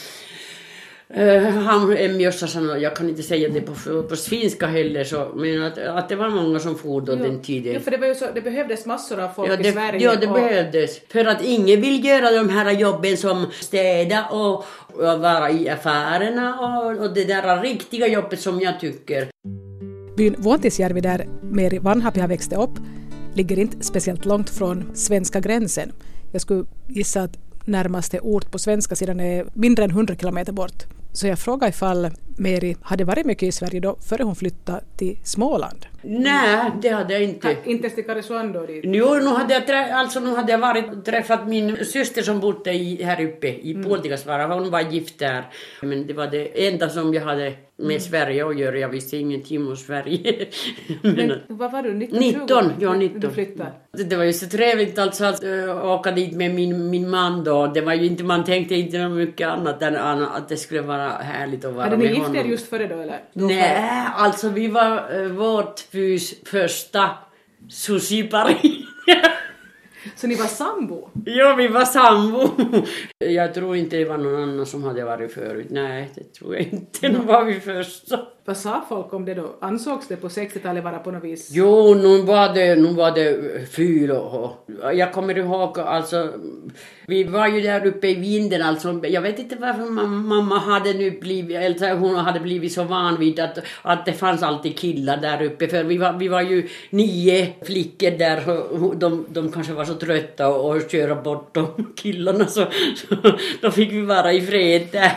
Uh, 1.18 1.50
han 1.50 1.98
Emmi 1.98 2.32
sa, 2.32 2.78
jag 2.78 2.96
kan 2.96 3.10
inte 3.10 3.24
säga 3.24 3.50
det 3.50 3.62
på, 3.62 4.04
på 4.04 4.16
finska 4.16 4.68
heller, 4.68 5.04
så, 5.04 5.32
men 5.36 5.64
att, 5.64 5.78
att 5.78 6.10
det 6.10 6.16
var 6.16 6.30
många 6.30 6.60
som 6.60 6.76
for 6.76 7.02
då 7.02 7.12
ja. 7.12 7.16
den 7.16 7.42
tiden. 7.42 7.74
Ja, 7.74 7.80
för 7.80 7.92
det, 7.92 7.98
var 7.98 8.08
ju 8.08 8.16
så, 8.16 8.26
det 8.36 8.42
behövdes 8.42 8.86
massor 8.86 9.20
av 9.20 9.30
folk 9.30 9.52
ja, 9.52 9.56
det, 9.56 9.70
i 9.70 9.72
Sverige. 9.72 10.04
Ja, 10.04 10.16
det 10.16 10.28
och... 10.28 10.34
behövdes. 10.34 11.00
För 11.08 11.26
att 11.26 11.44
ingen 11.44 11.82
vill 11.82 12.06
göra 12.06 12.32
de 12.32 12.50
här 12.50 12.72
jobben 12.72 13.18
som 13.18 13.46
städa 13.52 14.26
och, 14.26 14.66
och 14.94 15.20
vara 15.20 15.52
i 15.52 15.70
affärerna 15.70 16.60
och, 16.60 17.06
och 17.06 17.14
det 17.14 17.24
där 17.24 17.62
riktiga 17.62 18.08
jobbet 18.08 18.40
som 18.40 18.60
jag 18.60 18.80
tycker. 18.80 19.28
Byn 20.18 20.36
Vuontisjärvi 20.38 21.02
där 21.02 21.28
Meri 21.42 21.78
Vanhapi 21.78 22.20
har 22.20 22.28
växt 22.28 22.54
upp 22.54 22.80
ligger 23.34 23.60
inte 23.60 23.84
speciellt 23.84 24.26
långt 24.26 24.50
från 24.50 24.96
svenska 24.96 25.40
gränsen. 25.40 25.92
Jag 26.32 26.42
skulle 26.42 26.66
gissa 26.88 27.22
att 27.22 27.38
närmaste 27.66 28.20
ort 28.20 28.52
på 28.52 28.60
svenska 28.60 28.96
sidan 28.96 29.20
är 29.20 29.46
mindre 29.54 29.86
än 29.86 29.92
100 29.92 30.16
kilometer 30.16 30.54
bort. 30.54 30.86
Så 31.14 31.28
jag 31.28 31.40
frågade 31.40 31.70
ifall 31.70 32.10
Meri 32.42 32.76
hade 32.82 33.04
varit 33.04 33.26
mycket 33.26 33.44
i 33.44 33.52
Sverige 33.52 33.80
då 33.80 33.98
före 34.10 34.24
hon 34.24 34.36
flyttade 34.36 34.82
till 34.98 35.18
Småland. 35.24 35.86
Nej, 36.02 36.72
det 36.82 36.90
hade 36.90 37.14
jag 37.14 37.24
inte. 37.24 37.58
inte 37.66 37.90
till 37.90 38.06
Karesuando? 38.06 38.68
Jo, 38.84 39.16
nu 39.16 39.28
hade 39.28 39.54
jag, 39.54 39.68
trä, 39.68 39.96
alltså, 39.96 40.20
nu 40.20 40.36
hade 40.36 40.52
jag 40.52 40.60
varit, 40.60 41.06
träffat 41.06 41.48
min 41.48 41.86
syster 41.86 42.22
som 42.22 42.40
bodde 42.40 42.74
i, 42.74 43.04
här 43.04 43.26
uppe 43.26 43.48
i 43.48 43.72
mm. 43.72 43.84
Puoltikasvaara. 43.84 44.54
Hon 44.54 44.72
var 44.72 44.82
gift 44.82 45.20
där. 45.20 45.46
Men 45.82 46.08
det 46.08 46.14
var 46.14 46.28
det 46.28 46.68
enda 46.68 46.90
som 46.90 47.14
jag 47.14 47.22
hade 47.22 47.54
med 47.78 47.86
mm. 47.86 48.00
Sverige 48.00 48.48
att 48.48 48.60
göra. 48.60 48.78
Jag 48.78 48.90
visste 48.90 49.18
ingenting 49.18 49.68
om 49.68 49.78
Sverige. 49.78 50.48
Men, 51.02 51.34
vad 51.48 51.72
var 51.72 51.84
du, 51.84 51.94
19? 51.94 52.20
19, 52.20 52.72
ja 52.80 52.94
19. 52.94 53.20
Du 53.20 53.30
flyttade? 53.30 53.72
Det 53.92 54.16
var 54.16 54.24
ju 54.24 54.34
så 54.34 54.48
trevligt 54.48 55.00
alltså 55.00 55.26
att 55.26 55.44
uh, 55.44 55.86
åka 55.86 56.12
dit 56.12 56.34
med 56.34 56.56
min, 56.56 56.90
min 56.90 57.10
man 57.10 57.44
då. 57.44 57.68
Det 57.68 57.82
var 57.82 57.94
ju 57.94 58.06
inte, 58.06 58.24
man 58.24 58.44
tänkte 58.44 58.76
inte 58.76 59.10
mycket 59.10 59.48
annat 59.48 59.82
än 59.82 59.96
att 59.96 60.50
det 60.50 60.58
skulle 60.58 60.82
vara 60.82 61.10
härligt 61.10 61.66
att 61.66 61.74
vara 61.74 61.84
hade 61.84 61.98
med 61.98 62.16
honom. 62.16 62.31
Gift 62.34 62.46
er 62.46 62.50
just 62.50 62.70
före 62.70 62.88
då 62.88 63.00
eller? 63.00 63.24
Nej, 63.34 64.08
alltså 64.14 64.50
vi 64.50 64.68
var 64.68 65.16
uh, 65.16 65.32
vårt 65.32 65.92
bys 65.92 66.34
första 66.46 67.10
sushi-pari. 67.70 68.86
Så 70.16 70.28
ni 70.28 70.36
var 70.36 70.46
sambo? 70.46 71.10
Ja, 71.26 71.56
vi 71.56 71.68
var 71.68 71.86
sambo. 71.86 72.50
Jag 73.18 73.54
tror 73.54 73.76
inte 73.76 73.98
det 73.98 74.06
var 74.06 74.18
någon 74.18 74.44
annan 74.44 74.66
som 74.66 74.84
hade 74.84 75.04
varit 75.04 75.34
förut. 75.34 75.68
Nej, 75.70 76.12
det 76.16 76.24
tror 76.24 76.56
jag 76.56 76.64
inte. 76.64 77.10
Nu 77.10 77.20
var 77.20 77.44
vi 77.44 77.60
första. 77.60 78.20
Vad 78.46 78.58
sa 78.58 78.86
folk 78.90 79.14
om 79.14 79.26
det 79.26 79.34
då? 79.34 79.56
Ansågs 79.60 80.08
det 80.08 80.16
på 80.16 80.28
60-talet 80.28 80.84
vara 80.84 81.00
på 81.00 81.12
något 81.12 81.24
vis? 81.24 81.50
Jo, 81.52 81.94
nu 81.94 82.22
var 82.22 82.54
det, 82.54 82.76
nu 82.76 82.94
var 82.94 83.12
det 83.12 83.30
eh, 83.30 83.66
fyra. 83.66 84.20
och, 84.20 84.70
jag 84.94 85.14
kommer 85.14 85.38
ihåg 85.38 85.80
alltså, 85.80 86.30
vi 87.08 87.24
var 87.24 87.48
ju 87.48 87.62
där 87.62 87.86
uppe 87.86 88.08
i 88.08 88.16
vinden 88.16 88.62
alltså, 88.62 89.02
jag 89.04 89.22
vet 89.22 89.40
inte 89.40 89.56
varför 89.56 89.86
mamma 90.10 90.60
hade 90.60 90.94
nu 90.94 91.12
blivit, 91.12 91.58
eller 91.58 91.96
hon 91.96 92.16
hade 92.16 92.40
blivit 92.40 92.74
så 92.74 92.84
van 92.84 93.20
vid 93.20 93.40
att, 93.40 93.58
att 93.82 94.06
det 94.06 94.14
fanns 94.14 94.44
alltid 94.44 94.78
killar 94.78 95.18
där 95.18 95.42
uppe, 95.42 95.68
för 95.68 95.84
vi 95.84 95.98
var, 95.98 96.14
vi 96.14 96.28
var 96.28 96.42
ju 96.42 96.68
nio 96.90 97.54
flickor 97.66 98.12
där, 98.12 98.50
och 98.84 98.98
de, 98.98 99.26
de 99.30 99.52
kanske 99.52 99.74
var 99.74 99.86
så 99.86 99.94
trötta 99.94 100.48
och, 100.48 100.76
och 100.76 100.92
köra 100.92 101.16
bort 101.16 101.54
de 101.54 101.94
killarna 101.96 102.46
så, 102.46 102.66
så 102.96 103.16
då 103.62 103.72
fick 103.72 103.92
vi 103.92 104.02
vara 104.02 104.34
i 104.34 104.42
fred 104.42 104.88
där. 104.92 105.12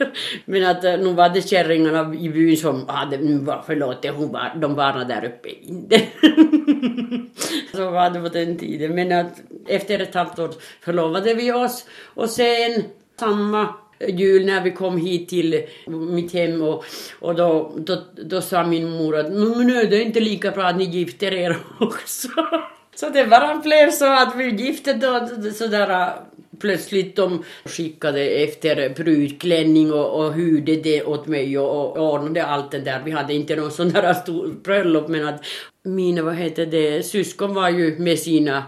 Men 0.44 0.66
att 0.66 0.84
eh, 0.84 0.98
nu 0.98 1.12
var 1.12 1.28
det 1.28 1.48
kärringarna 1.48 2.14
i 2.14 2.28
byn 2.28 2.56
som 2.66 2.88
hade, 2.88 3.18
förlåt, 3.66 4.06
hon 4.16 4.32
var, 4.32 4.52
de 4.56 4.74
var 4.74 5.04
där 5.04 5.24
uppe 5.24 5.48
i 5.48 5.68
Indien. 5.68 6.02
så 7.74 7.90
var 7.90 8.10
det 8.10 8.20
på 8.20 8.28
den 8.28 8.58
tiden. 8.58 8.94
Men 8.94 9.12
att 9.12 9.40
efter 9.66 9.98
ett 9.98 10.14
halvt 10.14 10.38
år 10.38 10.50
förlovade 10.80 11.34
vi 11.34 11.52
oss 11.52 11.86
och 12.14 12.30
sen 12.30 12.84
samma 13.20 13.74
jul 14.08 14.46
när 14.46 14.60
vi 14.60 14.70
kom 14.70 14.98
hit 14.98 15.28
till 15.28 15.66
mitt 15.86 16.32
hem 16.32 16.62
och, 16.62 16.84
och 17.20 17.34
då, 17.34 17.72
då, 17.76 18.02
då 18.24 18.40
sa 18.40 18.64
min 18.64 18.90
mor 18.90 19.16
att 19.16 19.32
nu 19.32 19.80
är 19.80 19.90
det 19.90 20.02
inte 20.02 20.20
lika 20.20 20.50
bra 20.50 20.64
att 20.64 20.76
ni 20.76 20.84
gifter 20.84 21.34
er 21.34 21.56
också. 21.80 22.28
Så 22.94 23.08
det 23.08 23.26
bara 23.26 23.54
blev 23.54 23.90
så 23.90 24.12
att 24.12 24.36
vi 24.36 24.50
gifte 24.50 24.92
då 24.92 25.28
sådär 25.54 26.12
plötsligt 26.60 27.16
de 27.16 27.44
skickade 27.64 28.20
efter 28.20 28.94
brudklänning 28.94 29.92
och, 29.92 30.20
och 30.20 30.34
hyrde 30.34 30.76
det 30.76 31.04
åt 31.04 31.26
mig 31.26 31.58
och, 31.58 31.96
och 31.96 32.14
ordnade 32.14 32.46
allt 32.46 32.70
det 32.70 32.78
där. 32.78 33.02
Vi 33.04 33.10
hade 33.10 33.34
inte 33.34 33.56
någon 33.56 33.70
sån 33.70 33.88
där 33.88 34.14
stor 34.14 34.48
bröllop 34.62 35.08
men 35.08 35.28
att 35.28 35.44
mina, 35.82 36.22
vad 36.22 36.34
heter 36.34 36.66
det, 36.66 37.02
syskon 37.02 37.54
var 37.54 37.70
ju 37.70 37.98
med 37.98 38.18
sina 38.18 38.64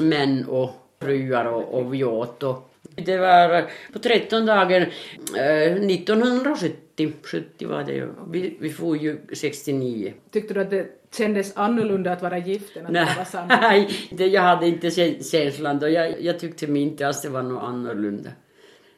män 0.00 0.44
och 0.48 0.70
fruar 1.02 1.44
och, 1.44 1.74
och 1.74 1.94
vi 1.94 2.04
åt 2.04 2.42
och 2.42 2.70
Det 2.96 3.18
var 3.18 3.70
på 3.92 3.98
13 3.98 4.46
dagen 4.46 4.82
eh, 5.36 5.72
1970. 5.72 7.12
70 7.22 7.66
var 7.66 7.84
det 7.84 7.92
ju. 7.92 8.08
Vi, 8.30 8.56
vi 8.60 8.70
får 8.70 8.96
ju 8.96 9.18
69. 9.32 10.12
Tyckte 10.30 10.54
du 10.54 10.60
att 10.60 10.70
det 10.70 10.86
kändes 11.16 11.56
annorlunda 11.56 12.12
att 12.12 12.22
vara 12.22 12.38
gift 12.38 12.76
än 12.76 12.86
att 12.86 12.92
Nej, 12.92 13.06
vara 13.16 13.24
sambo? 13.24 13.54
Nej, 13.60 13.88
jag 14.10 14.42
hade 14.42 14.66
inte 14.66 14.88
kä- 14.88 15.30
känslan 15.30 15.78
då. 15.78 15.88
Jag, 15.88 16.20
jag 16.22 16.38
tyckte 16.38 16.66
mig 16.66 16.82
inte 16.82 17.06
alls 17.06 17.22
det 17.22 17.28
var 17.28 17.42
något 17.42 17.62
annorlunda. 17.62 18.30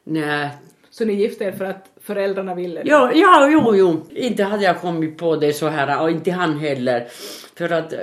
Nej. 0.03 0.49
Så 0.89 1.05
ni 1.05 1.13
gifte 1.13 1.43
er 1.43 1.51
för 1.51 1.65
att 1.65 1.89
föräldrarna 2.01 2.55
ville 2.55 2.83
det? 2.83 2.89
Ja, 2.89 3.11
ja, 3.13 3.49
jo, 3.51 3.75
jo. 3.75 4.05
Inte 4.09 4.43
hade 4.43 4.63
jag 4.63 4.81
kommit 4.81 5.17
på 5.17 5.35
det 5.35 5.53
så 5.53 5.67
här 5.67 6.01
och 6.01 6.11
inte 6.11 6.31
han 6.31 6.59
heller. 6.59 7.07
För 7.57 7.69
att 7.71 7.93
eh, 7.93 7.99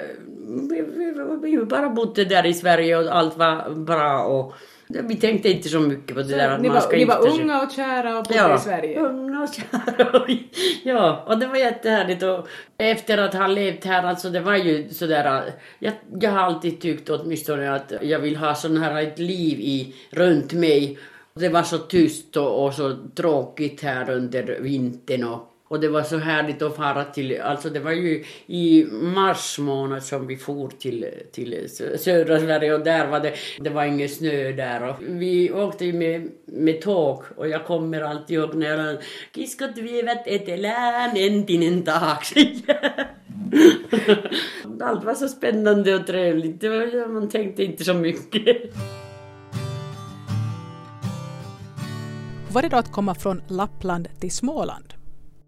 vi, 0.71 0.85
vi, 0.97 1.57
vi 1.57 1.65
bara 1.65 1.89
bodde 1.89 2.25
där 2.25 2.47
i 2.47 2.55
Sverige 2.55 2.97
och 2.97 3.17
allt 3.17 3.37
var 3.37 3.75
bra 3.75 4.25
och 4.25 4.55
vi 4.89 5.17
tänkte 5.17 5.49
inte 5.49 5.69
så 5.69 5.81
mycket 5.81 6.17
på 6.17 6.23
det 6.23 6.29
Så 6.29 6.37
där 6.37 6.51
att 6.51 6.63
man 6.63 6.73
var, 6.73 6.81
ska 6.81 6.97
ni 6.97 7.05
var 7.05 7.23
sig. 7.23 7.43
unga 7.43 7.63
och 7.63 7.71
kära 7.73 8.19
och 8.19 8.25
bodde 8.25 8.35
Ja, 8.39 8.57
i 8.57 8.59
Sverige? 8.59 9.01
unga 9.01 9.43
och 9.43 9.49
kära. 9.55 10.27
ja, 10.85 11.25
och 11.27 11.39
det 11.39 11.47
var 11.47 11.57
jättehärligt. 11.57 12.23
Och 12.23 12.49
efter 12.79 13.19
att 13.19 13.35
ha 13.35 13.47
levt 13.47 13.85
här, 13.85 14.03
alltså 14.03 14.31
det 14.31 14.41
var 14.41 14.57
ju 14.57 14.89
sådär, 14.91 15.53
jag, 15.79 15.93
jag 16.21 16.31
har 16.31 16.39
alltid 16.41 16.81
tyckt 16.81 17.11
åtminstone 17.11 17.75
att 17.75 17.93
jag 18.03 18.19
vill 18.19 18.37
ha 18.37 18.55
sån 18.55 18.77
här 18.77 19.03
ett 19.03 19.19
liv 19.19 19.61
i, 19.61 19.95
runt 20.11 20.53
mig. 20.53 20.99
Det 21.35 21.49
var 21.49 21.63
så 21.63 21.79
tyst 21.79 22.37
och, 22.37 22.65
och 22.65 22.75
så 22.75 22.97
tråkigt 23.15 23.83
här 23.83 24.11
under 24.11 24.59
vintern 24.61 25.25
och, 25.25 25.51
och 25.69 25.81
det 25.81 25.89
var 25.89 26.03
så 26.03 26.19
härligt 26.19 26.63
att 26.63 26.77
fara 26.77 27.05
till, 27.05 27.41
alltså 27.41 27.71
det 27.71 27.81
var 27.81 27.93
ju 27.93 28.25
i 28.47 28.85
mars 28.91 29.59
månad 29.59 30.03
som 30.03 30.27
vi 30.27 30.37
for 30.37 30.69
till, 30.69 31.07
till 31.33 31.69
södra 31.99 32.41
Sverige 32.41 32.75
och 32.75 32.85
där 32.85 33.07
var 33.07 33.21
det, 33.21 33.35
det 33.61 33.71
var 33.71 33.85
ingen 33.85 34.09
snö 34.09 34.53
där 34.53 34.89
och 34.89 34.97
vi 35.01 35.53
åkte 35.53 35.85
ju 35.85 35.93
med, 35.93 36.31
med 36.45 36.81
tåg 36.81 37.23
och 37.37 37.49
jag 37.49 37.67
kommer 37.67 38.01
alltid 38.01 38.37
ihåg 38.37 38.55
när 38.55 38.67
jag 38.67 38.99
kiskot 39.35 39.79
vievät 39.79 40.27
etelään 40.27 41.17
entinen 41.17 41.83
taakse. 41.83 42.41
Allt 44.81 45.05
var 45.05 45.15
så 45.15 45.29
spännande 45.29 45.95
och 45.95 46.07
trevligt, 46.07 46.61
det 46.61 46.69
var, 46.69 47.09
man 47.09 47.29
tänkte 47.29 47.65
inte 47.65 47.85
så 47.85 47.95
mycket. 47.95 48.57
Hur 52.47 52.53
var 52.53 52.63
det 52.63 52.69
då 52.69 52.77
att 52.77 52.93
komma 52.93 53.15
från 53.15 53.43
Lappland 53.49 54.09
till 54.21 54.31
Småland? 54.31 55.04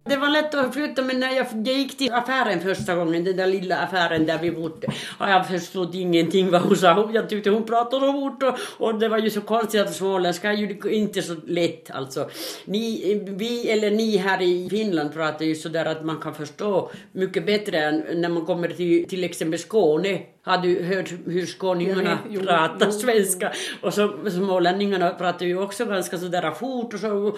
Det 0.09 0.17
var 0.17 0.29
lätt 0.29 0.55
att 0.55 0.75
flytta 0.75 1.03
men 1.03 1.21
när 1.21 1.31
jag, 1.37 1.47
jag 1.53 1.77
gick 1.77 1.99
till 1.99 2.13
affären 2.13 2.61
första 2.61 2.95
gången, 2.95 3.25
den 3.25 3.37
där 3.37 3.47
lilla 3.47 3.77
affären 3.79 4.27
där 4.27 4.39
vi 4.39 4.51
bodde, 4.51 4.87
och 5.19 5.29
jag 5.29 5.49
förstod 5.49 5.95
ingenting 5.95 6.51
vad 6.51 6.63
hon 6.63 6.77
sa. 6.77 7.11
Jag 7.15 7.29
tyckte 7.29 7.51
hon 7.51 7.65
pratade 7.65 8.07
så 8.07 8.13
fort 8.13 8.43
och, 8.43 8.87
och 8.87 8.99
det 8.99 9.09
var 9.09 9.19
ju 9.19 9.31
så 9.31 9.41
konstigt 9.41 9.81
att 9.81 9.95
småländska 9.95 10.53
är 10.53 10.57
ju 10.57 10.79
inte 10.91 11.23
så 11.23 11.35
lätt 11.47 11.91
alltså. 11.91 12.31
Ni, 12.65 13.15
vi 13.27 13.71
eller 13.71 13.91
ni 13.91 14.17
här 14.17 14.43
i 14.43 14.69
Finland 14.71 15.13
pratar 15.13 15.45
ju 15.45 15.55
sådär 15.55 15.85
att 15.85 16.05
man 16.05 16.21
kan 16.21 16.35
förstå 16.35 16.91
mycket 17.13 17.47
bättre 17.47 17.79
än 17.79 18.21
när 18.21 18.29
man 18.29 18.47
kommer 18.47 18.69
till 18.69 19.09
till 19.09 19.25
exempel 19.25 19.59
Skåne. 19.59 20.23
Har 20.47 20.59
du 20.59 20.83
hört 20.83 21.13
hur 21.27 21.47
skåningarna 21.47 22.19
Jo, 22.31 22.41
pratar 22.41 22.87
jo, 22.87 22.93
svenska? 22.93 23.53
Och 23.81 23.95
så 23.95 24.31
smålänningarna 24.31 25.11
pratar 25.11 25.47
ju 25.47 25.59
också 25.59 25.85
ganska 25.85 26.19
sådär 26.19 26.51
fort 26.51 26.95
och 26.95 27.01
så. 27.01 27.37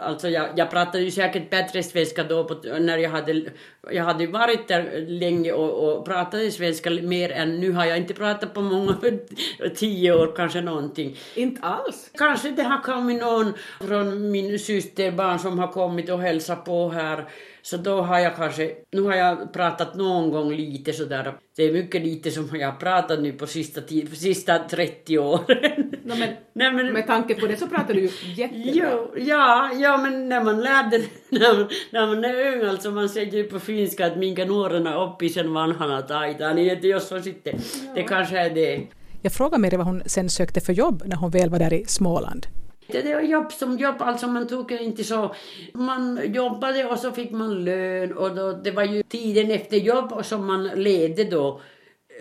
Alltså 0.00 0.28
jag, 0.28 0.48
jag 0.56 0.70
pratade 0.70 1.04
ju 1.04 1.10
säkert 1.10 1.50
bättre 1.50 1.82
svenska 1.82 2.24
då 2.24 2.44
på, 2.44 2.54
när 2.78 2.98
jag 2.98 3.10
hade, 3.10 3.42
jag 3.90 4.04
hade 4.04 4.26
varit 4.26 4.68
där 4.68 5.06
länge 5.08 5.52
och, 5.52 5.98
och 5.98 6.04
pratade 6.04 6.50
svenska 6.50 6.90
mer 6.90 7.32
än 7.32 7.60
nu 7.60 7.72
har 7.72 7.84
jag 7.84 7.96
inte 7.96 8.14
pratat 8.14 8.54
på 8.54 8.60
många, 8.60 8.96
tio 9.76 10.12
år 10.12 10.32
kanske 10.36 10.60
någonting. 10.60 11.16
Inte 11.34 11.62
alls? 11.62 12.10
Kanske 12.18 12.50
det 12.50 12.62
har 12.62 12.82
kommit 12.82 13.20
någon 13.20 13.52
från 13.80 14.30
min 14.30 14.58
systerbarn 14.58 15.38
som 15.38 15.58
har 15.58 15.68
kommit 15.68 16.10
och 16.10 16.20
hälsat 16.20 16.64
på 16.64 16.88
här. 16.88 17.24
Så 17.66 17.76
då 17.76 18.02
har 18.02 18.18
jag 18.18 18.36
kanske, 18.36 18.70
nu 18.92 19.02
har 19.02 19.14
jag 19.14 19.52
pratat 19.52 19.94
någon 19.94 20.30
gång 20.30 20.52
lite 20.52 20.92
sådär. 20.92 21.34
Det 21.56 21.62
är 21.62 21.72
mycket 21.72 22.02
lite 22.02 22.30
som 22.30 22.48
jag 22.52 22.68
har 22.72 22.78
pratat 22.78 23.20
nu 23.20 23.32
på 23.32 23.46
sista, 23.46 23.80
tid, 23.80 24.16
sista 24.18 24.58
30 24.58 25.18
åren. 25.18 25.90
No, 26.06 26.14
men, 26.18 26.28
Nej, 26.52 26.72
men, 26.72 26.92
med 26.92 27.06
tanke 27.06 27.34
på 27.34 27.46
det 27.46 27.56
så 27.56 27.66
pratar 27.66 27.94
du 27.94 28.00
ju 28.00 28.10
jättebra. 28.34 28.72
Jo, 28.74 29.12
ja, 29.16 29.70
ja, 29.74 29.96
men 29.96 30.28
när 30.28 30.44
man 30.44 30.60
lärde 30.60 30.98
när 31.28 31.54
man, 31.54 31.68
när 31.90 32.06
man 32.06 32.24
är 32.24 32.52
ung, 32.52 32.68
alltså 32.68 32.90
man 32.90 33.08
säger 33.08 33.32
ju 33.32 33.44
på 33.44 33.60
finska 33.60 34.06
att 34.06 34.16
minkä 34.16 34.44
nuorena 34.44 35.02
oppi 35.02 35.28
sen 35.28 35.52
vanhana 35.52 36.02
taitaa, 36.02 36.52
niin 36.54 36.70
että 36.70 36.86
jos 36.86 37.12
on 37.12 37.22
sitten, 37.22 37.60
det 37.94 38.02
kanske 38.02 38.38
är 38.38 38.50
det. 38.50 38.86
Jag 39.22 39.32
frågade 39.32 39.60
Meri 39.60 39.76
vad 39.76 39.86
hon 39.86 40.02
sen 40.06 40.30
sökte 40.30 40.60
för 40.60 40.72
jobb 40.72 41.02
när 41.06 41.16
hon 41.16 41.30
väl 41.30 41.50
var 41.50 41.58
där 41.58 41.72
i 41.72 41.84
Småland. 41.86 42.46
Det 42.94 43.02
det 43.02 43.14
var 43.14 43.22
jobb 43.22 43.52
som 43.52 43.78
jobb, 43.78 43.94
alltså 43.98 44.26
man 44.26 44.46
tog 44.46 44.72
inte 44.72 45.04
så... 45.04 45.34
Man 45.72 46.20
jobbade 46.34 46.84
och 46.84 46.98
så 46.98 47.12
fick 47.12 47.30
man 47.30 47.64
lön 47.64 48.12
och 48.12 48.34
då, 48.34 48.52
det 48.52 48.70
var 48.70 48.82
ju 48.82 49.02
tiden 49.02 49.50
efter 49.50 49.76
jobb 49.76 50.24
som 50.24 50.46
man 50.46 50.64
ledde 50.64 51.24
då. 51.24 51.60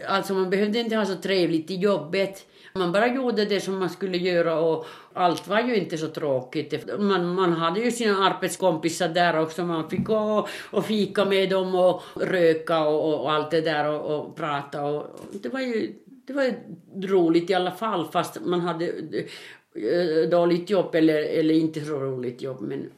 Alltså 0.08 0.34
man 0.34 0.50
behövde 0.50 0.80
inte 0.80 0.96
ha 0.96 1.06
så 1.06 1.16
trevligt 1.16 1.72
i 1.72 1.76
jobbet. 1.76 2.46
Man 2.74 2.92
bara 2.92 3.08
gjorde 3.08 3.46
det 3.46 3.62
som 3.62 3.80
man 3.80 3.90
skulle 3.90 4.18
göra 4.18 4.60
och 4.60 4.86
allt 5.14 5.48
var 5.48 5.62
ju 5.62 5.76
inte 5.76 5.98
så 5.98 6.08
tråkigt. 6.08 7.00
Man, 7.00 7.36
man 7.36 7.54
hade 7.54 7.80
ju 7.80 7.92
sina 7.92 8.26
arbetskompisar 8.26 9.08
där 9.08 9.40
också. 9.40 9.64
Man 9.64 9.90
fick 9.90 10.04
gå 10.04 10.48
och 10.72 10.86
fika 10.86 11.26
med 11.26 11.50
dem 11.50 11.76
och 11.76 12.02
röka 12.16 12.86
och, 12.86 13.22
och 13.22 13.32
allt 13.32 13.52
det 13.52 13.62
där 13.62 13.90
och, 13.90 14.20
och 14.20 14.36
prata. 14.36 14.86
Och, 14.86 15.20
det 15.32 15.50
var 15.50 15.60
ju 15.60 15.94
det 16.28 16.34
var 16.34 16.44
ju 16.44 16.54
roligt 17.02 17.50
i 17.50 17.54
alla 17.54 17.72
fall 17.72 18.08
fast 18.12 18.42
man 18.46 18.62
hade 18.62 18.94
dåligt 20.32 20.70
jobb 20.70 20.96
eller, 20.96 21.22
eller 21.24 21.54
inte 21.54 21.86
så 21.86 22.00
roligt 22.00 22.42
jobb. 22.42 22.62
Men 22.62 22.90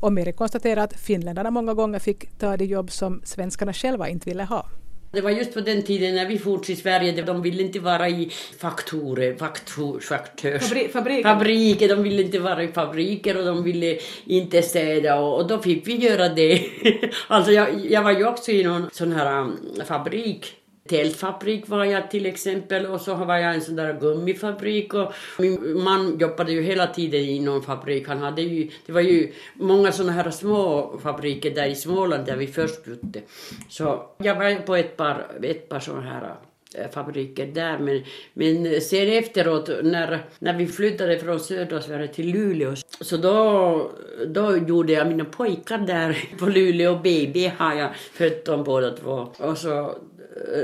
Och 0.00 0.12
Meri 0.12 0.32
konstaterar 0.32 0.84
att 0.84 1.00
finländarna 1.00 1.50
många 1.50 1.74
gånger 1.74 1.98
fick 1.98 2.38
ta 2.38 2.56
de 2.56 2.64
jobb 2.64 2.90
som 2.90 3.22
svenskarna 3.24 3.72
själva 3.72 4.08
inte 4.08 4.30
ville 4.30 4.44
ha. 4.44 4.66
det 5.12 5.20
var 5.20 5.30
just 5.30 5.54
på 5.54 5.60
den 5.60 5.82
tiden 5.82 6.14
när 6.14 6.26
vi 6.26 6.38
for 6.38 6.58
till 6.58 6.76
Sverige, 6.76 7.22
de 7.22 7.42
ville 7.42 7.62
inte 7.62 7.80
vara 7.80 8.08
i 8.08 8.30
faktorer, 8.58 9.36
faktor, 9.36 10.00
faktörs... 10.00 10.62
Fabri 10.62 10.88
fabriken? 10.88 11.22
Fabriker, 11.22 11.88
de 11.88 12.02
ville 12.02 12.22
inte 12.22 12.38
vara 12.38 12.62
i 12.62 12.68
fabriker 12.68 13.38
och 13.38 13.44
de 13.44 13.62
ville 13.62 13.98
inte 14.24 14.62
städa 14.62 15.18
och, 15.18 15.40
och 15.40 15.48
då 15.48 15.58
fick 15.58 15.88
vi 15.88 15.96
göra 15.96 16.28
det. 16.28 16.62
alltså 17.28 17.52
jag, 17.52 17.86
jag 17.90 18.02
var 18.02 18.12
ju 18.12 18.26
också 18.26 18.50
i 18.50 18.64
någon 18.64 18.90
sån 18.92 19.12
här 19.12 19.40
um, 19.40 19.58
fabrik. 19.86 20.63
Tältfabrik 20.88 21.68
var 21.68 21.84
jag 21.84 22.10
till 22.10 22.26
exempel 22.26 22.86
och 22.86 23.00
så 23.00 23.14
var 23.14 23.36
jag 23.36 23.54
en 23.54 23.60
sån 23.60 23.76
där 23.76 24.00
gummifabrik 24.00 24.94
och 24.94 25.12
min 25.38 25.82
man 25.82 26.18
jobbade 26.18 26.52
ju 26.52 26.62
hela 26.62 26.86
tiden 26.86 27.20
i 27.20 27.40
någon 27.40 27.62
fabrik. 27.62 28.08
Han 28.08 28.18
hade 28.18 28.42
ju, 28.42 28.70
det 28.86 28.92
var 28.92 29.00
ju 29.00 29.32
många 29.54 29.92
såna 29.92 30.12
här 30.12 30.30
små 30.30 30.92
fabriker 31.02 31.50
där 31.50 31.66
i 31.66 31.74
Småland 31.74 32.26
där 32.26 32.36
vi 32.36 32.46
först 32.46 32.84
bodde. 32.84 33.20
Så 33.68 34.10
jag 34.18 34.34
var 34.34 34.62
på 34.66 34.76
ett 34.76 34.96
par, 34.96 35.26
ett 35.42 35.68
par 35.68 35.80
såna 35.80 36.00
här 36.00 36.34
eh, 36.74 36.90
fabriker 36.90 37.46
där. 37.46 37.78
Men, 37.78 38.02
men 38.34 38.80
sen 38.80 39.08
efteråt 39.08 39.70
när, 39.82 40.24
när 40.38 40.54
vi 40.54 40.66
flyttade 40.66 41.18
från 41.18 41.40
södra 41.40 41.82
Sverige 41.82 42.08
till 42.08 42.32
Luleå 42.32 42.74
så 43.00 43.16
då, 43.16 43.90
då 44.26 44.56
gjorde 44.56 44.92
jag 44.92 45.08
mina 45.08 45.24
pojkar 45.24 45.78
där 45.78 46.28
på 46.38 46.46
Luleå 46.46 46.94
BB 46.98 47.52
har 47.58 47.74
jag 47.74 47.96
fött 47.96 48.44
dem 48.44 48.64
båda 48.64 48.90
två. 48.90 49.28
Och 49.38 49.58
så 49.58 49.94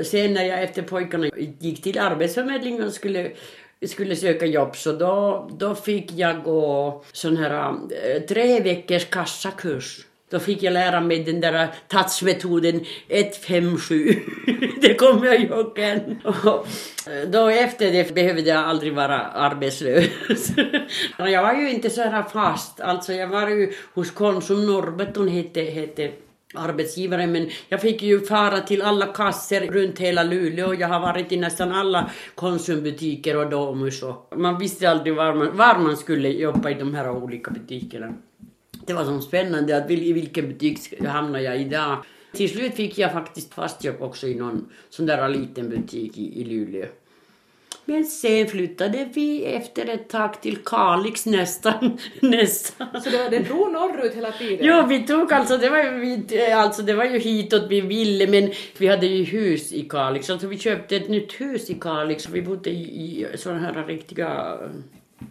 sen 0.05 0.35
när 0.35 0.45
jag 0.45 0.63
efter 0.63 0.83
pojkarna 0.83 1.27
gick 1.59 1.83
till 1.83 1.99
Arbetsförmedlingen 1.99 2.85
och 2.85 2.93
skulle 2.93 3.31
skulle 3.87 4.17
söka 4.17 4.47
jobb 4.47 4.77
så 4.77 4.93
då, 4.93 5.49
då 5.59 5.75
fick 5.75 6.13
jag 6.13 6.43
gå 6.43 7.05
sån 7.13 7.37
här 7.37 7.75
eh, 8.05 8.23
tre 8.23 8.61
veckors 8.61 9.05
kassakurs. 9.05 10.07
Då 10.31 10.39
fick 10.39 10.63
jag 10.63 10.73
lära 10.73 11.01
mig 11.01 11.25
den 11.25 11.41
där 11.41 11.69
touchmetoden 11.89 12.85
157. 13.09 14.15
det 14.81 14.95
kommer 14.95 15.27
jag 15.27 15.41
ihåg 15.41 15.79
än. 15.79 16.21
Och 16.25 16.67
eh, 17.11 17.29
då 17.29 17.49
efter 17.49 17.93
det 17.93 18.15
behövde 18.15 18.43
jag 18.43 18.59
aldrig 18.65 18.95
vara 18.95 19.21
arbetslös. 19.21 20.09
jag 21.19 21.43
var 21.43 21.55
ju 21.55 21.71
inte 21.71 21.91
så 21.91 22.03
här 22.03 22.23
fast. 22.23 22.81
Alltså 22.81 23.13
jag 23.13 23.29
var 23.29 23.49
ju 23.49 23.73
hos 23.95 24.11
Konsum 24.11 24.67
Norrbotten 24.67 25.29
hette, 25.29 25.61
hette 25.61 26.11
arbetsgivare 26.55 27.27
men 27.27 27.51
jag 27.69 27.81
fick 27.81 28.03
ju 28.03 28.21
fara 28.21 28.61
till 28.61 28.83
alla 28.83 29.07
kasser 29.07 29.61
runt 29.61 29.99
hela 29.99 30.23
Luleå. 30.23 30.75
Jag 30.75 30.89
har 30.89 31.01
varit 31.01 31.33
i 31.33 31.37
nästan 31.37 31.73
alla 31.73 32.11
konsumbutiker 32.35 33.37
och 33.37 33.51
Domus 33.51 34.03
och 34.03 34.33
man 34.37 34.59
visste 34.59 34.91
aldrig 34.91 35.15
var 35.15 35.35
man, 35.35 35.57
var 35.57 35.79
man 35.79 35.97
skulle 35.97 36.29
jobba 36.29 36.71
i 36.71 36.75
de 36.75 36.95
här 36.95 37.11
olika 37.11 37.51
butikerna. 37.51 38.15
Det 38.87 38.93
var 38.93 39.05
så 39.05 39.21
spännande 39.21 39.77
att 39.77 39.91
i 39.91 40.13
vilken 40.13 40.49
butik 40.49 41.01
hamnar 41.07 41.41
jag 41.41 41.61
idag. 41.61 42.05
Till 42.33 42.51
slut 42.51 42.75
fick 42.75 42.99
jag 42.99 43.13
faktiskt 43.13 43.55
fast 43.55 43.85
jobb 43.85 43.97
också 44.03 44.27
i 44.27 44.35
någon 44.35 44.69
sån 44.91 45.07
där 45.07 45.29
liten 45.29 45.69
butik 45.69 46.19
i, 46.19 46.41
i 46.41 46.45
Luleå. 46.45 46.87
Men 47.85 48.05
sen 48.05 48.47
flyttade 48.47 49.09
vi 49.15 49.45
efter 49.45 49.89
ett 49.89 50.09
tag 50.09 50.41
till 50.43 50.57
Kalix 50.57 51.27
nästan. 51.27 51.99
nästan. 52.21 52.87
Så 53.05 53.11
det, 53.11 53.29
det 53.29 53.39
drog 53.39 53.73
norrut 53.73 54.15
hela 54.15 54.33
tiden? 54.33 54.67
Ja, 54.67 54.87
vi 54.89 55.07
tog 55.07 55.33
alltså 55.33 55.57
det, 55.57 55.71
var, 55.71 55.79
ju- 55.79 55.99
vi, 55.99 56.53
alltså, 56.53 56.83
det 56.83 56.95
var 56.95 57.05
ju 57.05 57.19
hitåt 57.19 57.63
vi 57.69 57.81
ville, 57.81 58.27
men 58.27 58.51
vi 58.79 58.87
hade 58.87 59.07
ju 59.07 59.25
hus 59.25 59.73
i 59.73 59.83
Kalix. 59.83 60.31
Alltså 60.31 60.47
vi 60.47 60.59
köpte 60.59 60.97
ett 60.97 61.09
nytt 61.09 61.33
hus 61.33 61.71
i 61.71 61.75
Kalix. 61.75 62.29
Vi 62.29 62.43
bodde 62.43 62.71
i, 62.71 62.83
i 62.83 63.27
sådana 63.39 63.61
här 63.61 63.85
riktiga 63.87 64.59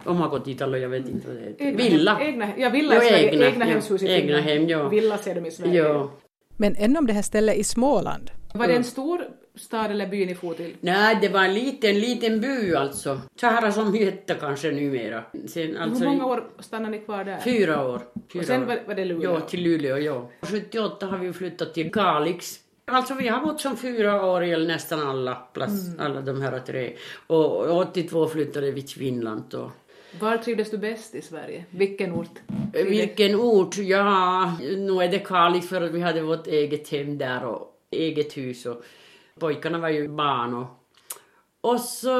Om 0.04 0.18
man 0.18 0.30
går 0.30 0.38
till 0.40 0.52
Italo, 0.52 0.76
jag 0.76 0.88
vet 0.88 1.08
inte 1.08 1.26
vad 1.28 1.36
det 1.36 1.42
heter. 1.42 1.64
Egna, 1.64 1.76
villa. 1.84 2.20
Egna, 2.20 2.48
ja, 2.58 2.68
villa 2.70 3.00
Sverige. 3.00 3.32
Egna, 3.32 3.46
egna 3.46 3.64
hemshus 3.64 4.02
i 4.02 4.06
Egna 4.06 4.40
hem, 4.40 4.68
ja. 4.68 4.88
Villa 4.88 5.18
ser 5.18 5.34
de 5.34 5.46
i 5.46 5.50
Sverige. 5.50 5.74
Ja. 5.82 6.10
Men 6.56 6.76
ännu 6.76 6.98
om 6.98 7.06
det 7.06 7.12
här 7.12 7.22
stället 7.22 7.56
i 7.56 7.64
Småland. 7.64 8.30
Var 8.54 8.66
det 8.66 8.74
en 8.74 8.84
stor 8.84 9.20
stad 9.60 9.90
eller 9.90 10.06
by 10.06 10.26
ni 10.26 10.34
for 10.34 10.54
till? 10.54 10.76
Nej, 10.80 11.18
det 11.20 11.28
var 11.28 11.44
en 11.44 11.54
liten, 11.54 12.00
liten 12.00 12.40
by 12.40 12.74
alltså. 12.74 13.20
Så 13.36 13.46
här 13.46 13.70
som 13.70 13.94
hette 13.94 14.34
kanske 14.34 14.70
numera. 14.70 15.22
Sen, 15.46 15.76
alltså, 15.76 16.04
Hur 16.04 16.10
många 16.10 16.26
år 16.26 16.44
stannade 16.58 16.90
ni 16.90 16.98
kvar 16.98 17.24
där? 17.24 17.38
Fyra 17.38 17.86
år. 17.88 18.00
Fyra 18.32 18.40
och 18.40 18.46
sen 18.46 18.66
var, 18.66 18.78
var 18.86 18.94
det 18.94 19.04
Luleå? 19.04 19.34
Ja, 19.34 19.40
till 19.40 19.62
Luleå, 19.62 19.98
ja. 19.98 20.30
78 20.42 21.06
har 21.06 21.18
vi 21.18 21.32
flyttat 21.32 21.74
till 21.74 21.92
Kalix. 21.92 22.60
Alltså 22.84 23.14
vi 23.14 23.28
har 23.28 23.40
bott 23.40 23.60
som 23.60 23.76
fyra 23.76 24.26
år 24.26 24.44
i 24.44 24.66
nästan 24.66 25.08
alla, 25.08 25.34
plats, 25.34 25.88
mm. 25.88 26.00
alla 26.00 26.20
de 26.20 26.42
här 26.42 26.58
tre. 26.58 26.92
Och 27.26 27.76
82 27.80 28.28
flyttade 28.28 28.70
vi 28.70 28.82
till 28.82 28.98
Finland 28.98 29.42
då. 29.50 29.70
Var 30.18 30.36
trivdes 30.36 30.70
du 30.70 30.78
bäst 30.78 31.14
i 31.14 31.22
Sverige? 31.22 31.64
Vilken 31.70 32.12
ort? 32.12 32.38
Vilken 32.72 33.34
ort? 33.34 33.76
Ja, 33.78 34.52
nu 34.60 35.02
är 35.02 35.08
det 35.08 35.18
Kalix 35.18 35.68
för 35.68 35.82
att 35.82 35.90
vi 35.90 36.00
hade 36.00 36.22
vårt 36.22 36.46
eget 36.46 36.88
hem 36.88 37.18
där 37.18 37.44
och 37.44 37.70
eget 37.90 38.36
hus 38.36 38.66
och 38.66 38.84
pojkarna 39.40 39.78
var 39.78 39.88
ju 39.88 40.08
barn 40.08 40.54
och 40.54 40.80
och 41.62 41.80
så, 41.80 42.10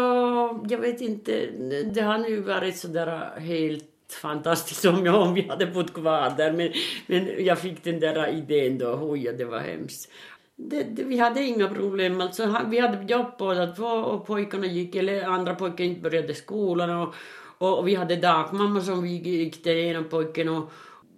jag 0.69 0.79
vet 0.79 1.01
inte, 1.01 1.47
det 1.95 2.01
har 2.01 2.19
nu 2.19 2.41
varit 2.41 2.77
sådär 2.77 3.41
helt 3.41 3.85
fantastiskt 4.23 4.85
om, 4.85 5.07
jag, 5.07 5.23
om 5.23 5.35
vi 5.35 5.49
hade 5.49 5.67
bott 5.67 5.95
kvar 5.95 6.35
där 6.37 6.53
men, 6.53 6.73
men 7.07 7.45
jag 7.45 7.59
fick 7.59 7.85
den 7.85 8.01
där 8.01 8.29
idén 8.29 8.79
då, 8.79 8.99
oj 9.03 9.35
det 9.39 9.45
var 9.45 9.59
hemskt. 9.59 10.11
Det, 10.57 10.83
det, 10.83 11.03
vi 11.03 11.19
hade 11.19 11.43
inga 11.43 11.69
problem. 11.69 12.21
Alltså, 12.21 12.57
vi 12.67 12.79
hade 12.79 13.13
jobb 13.13 13.27
båda 13.39 13.67
två 13.67 13.87
och 13.87 14.27
pojkarna 14.27 14.67
gick, 14.67 14.95
eller 14.95 15.25
andra 15.25 15.55
pojkar 15.55 15.85
inte 15.85 16.01
började 16.01 16.35
skolan 16.35 16.91
och, 16.91 17.15
och, 17.59 17.79
och 17.79 17.89
vi 17.89 17.95
hade 17.95 18.17
dagmamma 18.17 18.81
som 18.81 19.03
vi 19.03 19.11
gick 19.11 19.63
till 19.63 19.73
ena 19.73 20.03
pojken 20.03 20.49
och, 20.49 20.73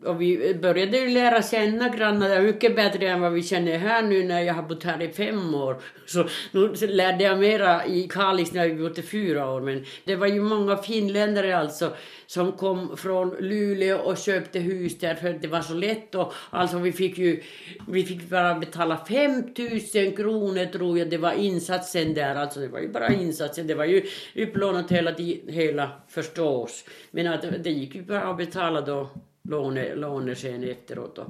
och 0.04 0.20
vi 0.20 0.54
började 0.54 0.98
ju 0.98 1.08
lära 1.08 1.42
känna 1.42 1.88
grannarna 1.88 2.40
mycket 2.40 2.76
bättre 2.76 3.08
än 3.08 3.20
vad 3.20 3.32
vi 3.32 3.42
känner 3.42 3.78
här 3.78 4.02
nu 4.02 4.24
när 4.24 4.40
jag 4.40 4.54
har 4.54 4.62
bott 4.62 4.84
här 4.84 5.02
i 5.02 5.08
fem 5.08 5.54
år. 5.54 5.76
Så 6.06 6.26
nu 6.52 6.72
lärde 6.86 7.24
jag 7.24 7.38
mera 7.38 7.86
i 7.86 8.08
Kalix 8.08 8.52
när 8.52 8.68
vi 8.68 8.74
bodde 8.74 9.00
i 9.00 9.04
fyra 9.04 9.50
år. 9.50 9.60
Men 9.60 9.84
det 10.04 10.16
var 10.16 10.26
ju 10.26 10.40
många 10.40 10.76
finländare 10.76 11.58
alltså 11.58 11.92
som 12.26 12.52
kom 12.52 12.96
från 12.96 13.36
Luleå 13.40 13.98
och 13.98 14.18
köpte 14.18 14.58
hus 14.58 14.98
där 14.98 15.14
för 15.14 15.32
det 15.32 15.48
var 15.48 15.60
så 15.60 15.74
lätt. 15.74 16.14
Och, 16.14 16.32
alltså 16.50 16.78
vi 16.78 16.92
fick 16.92 17.18
ju 17.18 17.42
vi 17.88 18.04
fick 18.04 18.28
bara 18.28 18.54
betala 18.54 19.04
5000 19.04 20.16
kronor 20.16 20.66
tror 20.66 20.98
jag 20.98 21.10
det 21.10 21.18
var 21.18 21.32
insatsen 21.32 22.14
där. 22.14 22.34
Alltså 22.34 22.60
det 22.60 22.68
var 22.68 22.80
ju 22.80 22.88
bara 22.88 23.12
insatsen. 23.12 23.66
Det 23.66 23.74
var 23.74 23.84
ju 23.84 24.02
upplånat 24.34 24.90
hela, 24.90 25.14
hela 25.48 25.90
förstås. 26.08 26.84
Men 27.10 27.26
att 27.26 27.64
det 27.64 27.70
gick 27.70 27.94
ju 27.94 28.02
bara 28.02 28.22
att 28.22 28.36
betala 28.36 28.80
då 28.80 29.10
låne, 29.42 29.94
låne 29.94 30.34
sen 30.34 30.64
efteråt. 30.64 31.18
Och, 31.18 31.26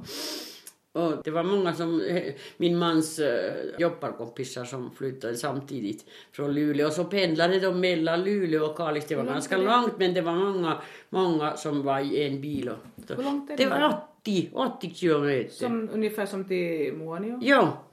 och 0.91 1.23
det 1.23 1.31
var 1.31 1.43
många 1.43 1.73
som, 1.73 2.01
min 2.57 2.77
mans 2.77 3.19
äh, 3.19 3.53
jobbarkompisar 3.79 4.65
som 4.65 4.91
flyttade 4.91 5.37
samtidigt 5.37 6.05
från 6.31 6.53
Luleå. 6.53 6.87
Och 6.87 6.93
så 6.93 7.03
pendlade 7.03 7.59
de 7.59 7.79
mellan 7.79 8.23
Luleå 8.23 8.65
och 8.65 8.77
Kalix. 8.77 9.05
Det 9.05 9.15
var 9.15 9.23
ganska 9.23 9.57
det? 9.57 9.63
långt 9.63 9.93
men 9.97 10.13
det 10.13 10.21
var 10.21 10.35
många, 10.35 10.77
många 11.09 11.57
som 11.57 11.83
var 11.83 11.99
i 11.99 12.27
en 12.27 12.41
bil. 12.41 12.69
Och, 12.69 13.15
Hur 13.15 13.23
långt 13.23 13.49
är 13.49 13.57
det? 13.57 13.63
Det 13.63 13.69
var 13.69 14.07
80, 14.21 14.49
80 14.53 14.93
kilometer. 14.93 15.51
Som, 15.51 15.89
ungefär 15.93 16.25
som 16.25 16.45
till 16.45 16.93
Muonio? 16.93 17.39
Ja. 17.41 17.87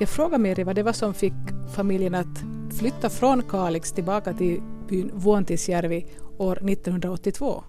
Jag 0.00 0.08
frågade 0.08 0.38
Meri 0.38 0.64
vad 0.64 0.74
det 0.74 0.82
var 0.82 0.92
som 0.92 1.14
fick 1.14 1.32
familjen 1.76 2.14
att 2.14 2.44
flytta 2.78 3.10
från 3.10 3.42
Kalix 3.42 3.92
tillbaka 3.92 4.32
till 4.32 4.60
byn 4.88 5.10
Vuontisjärvi 5.14 6.06
år 6.38 6.70
1982. 6.70 7.64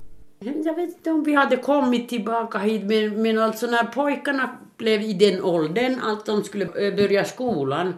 Jag 0.46 0.76
vet 0.76 0.90
inte 0.90 1.12
om 1.12 1.24
vi 1.24 1.34
hade 1.34 1.58
kommit 1.58 2.10
tillbaka 2.10 2.58
hit, 2.58 2.84
men, 2.84 3.22
men 3.22 3.40
alltså 3.40 3.68
när 3.68 3.84
pojkarna 3.84 4.58
blev 4.78 5.02
i 5.02 5.14
den 5.14 5.44
åldern 5.44 6.00
att 6.00 6.26
de 6.26 6.44
skulle 6.44 6.66
eh, 6.66 6.96
börja 6.96 7.26
skolan. 7.26 7.94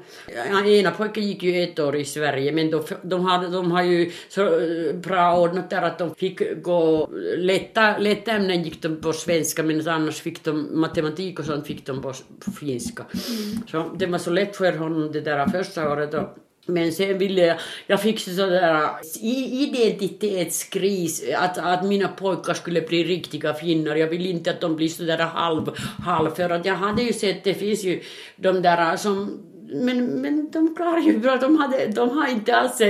Ena 0.65 0.91
pojken 0.91 1.23
gick 1.23 1.43
ju 1.43 1.63
ett 1.63 1.79
år 1.79 1.95
i 1.95 2.05
Sverige, 2.05 2.51
men 2.51 2.71
de, 2.71 2.83
de, 3.01 3.25
hade, 3.25 3.47
de 3.47 3.71
har 3.71 3.83
ju 3.83 4.11
så 4.29 4.41
eh, 4.41 4.95
bra 4.95 5.39
ordnat 5.39 5.69
där 5.69 5.81
att 5.81 5.97
de 5.97 6.15
fick 6.15 6.63
gå 6.63 7.09
lätta, 7.37 7.97
lätta 7.97 8.31
ämnen 8.31 8.63
gick 8.63 8.81
de 8.81 9.01
på 9.01 9.13
svenska, 9.13 9.63
men 9.63 9.87
annars 9.87 10.21
fick 10.21 10.43
de 10.43 10.79
matematik 10.79 11.39
och 11.39 11.45
sånt 11.45 11.67
fick 11.67 11.85
de 11.85 12.01
på, 12.01 12.13
finska. 12.59 13.03
Mm. 13.03 13.67
Så 13.67 13.95
det 13.97 14.05
var 14.05 14.17
så 14.17 14.31
lätt 14.31 14.55
för 14.55 14.77
honom 14.77 15.11
det 15.11 15.21
där 15.21 15.47
första 15.47 15.91
året. 15.91 16.13
Och, 16.13 16.44
men 16.65 16.91
sen 16.91 17.17
ville 17.17 17.45
jag, 17.45 17.57
jag 17.87 18.01
fick 18.01 18.19
sådär 18.19 18.89
identitetskris, 19.21 21.23
att, 21.37 21.57
att 21.57 21.85
mina 21.85 22.07
pojkar 22.07 22.53
skulle 22.53 22.81
bli 22.81 23.03
riktiga 23.03 23.53
finnar. 23.53 23.95
Jag 23.95 24.07
vill 24.07 24.25
inte 24.25 24.51
att 24.51 24.61
de 24.61 24.75
blir 24.75 24.87
sådär 24.87 25.17
halv, 25.17 25.75
halv, 26.05 26.31
för 26.31 26.49
att 26.49 26.65
jag 26.65 26.75
hade 26.75 27.03
ju 27.03 27.13
sett, 27.13 27.43
det 27.43 27.53
finns 27.53 27.83
ju 27.83 28.01
de 28.35 28.61
där 28.61 28.97
som 28.97 29.39
men, 29.67 30.05
men 30.05 30.51
de 30.51 30.75
klarar 30.75 30.99
ju 30.99 31.17
bra. 31.17 31.35
De, 31.35 31.57
hade, 31.57 31.87
de 31.87 32.17
har 32.17 32.27
inte 32.27 32.55
alls 32.55 32.81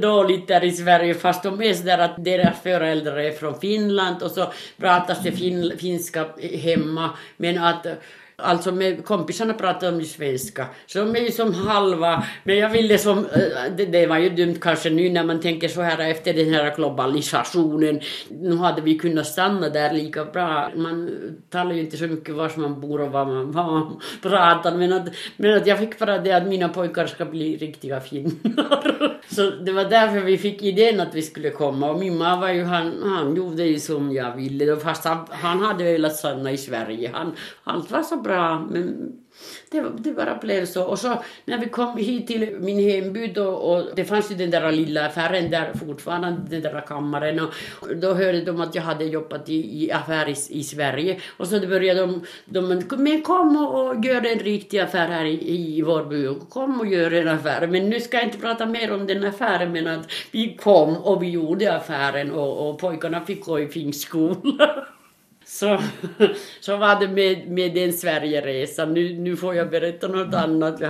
dåligt 0.00 0.48
där 0.48 0.64
i 0.64 0.72
Sverige 0.72 1.14
fast 1.14 1.42
de 1.42 1.62
är 1.62 1.74
sådär 1.74 1.98
att 1.98 2.24
deras 2.24 2.62
föräldrar 2.62 3.16
är 3.16 3.30
från 3.30 3.60
Finland 3.60 4.22
och 4.22 4.30
så 4.30 4.52
pratas 4.76 5.22
det 5.22 5.32
fin, 5.32 5.72
finska 5.78 6.26
hemma. 6.62 7.10
Men 7.36 7.58
att 7.58 7.86
Alltså 8.42 8.72
med 8.72 9.04
kompisarna 9.04 9.54
pratade 9.54 9.92
de 9.92 10.00
ju 10.00 10.06
svenska, 10.06 10.66
så 10.86 10.98
de 10.98 11.16
är 11.16 11.20
ju 11.20 11.30
som 11.30 11.54
halva, 11.54 12.24
men 12.44 12.58
jag 12.58 12.70
ville 12.70 12.98
som, 12.98 13.18
eh, 13.18 13.74
det, 13.76 13.86
det, 13.86 14.06
var 14.06 14.18
ju 14.18 14.30
dumt 14.30 14.56
kanske 14.60 14.90
nu 14.90 15.10
när 15.10 15.24
man 15.24 15.40
tänker 15.40 15.68
så 15.68 15.82
här 15.82 16.10
efter 16.10 16.34
den 16.34 16.54
här 16.54 16.76
globalisationen, 16.76 18.00
nu 18.28 18.56
hade 18.56 18.82
vi 18.82 18.98
kunnat 18.98 19.26
stanna 19.26 19.68
där 19.68 19.92
lika 19.92 20.24
bra. 20.24 20.70
Man 20.76 21.10
talar 21.50 21.72
ju 21.72 21.80
inte 21.80 21.96
så 21.96 22.04
mycket 22.06 22.34
var 22.34 22.52
man 22.56 22.80
bor 22.80 23.00
och 23.00 23.12
vad 23.12 23.28
man, 23.28 23.52
vad 23.52 23.66
man 23.66 24.00
pratar, 24.22 24.76
men 24.76 24.92
att, 24.92 25.08
men 25.36 25.56
att 25.56 25.66
jag 25.66 25.78
fick 25.78 25.98
bara 25.98 26.18
det 26.18 26.32
att 26.32 26.46
mina 26.46 26.68
pojkar 26.68 27.06
ska 27.06 27.24
bli 27.24 27.56
riktiga 27.56 28.00
finnar. 28.00 29.20
Så 29.34 29.50
det 29.50 29.72
var 29.72 29.84
därför 29.84 30.20
vi 30.20 30.38
fick 30.38 30.62
idén 30.62 31.00
att 31.00 31.14
vi 31.14 31.22
skulle 31.22 31.50
komma 31.50 31.90
och 31.90 31.98
min 31.98 32.18
mamma 32.18 32.40
var 32.40 32.48
ju, 32.48 32.64
han, 32.64 33.02
han 33.02 33.36
gjorde 33.36 33.64
ju 33.64 33.80
som 33.80 34.12
jag 34.12 34.36
ville, 34.36 34.76
fast 34.76 35.04
han, 35.04 35.26
han 35.30 35.60
hade 35.60 35.84
velat 35.84 36.16
stanna 36.16 36.52
i 36.52 36.56
Sverige. 36.56 37.10
Han, 37.14 37.32
allt 37.64 37.90
var 37.90 38.02
så 38.02 38.16
bra 38.16 38.29
bra. 38.30 38.66
Men 38.70 39.12
det, 39.70 39.84
det 39.98 40.12
bara 40.12 40.36
blev 40.36 40.66
så. 40.66 40.84
Och 40.84 40.98
så 40.98 41.22
när 41.44 41.58
vi 41.58 41.68
kom 41.68 41.96
hit 41.96 42.26
till 42.26 42.56
min 42.60 42.90
hemby 42.90 43.26
då, 43.26 43.48
och 43.48 43.96
det 43.96 44.04
fanns 44.04 44.30
ju 44.30 44.34
den 44.34 44.50
där 44.50 44.72
lilla 44.72 45.06
affären 45.06 45.50
där 45.50 45.72
fortfarande, 45.86 46.40
den 46.50 46.62
där 46.62 46.80
kammaren. 46.86 47.40
Och 47.40 47.96
då 47.96 48.14
hörde 48.14 48.40
de 48.40 48.60
att 48.60 48.74
jag 48.74 48.82
hade 48.82 49.04
jobbat 49.04 49.48
i, 49.48 49.84
i 49.84 49.92
affär 49.92 50.28
i, 50.28 50.58
i 50.60 50.64
Sverige. 50.64 51.20
Och 51.36 51.46
så 51.46 51.60
började 51.60 52.00
de, 52.00 52.24
de 52.44 52.82
men 52.96 53.22
kom 53.22 53.56
och, 53.56 53.86
och 53.86 54.04
gör 54.04 54.26
en 54.26 54.38
riktig 54.38 54.78
affär 54.78 55.08
här 55.08 55.24
i, 55.24 55.76
i 55.78 55.82
vår 55.82 56.04
by. 56.04 56.28
Kom 56.48 56.80
och 56.80 56.86
gör 56.86 57.10
en 57.10 57.28
affär. 57.28 57.66
Men 57.66 57.90
nu 57.90 58.00
ska 58.00 58.16
jag 58.16 58.26
inte 58.26 58.38
prata 58.38 58.66
mer 58.66 58.92
om 58.92 59.06
den 59.06 59.24
affären, 59.24 59.72
men 59.72 59.86
att 59.86 60.10
vi 60.30 60.56
kom 60.56 60.96
och 60.96 61.22
vi 61.22 61.30
gjorde 61.30 61.76
affären 61.76 62.30
och, 62.30 62.68
och 62.68 62.78
pojkarna 62.78 63.20
fick 63.20 63.44
gå 63.44 63.60
i 63.60 63.68
finskola. 63.68 64.86
Så, 65.50 65.78
så 66.60 66.76
var 66.76 67.00
det 67.00 67.08
med, 67.08 67.48
med 67.48 67.74
den 67.74 67.92
Sverigeresan. 67.92 68.94
Nu, 68.94 69.18
nu 69.18 69.36
får 69.36 69.54
jag 69.54 69.70
berätta 69.70 70.08
något 70.08 70.34
annat. 70.34 70.80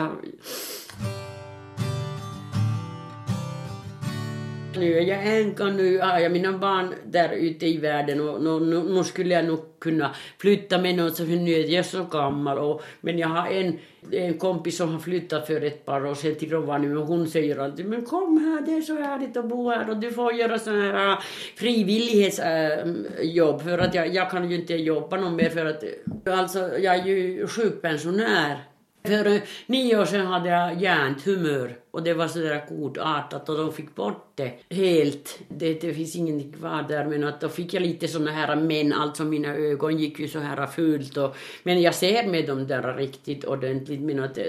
Nu 4.77 4.99
är 4.99 5.03
jag 5.03 5.41
änka, 5.41 5.65
nu 5.65 5.99
har 5.99 6.19
jag 6.19 6.33
mina 6.33 6.59
barn 6.59 6.95
där 7.05 7.33
ute 7.33 7.67
i 7.67 7.79
världen 7.79 8.21
och 8.21 8.43
nu, 8.43 8.61
nu, 8.61 8.83
nu 8.83 9.05
skulle 9.05 9.35
jag 9.35 9.45
nog 9.45 9.61
kunna 9.79 10.15
flytta 10.39 10.79
med 10.79 10.97
någon, 10.97 11.15
så 11.15 11.25
nu 11.25 11.53
är 11.53 11.69
jag 11.69 11.87
så 11.87 12.05
gammal. 12.05 12.59
Och, 12.59 12.83
men 13.01 13.19
jag 13.19 13.29
har 13.29 13.49
en, 13.49 13.79
en 14.11 14.39
kompis 14.39 14.77
som 14.77 14.93
har 14.93 15.01
flyttat 15.01 15.47
för 15.47 15.61
ett 15.61 15.87
par 15.87 16.07
år 16.07 16.15
sedan 16.15 16.35
till 16.35 16.51
Rovaniemi 16.51 16.97
och 16.97 17.07
hon 17.07 17.29
säger 17.29 17.59
alltid 17.59 17.87
men 17.87 18.05
kom 18.05 18.39
här, 18.39 18.61
det 18.67 18.73
är 18.77 18.81
så 18.81 18.95
härligt 18.95 19.37
att 19.37 19.49
bo 19.49 19.71
här 19.71 19.91
och 19.91 19.97
du 19.97 20.13
får 20.13 20.33
göra 20.33 20.59
sådana 20.59 20.83
här 20.83 21.19
frivillighetsjobb 21.57 23.61
äh, 23.61 23.67
äh 23.67 23.69
för 23.69 23.79
att 23.79 23.95
jag, 23.95 24.15
jag 24.15 24.31
kan 24.31 24.51
ju 24.51 24.57
inte 24.57 24.75
jobba 24.75 25.17
någon 25.17 25.37
mer 25.37 25.51
för 25.51 25.67
att 25.67 25.85
alltså 26.29 26.79
jag 26.79 26.99
är 26.99 27.05
ju 27.05 27.47
sjukpensionär. 27.47 28.59
För 29.07 29.27
äh, 29.27 29.41
nio 29.67 30.01
år 30.01 30.05
sedan 30.05 30.27
hade 30.27 30.49
jag 30.49 30.83
hjärntumör 30.83 31.80
och 31.91 32.03
det 32.03 32.15
var 32.15 32.29
sådär 32.29 32.65
godartat 32.69 33.49
och 33.49 33.59
de 33.59 33.73
fick 33.73 33.95
bort 33.95 34.33
det 34.35 34.53
helt. 34.71 35.39
Det, 35.49 35.81
det 35.81 35.95
finns 35.95 36.17
ingenting 36.17 36.53
kvar 36.53 36.85
där 36.89 37.05
men 37.05 37.25
att 37.25 37.41
då 37.41 37.49
fick 37.49 37.75
jag 37.75 37.83
lite 37.83 38.09
såna 38.09 38.31
här 38.31 38.57
men, 38.57 38.93
alltså 38.93 39.25
mina 39.25 39.55
ögon 39.55 39.99
gick 39.99 40.19
ju 40.19 40.29
så 40.29 40.39
här 40.39 40.67
fult 40.67 41.17
och, 41.17 41.37
men 41.63 41.83
jag 41.83 41.95
ser 41.95 42.27
med 42.27 42.47
dem 42.47 42.67
där 42.67 42.95
riktigt 42.97 43.45
ordentligt 43.45 44.01
men 44.01 44.21
att, 44.21 44.39
eh, 44.39 44.45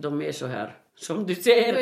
de 0.00 0.22
är 0.22 0.32
så 0.32 0.46
här 0.46 0.74
som 1.00 1.26
du 1.26 1.34
ser. 1.34 1.76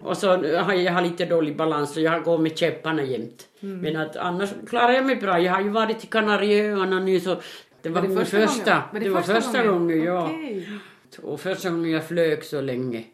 och 0.02 0.16
så 0.16 0.28
har 0.58 0.72
jag 0.72 0.92
har 0.92 1.02
lite 1.02 1.24
dålig 1.24 1.56
balans 1.56 1.96
och 1.96 2.02
jag 2.02 2.24
går 2.24 2.38
med 2.38 2.58
käpparna 2.58 3.02
jämt. 3.02 3.48
Mm. 3.60 3.80
Men 3.80 3.96
att 3.96 4.16
annars 4.16 4.50
klarar 4.68 4.92
jag 4.92 5.06
mig 5.06 5.16
bra. 5.16 5.40
Jag 5.40 5.52
har 5.52 5.60
ju 5.60 5.68
varit 5.68 6.04
i 6.04 6.06
Kanarieöarna 6.06 7.00
nu 7.00 7.20
så 7.20 7.36
det 7.82 7.88
var, 7.88 8.02
var 8.02 8.08
det 8.08 8.14
första, 8.14 8.46
första. 8.46 8.82
Var 8.92 9.00
det, 9.00 9.06
det 9.06 9.10
var 9.10 9.22
första 9.22 9.66
gången, 9.66 9.88
gången 9.88 10.04
ja. 10.04 10.24
Okay. 10.24 10.64
Och 11.22 11.40
första 11.40 11.70
gången 11.70 11.90
jag 11.90 12.08
flög 12.08 12.44
så 12.44 12.60
länge. 12.60 13.04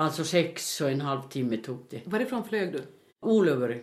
Alltså 0.00 0.24
sex 0.24 0.80
och 0.80 0.90
en 0.90 1.00
halv 1.00 1.20
timme 1.22 1.56
tog 1.56 1.78
det. 1.90 2.00
Varifrån 2.04 2.44
flög 2.44 2.72
du? 2.72 2.80
Olöberg. 3.20 3.82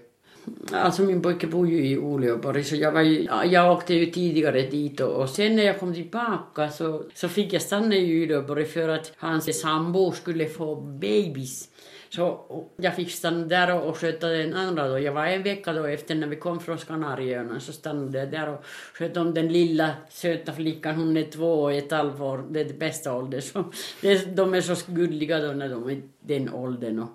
alltså 0.71 1.01
min 1.01 1.21
pojke 1.21 1.47
bor 1.47 1.67
ju 1.67 1.87
i 1.87 1.97
Uleåborg 1.97 2.63
så 2.63 2.75
jag, 2.75 2.91
var 2.91 3.01
ju, 3.01 3.27
jag 3.45 3.71
åkte 3.71 3.93
ju 3.93 4.05
tidigare 4.05 4.61
dit 4.61 4.99
och, 4.99 5.21
och 5.21 5.29
sen 5.29 5.55
när 5.55 5.63
jag 5.63 5.79
kom 5.79 5.93
tillbaka 5.93 6.69
så, 6.69 7.03
så 7.13 7.29
fick 7.29 7.53
jag 7.53 7.61
stanna 7.61 7.95
i 7.95 8.23
Uleåborg 8.23 8.65
för 8.65 8.89
att 8.89 9.13
hans 9.17 9.61
sambo 9.61 10.11
skulle 10.11 10.45
få 10.45 10.75
babys. 10.75 11.69
Så 12.09 12.45
jag 12.75 12.95
fick 12.95 13.11
stanna 13.11 13.45
där 13.45 13.81
och 13.81 13.97
sköta 13.97 14.27
den 14.27 14.53
andra 14.53 14.87
då. 14.87 14.99
Jag 14.99 15.13
var 15.13 15.25
en 15.25 15.43
vecka 15.43 15.73
då 15.73 15.83
efter 15.83 16.15
när 16.15 16.27
vi 16.27 16.35
kom 16.35 16.59
från 16.59 16.77
Kanarieöarna 16.77 17.59
så 17.59 17.73
stannade 17.73 18.19
jag 18.19 18.31
där 18.31 18.49
och 18.49 18.65
skötte 18.93 19.19
om 19.19 19.33
den 19.33 19.47
lilla 19.47 19.91
söta 20.09 20.53
flickan. 20.53 20.95
Hon 20.95 21.17
är 21.17 21.23
två 21.23 21.63
och 21.63 21.73
ett 21.73 21.91
halvår. 21.91 22.45
Det 22.49 22.59
är 22.59 22.65
det 22.65 22.79
bästa 22.79 23.13
åldern. 23.15 23.41
Så 23.41 23.63
det, 24.01 24.35
de 24.35 24.53
är 24.53 24.61
så 24.61 24.91
gulliga 24.91 25.39
då 25.39 25.47
när 25.47 25.69
de 25.69 25.89
är 25.89 26.01
den 26.19 26.53
åldern. 26.53 26.99
Och... 26.99 27.09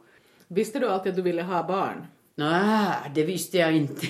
Visste 0.48 0.78
du 0.78 0.88
alltid 0.88 1.11
att 1.11 1.16
du 1.16 1.22
ville 1.22 1.42
ha 1.42 1.62
barn? 1.62 2.07
Nej, 2.35 2.95
det 3.14 3.25
visste 3.25 3.59
jag 3.59 3.77
inte. 3.77 4.07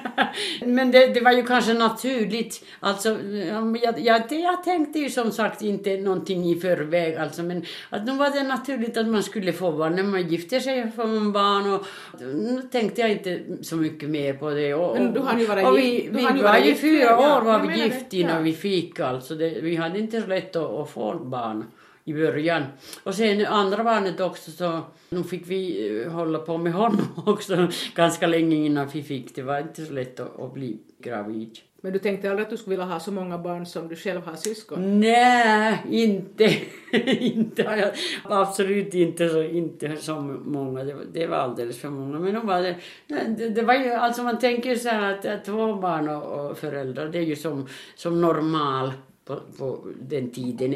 Men 0.66 0.90
det, 0.90 1.06
det, 1.06 1.20
var 1.20 1.32
ju 1.32 1.42
kanske 1.42 1.74
naturligt. 1.74 2.64
Alltså, 2.80 3.08
jag, 3.22 3.98
jag, 4.02 4.32
jag 4.32 4.64
tänkte 4.64 4.98
ju 4.98 5.10
som 5.10 5.32
sagt 5.32 5.62
inte 5.62 5.96
någonting 5.96 6.44
i 6.44 6.60
förväg. 6.60 7.16
Alltså, 7.16 7.42
men 7.42 7.64
att 7.90 8.06
nu 8.06 8.16
var 8.16 8.30
det 8.30 8.42
naturligt 8.42 8.96
att 8.96 9.06
man 9.06 9.22
skulle 9.22 9.52
få 9.52 9.72
barn. 9.72 9.96
När 9.96 10.02
man 10.02 10.28
gifter 10.28 10.60
sig 10.60 10.90
får 10.90 11.06
man 11.06 11.32
barn. 11.32 11.72
Och, 11.72 11.86
nu 12.20 12.62
tänkte 12.72 13.00
jag 13.00 13.10
inte 13.10 13.40
så 13.62 13.76
mycket 13.76 14.08
mer 14.08 14.34
på 14.34 14.50
det. 14.50 14.74
Och, 14.74 14.96
men 14.96 15.12
du 15.12 15.20
har 15.20 15.38
ju 15.38 15.46
varit 15.46 15.66
och 15.66 15.78
vi, 15.78 16.08
vi 16.12 16.42
var 16.42 16.58
ju 16.58 16.74
fyra 16.74 17.18
år 17.18 17.40
var 17.44 17.66
vi 17.66 17.82
gift 17.82 18.12
innan 18.12 18.36
ja. 18.36 18.42
vi 18.42 18.52
fick. 18.52 19.00
Alltså 19.00 19.34
det, 19.34 19.60
vi 19.62 19.76
hade 19.76 19.98
inte 19.98 20.20
så 20.20 20.26
lätt 20.26 20.56
att, 20.56 20.70
att 20.70 20.90
få 20.90 21.14
barn 21.14 21.64
i 22.04 22.14
början. 22.14 22.62
Och 23.02 23.14
sen 23.14 23.46
andra 23.46 23.84
barnet 23.84 24.20
också 24.20 24.50
så 24.50 24.80
nu 25.08 25.24
fick 25.24 25.50
vi 25.50 25.90
eh, 26.02 26.12
hålla 26.12 26.38
på 26.38 26.58
med 26.58 26.72
honom 26.72 27.06
också 27.26 27.68
ganska 27.94 28.26
länge 28.26 28.56
innan 28.56 28.88
vi 28.88 29.02
fick. 29.02 29.34
Det 29.34 29.42
var 29.42 29.58
inte 29.58 29.84
så 29.84 29.92
lätt 29.92 30.20
att, 30.20 30.40
att 30.40 30.54
bli 30.54 30.78
gravid. 30.98 31.58
Men 31.84 31.92
du 31.92 31.98
tänkte 31.98 32.30
aldrig 32.30 32.44
att 32.44 32.50
du 32.50 32.56
skulle 32.56 32.76
vilja 32.76 32.92
ha 32.92 33.00
så 33.00 33.12
många 33.12 33.38
barn 33.38 33.66
som 33.66 33.88
du 33.88 33.96
själv 33.96 34.26
har 34.26 34.36
syskon? 34.36 35.00
Nej, 35.00 35.82
inte. 35.90 36.56
inte 37.20 37.92
absolut 38.24 38.94
inte 38.94 39.28
så, 39.28 39.42
inte 39.42 39.96
så 39.96 40.20
många. 40.44 40.84
Det 40.84 40.94
var, 40.94 41.04
det 41.12 41.26
var 41.26 41.36
alldeles 41.36 41.80
för 41.80 41.90
många. 41.90 42.18
Men 42.18 42.34
de 42.34 42.46
var 42.46 42.62
det, 42.62 42.76
det, 43.06 43.48
det 43.48 43.62
var 43.62 43.74
ju, 43.74 43.92
alltså 43.92 44.22
man 44.22 44.38
tänker 44.38 44.76
så 44.76 44.88
här 44.88 45.12
att, 45.12 45.26
att 45.26 45.44
två 45.44 45.74
barn 45.74 46.08
och, 46.08 46.50
och 46.50 46.58
föräldrar, 46.58 47.08
det 47.08 47.18
är 47.18 47.22
ju 47.22 47.36
som, 47.36 47.68
som 47.94 48.20
normal 48.20 48.92
på, 49.24 49.40
på 49.58 49.86
den 50.00 50.30
tiden. 50.30 50.74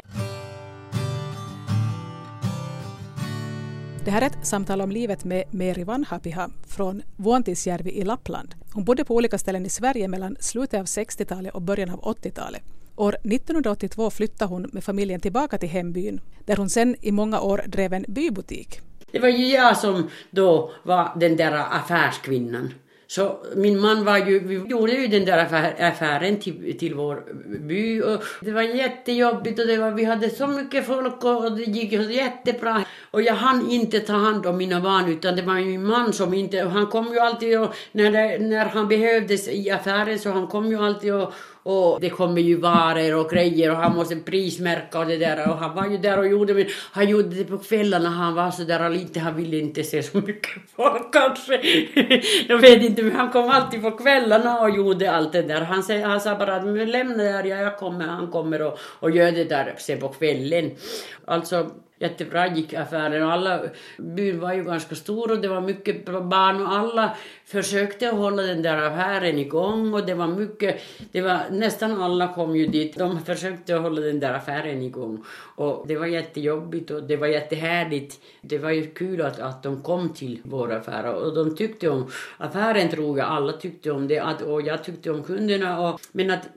Det 4.07 4.11
här 4.11 4.21
är 4.21 4.25
ett 4.25 4.45
samtal 4.47 4.81
om 4.81 4.91
livet 4.91 5.25
med 5.25 5.43
Meri 5.51 5.83
Vanhapiha 5.83 6.49
från 6.67 7.01
Vuontisjärvi 7.15 7.91
i 7.91 8.03
Lappland. 8.03 8.55
Hon 8.73 8.83
bodde 8.83 9.05
på 9.05 9.15
olika 9.15 9.37
ställen 9.37 9.65
i 9.65 9.69
Sverige 9.69 10.07
mellan 10.07 10.37
slutet 10.39 10.79
av 10.79 10.85
60-talet 10.85 11.53
och 11.53 11.61
början 11.61 11.89
av 11.89 12.01
80-talet. 12.01 12.61
År 12.95 13.15
1982 13.23 14.09
flyttade 14.09 14.49
hon 14.49 14.69
med 14.73 14.83
familjen 14.83 15.19
tillbaka 15.19 15.57
till 15.57 15.69
hembyn, 15.69 16.21
där 16.45 16.55
hon 16.55 16.69
sen 16.69 16.95
i 17.01 17.11
många 17.11 17.41
år 17.41 17.61
drev 17.65 17.93
en 17.93 18.05
bybutik. 18.07 18.79
Det 19.11 19.19
var 19.19 19.29
ju 19.29 19.47
jag 19.47 19.77
som 19.77 20.09
då 20.31 20.71
var 20.83 21.11
den 21.19 21.35
där 21.35 21.51
affärskvinnan. 21.51 22.73
Så 23.07 23.37
min 23.55 23.79
man 23.79 24.05
var 24.05 24.17
ju, 24.17 24.39
vi 24.39 24.55
gjorde 24.55 24.91
ju 24.91 25.07
den 25.07 25.25
där 25.25 25.37
affär, 25.37 25.75
affären 25.79 26.39
till, 26.39 26.77
till 26.79 26.95
vår 26.95 27.23
by 27.59 28.01
och 28.01 28.23
det 28.41 28.51
var 28.51 28.61
jättejobbigt 28.61 29.59
och 29.59 29.67
det 29.67 29.77
var, 29.77 29.91
vi 29.91 30.03
hade 30.03 30.29
så 30.29 30.47
mycket 30.47 30.85
folk 30.85 31.23
och 31.23 31.51
det 31.51 31.63
gick 31.63 31.91
jättebra. 31.91 32.83
Och 33.17 33.23
jag 33.23 33.33
hann 33.33 33.71
inte 33.71 33.99
ta 33.99 34.13
hand 34.13 34.45
om 34.45 34.57
mina 34.57 34.81
barn 34.81 35.09
utan 35.09 35.35
det 35.35 35.41
var 35.41 35.53
min 35.53 35.85
man 35.85 36.13
som 36.13 36.33
inte, 36.33 36.61
han 36.61 36.87
kom 36.87 37.07
ju 37.13 37.19
alltid 37.19 37.59
och 37.59 37.73
när, 37.91 38.11
det, 38.11 38.39
när 38.39 38.65
han 38.65 38.87
behövdes 38.87 39.47
i 39.47 39.71
affären 39.71 40.19
så 40.19 40.31
han 40.31 40.47
kom 40.47 40.65
ju 40.65 40.77
alltid 40.77 41.13
och 41.13 41.33
och 41.63 42.01
det 42.01 42.09
kommer 42.09 42.41
ju 42.41 42.55
varor 42.55 43.15
och 43.15 43.29
grejer 43.29 43.71
och 43.71 43.77
han 43.77 43.95
måste 43.95 44.15
prismärka 44.15 44.99
och 44.99 45.05
det 45.05 45.17
där 45.17 45.49
och 45.49 45.57
han 45.57 45.75
var 45.75 45.87
ju 45.87 45.97
där 45.97 46.19
och 46.19 46.27
gjorde 46.27 46.53
men 46.53 46.65
han 46.91 47.09
gjorde 47.09 47.29
det 47.29 47.43
på 47.43 47.57
kvällarna 47.57 48.09
han 48.09 48.35
var 48.35 48.51
så 48.51 48.63
där 48.63 48.89
lite, 48.89 49.19
han 49.19 49.35
ville 49.35 49.57
inte 49.57 49.83
se 49.83 50.03
så 50.03 50.17
mycket 50.17 50.51
folk 50.75 51.13
kanske. 51.13 51.61
Jag 52.47 52.57
vet 52.57 52.83
inte 52.83 53.03
men 53.03 53.15
han 53.15 53.31
kom 53.31 53.49
alltid 53.49 53.81
på 53.81 53.91
kvällarna 53.91 54.59
och 54.61 54.69
gjorde 54.69 55.11
allt 55.11 55.33
det 55.33 55.41
där. 55.41 55.61
Han, 55.61 55.83
sa, 55.83 55.93
han 55.93 56.21
sa 56.21 56.35
bara 56.35 56.61
men 56.61 56.91
lämna 56.91 57.23
där, 57.23 57.43
ja, 57.43 57.57
jag 57.57 57.77
kommer, 57.77 58.07
han 58.07 58.31
kommer 58.31 58.61
och, 58.61 58.79
och 58.99 59.11
gör 59.11 59.31
det 59.31 59.43
där 59.43 59.75
sen 59.77 59.99
på 59.99 60.09
kvällen. 60.09 60.71
Alltså 61.25 61.71
jättebra 61.99 62.47
gick 62.47 62.73
affären. 62.73 63.23
Och 63.23 63.31
alla, 63.31 63.61
byn 63.97 64.39
var 64.39 64.53
ju 64.53 64.63
ganska 64.63 64.95
stor 64.95 65.31
och 65.31 65.39
det 65.39 65.47
var 65.47 65.61
mycket 65.61 66.05
barn 66.05 66.61
och 66.61 66.73
alla 66.73 67.17
försökte 67.45 68.07
hålla 68.07 68.43
den 68.43 68.61
där 68.61 68.77
affären 68.77 69.37
igång 69.37 69.93
och 69.93 70.05
det 70.05 70.13
var 70.13 70.27
mycket, 70.27 70.81
det 71.11 71.21
var 71.21 71.39
nästan 71.51 72.01
alla 72.01 72.33
kom 72.33 72.55
ju 72.55 72.67
dit, 72.67 72.97
de 72.97 73.25
försökte 73.25 73.73
hålla 73.73 74.01
den 74.01 74.19
där 74.19 74.33
affären 74.33 74.81
igång 74.81 75.23
och 75.55 75.85
det 75.87 75.95
var 75.95 76.05
jättejobbigt 76.05 76.91
och 76.91 77.03
det 77.03 77.17
var 77.17 77.27
jättehärligt. 77.27 78.19
Det 78.41 78.57
var 78.57 78.71
ju 78.71 78.91
kul 78.91 79.21
att, 79.21 79.39
att 79.39 79.63
de 79.63 79.81
kom 79.83 80.13
till 80.13 80.39
vår 80.43 80.73
affär 80.73 81.13
och 81.13 81.35
de 81.35 81.55
tyckte 81.55 81.89
om 81.89 82.07
affären 82.37 82.89
tror 82.89 83.17
jag, 83.17 83.27
alla 83.27 83.53
tyckte 83.53 83.91
om 83.91 84.07
det. 84.07 84.19
Att, 84.19 84.41
och 84.41 84.61
jag 84.61 84.83
tyckte 84.83 85.11
om 85.11 85.23
kunderna 85.23 85.79
och, 85.79 85.99
men 86.11 86.31
att 86.31 86.49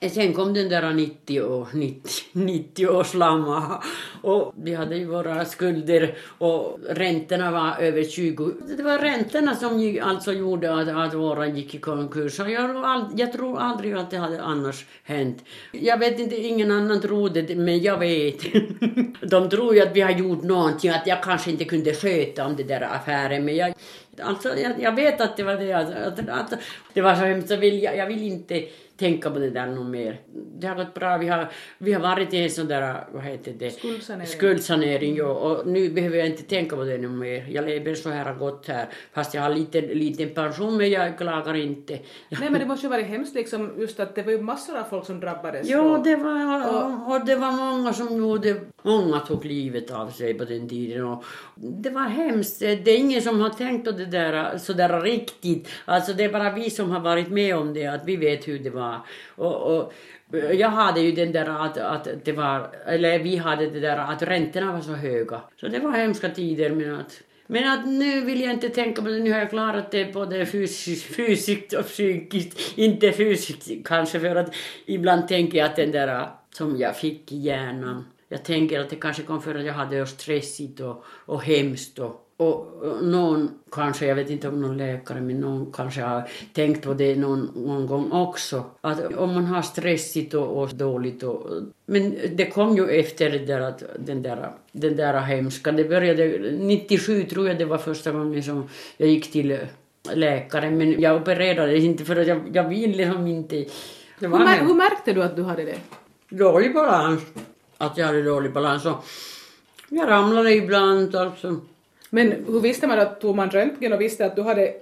Eh, 0.00 0.10
sen 0.10 0.34
kom 0.34 0.54
den 0.54 0.68
där 0.68 0.92
90 0.92 1.40
och 1.40 1.74
90, 1.74 2.10
90 2.32 2.88
års 2.88 3.14
lamma 3.14 3.82
och 4.22 4.54
vi 4.62 4.74
hade 4.74 4.96
ju 4.96 5.04
våra 5.04 5.44
skulder 5.44 6.14
och 6.38 6.78
räntorna 6.88 7.50
var 7.50 7.76
över 7.80 8.04
20. 8.04 8.52
Det 8.76 8.82
var 8.82 8.98
räntorna 8.98 9.54
som 9.54 9.98
alltså 10.02 10.32
gjorde 10.32 10.74
att, 10.74 10.88
att 10.88 11.14
våra 11.14 11.46
gick 11.46 11.74
i 11.74 11.78
konkurs. 11.78 12.38
Jag, 12.38 13.12
jag 13.16 13.32
tror 13.32 13.58
aldrig 13.58 13.94
att 13.94 14.10
det 14.10 14.16
hade 14.16 14.42
annars 14.42 14.84
hänt. 15.04 15.44
Jag 15.72 15.98
vet 15.98 16.18
inte, 16.18 16.36
ingen 16.36 16.70
annan 16.70 17.00
trodde 17.00 17.42
det, 17.42 17.54
men 17.54 17.82
jag 17.82 17.98
vet. 17.98 18.40
De 19.30 19.50
tror 19.50 19.74
ju 19.74 19.80
att 19.80 19.96
vi 19.96 20.00
har 20.00 20.10
gjort 20.10 20.42
någonting, 20.42 20.90
att 20.90 21.06
jag 21.06 21.22
kanske 21.22 21.50
inte 21.50 21.64
kunde 21.64 21.94
sköta 21.94 22.46
om 22.46 22.56
det 22.56 22.62
där 22.62 22.80
affären, 22.80 23.44
men 23.44 23.56
jag, 23.56 23.74
alltså, 24.22 24.48
jag, 24.56 24.72
jag 24.80 24.94
vet 24.94 25.20
att 25.20 25.36
det 25.36 25.42
var 25.42 25.54
det. 25.54 25.72
Att, 25.72 25.90
att, 25.90 26.28
att 26.28 26.52
det 26.94 27.00
var 27.00 27.14
så 27.14 27.20
hemskt, 27.20 27.50
jag 27.50 27.58
vill, 27.58 27.82
jag, 27.82 27.96
jag 27.96 28.06
vill 28.06 28.22
inte 28.22 28.64
tänka 28.96 29.30
på 29.30 29.38
det 29.38 29.50
där 29.50 29.66
något 29.66 29.86
mer. 29.86 30.20
Det 30.58 30.66
har 30.66 30.74
gått 30.74 30.94
bra. 30.94 31.16
Vi 31.16 31.28
har, 31.28 31.48
vi 31.78 31.92
har 31.92 32.00
varit 32.00 32.34
i 32.34 32.38
en 32.38 32.50
sån 32.50 32.66
där, 32.66 33.04
vad 33.12 33.22
heter 33.22 33.52
det? 33.58 33.70
Skuldsanering. 33.70 34.26
Skuldsanering, 34.26 35.16
ja. 35.16 35.26
Och 35.26 35.66
nu 35.66 35.90
behöver 35.90 36.16
jag 36.16 36.26
inte 36.26 36.42
tänka 36.42 36.76
på 36.76 36.84
det 36.84 36.98
något 36.98 37.18
mer. 37.18 37.46
Jag 37.50 37.64
lever 37.64 37.94
så 37.94 38.10
här 38.10 38.34
gott 38.34 38.68
här. 38.68 38.88
Fast 39.12 39.34
jag 39.34 39.42
har 39.42 39.50
liten, 39.50 39.84
liten 39.84 40.30
pension, 40.30 40.76
men 40.76 40.90
jag 40.90 41.18
klagar 41.18 41.56
inte. 41.56 41.98
Nej, 42.28 42.50
men 42.50 42.60
det 42.60 42.66
måste 42.66 42.86
ju 42.86 42.90
varit 42.90 43.06
hemskt 43.06 43.34
liksom, 43.34 43.72
just 43.78 44.00
att 44.00 44.14
det 44.14 44.22
var 44.22 44.32
ju 44.32 44.40
massor 44.40 44.78
av 44.78 44.84
folk 44.84 45.06
som 45.06 45.20
drabbades. 45.20 45.68
Ja, 45.68 46.00
det 46.04 46.16
var, 46.16 46.74
och, 46.74 47.12
och 47.12 47.26
det 47.26 47.36
var 47.36 47.52
många 47.52 47.92
som 47.92 48.18
gjorde, 48.18 48.60
många 48.82 49.20
tog 49.20 49.44
livet 49.44 49.90
av 49.90 50.10
sig 50.10 50.34
på 50.34 50.44
den 50.44 50.68
tiden. 50.68 51.04
Och 51.04 51.24
det 51.54 51.90
var 51.90 52.08
hemskt. 52.08 52.58
Det 52.58 52.90
är 52.90 52.98
ingen 52.98 53.22
som 53.22 53.40
har 53.40 53.50
tänkt 53.50 53.84
på 53.84 53.90
det 53.90 54.06
där 54.06 54.58
sådär 54.58 55.00
riktigt. 55.00 55.68
Alltså 55.84 56.12
det 56.12 56.24
är 56.24 56.32
bara 56.32 56.50
vi 56.50 56.70
som 56.70 56.90
har 56.90 57.00
varit 57.00 57.28
med 57.28 57.56
om 57.56 57.74
det, 57.74 57.86
att 57.86 58.04
vi 58.04 58.16
vet 58.16 58.48
hur 58.48 58.58
det 58.58 58.70
var 58.70 58.85
var. 58.86 59.00
Och, 59.46 59.76
och, 59.76 59.92
jag 60.52 60.68
hade 60.68 61.00
ju 61.00 61.12
den 61.12 61.32
där 61.32 61.64
att, 61.64 61.78
att 61.78 62.08
det 62.24 62.32
var, 62.32 62.70
eller 62.86 63.18
vi 63.18 63.36
hade 63.36 63.70
det 63.70 63.80
där 63.80 63.96
att 63.96 64.22
räntorna 64.22 64.72
var 64.72 64.80
så 64.80 64.92
höga. 64.92 65.40
Så 65.60 65.68
det 65.68 65.78
var 65.78 65.90
hemska 65.90 66.28
tider 66.28 66.70
men 66.70 66.94
att 66.94 67.22
men 67.46 67.68
att 67.68 67.86
nu 67.86 68.20
vill 68.24 68.40
jag 68.40 68.52
inte 68.52 68.68
tänka 68.68 69.02
på 69.02 69.08
det, 69.08 69.18
nu 69.18 69.32
har 69.32 69.38
jag 69.38 69.50
klarat 69.50 69.90
det 69.90 70.12
både 70.12 70.46
fysiskt, 70.46 71.14
fysiskt 71.16 71.72
och 71.72 71.86
psykiskt. 71.86 72.78
Inte 72.78 73.12
fysiskt 73.12 73.70
kanske 73.84 74.20
för 74.20 74.36
att 74.36 74.54
ibland 74.86 75.28
tänker 75.28 75.58
jag 75.58 75.66
att 75.66 75.76
den 75.76 75.90
där 75.90 76.28
som 76.50 76.76
jag 76.76 76.96
fick 76.96 77.32
i 77.32 77.36
hjärnan, 77.36 78.04
jag 78.28 78.44
tänker 78.44 78.80
att 78.80 78.90
det 78.90 78.96
kanske 78.96 79.22
kom 79.22 79.42
för 79.42 79.54
att 79.54 79.64
jag 79.64 79.74
hade 79.74 79.98
det 79.98 80.06
stressigt 80.06 80.80
och, 80.80 81.04
och 81.06 81.42
hemskt 81.42 81.98
och 81.98 82.25
och 82.36 82.66
någon 83.02 83.50
kanske, 83.72 84.06
jag 84.06 84.14
vet 84.14 84.30
inte 84.30 84.48
om 84.48 84.62
någon 84.62 84.76
läkare, 84.76 85.20
men 85.20 85.40
någon 85.40 85.72
kanske 85.72 86.00
har 86.02 86.28
tänkt 86.52 86.84
på 86.84 86.94
det 86.94 87.16
någon, 87.16 87.50
någon 87.54 87.86
gång 87.86 88.12
också. 88.12 88.64
Att 88.80 89.14
om 89.14 89.34
man 89.34 89.44
har 89.44 89.62
stressigt 89.62 90.34
och, 90.34 90.62
och 90.62 90.68
dåligt 90.74 91.22
och... 91.22 91.50
Men 91.86 92.14
det 92.34 92.46
kom 92.46 92.76
ju 92.76 92.90
efter 92.90 93.30
det 93.30 93.38
där 93.38 93.60
att 93.60 93.82
den 93.98 94.22
där, 94.22 94.50
den 94.72 94.96
där 94.96 95.20
hemska. 95.20 95.72
Det 95.72 95.84
började 95.84 96.52
97 96.58 97.22
tror 97.22 97.48
jag 97.48 97.58
det 97.58 97.64
var 97.64 97.78
första 97.78 98.12
gången 98.12 98.42
som 98.42 98.68
jag 98.96 99.08
gick 99.08 99.32
till 99.32 99.58
läkaren. 100.12 100.78
Men 100.78 101.00
jag 101.00 101.16
opererades 101.16 101.84
inte 101.84 102.04
för 102.04 102.16
att 102.16 102.26
jag, 102.26 102.42
jag 102.52 102.68
ville 102.68 102.96
liksom 102.96 103.26
inte... 103.26 103.56
hur, 104.18 104.28
mär, 104.28 104.66
hur 104.66 104.74
märkte 104.74 105.12
du 105.12 105.22
att 105.22 105.36
du 105.36 105.42
hade 105.42 105.64
det? 105.64 105.78
Dålig 106.28 106.74
balans. 106.74 107.22
Att 107.78 107.98
jag 107.98 108.06
hade 108.06 108.22
dålig 108.22 108.52
balans. 108.52 108.86
Och 108.86 109.04
jag 109.88 110.08
ramlade 110.08 110.54
ibland 110.54 111.16
alltså. 111.16 111.60
Men 112.10 112.32
hur 112.46 112.60
visste 112.60 112.86
man 112.86 112.98
att, 112.98 113.20
tog 113.20 113.36
man 113.36 113.50
röntgen 113.50 113.92
och 113.92 114.00
visste 114.00 114.26
att 114.26 114.36
du 114.36 114.42
hade 114.42 114.74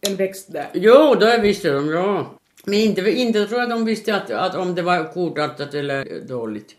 en 0.00 0.16
växt 0.16 0.52
där? 0.52 0.68
Jo, 0.72 1.14
det 1.14 1.38
visste 1.38 1.70
de, 1.70 1.88
ja. 1.88 2.30
Men 2.64 2.74
inte, 2.74 3.10
inte 3.10 3.46
tror 3.46 3.60
jag 3.60 3.70
de 3.70 3.84
visste 3.84 4.16
att, 4.16 4.30
att 4.30 4.54
om 4.54 4.74
det 4.74 4.82
var 4.82 5.14
godartat 5.14 5.74
eller 5.74 6.20
dåligt. 6.28 6.76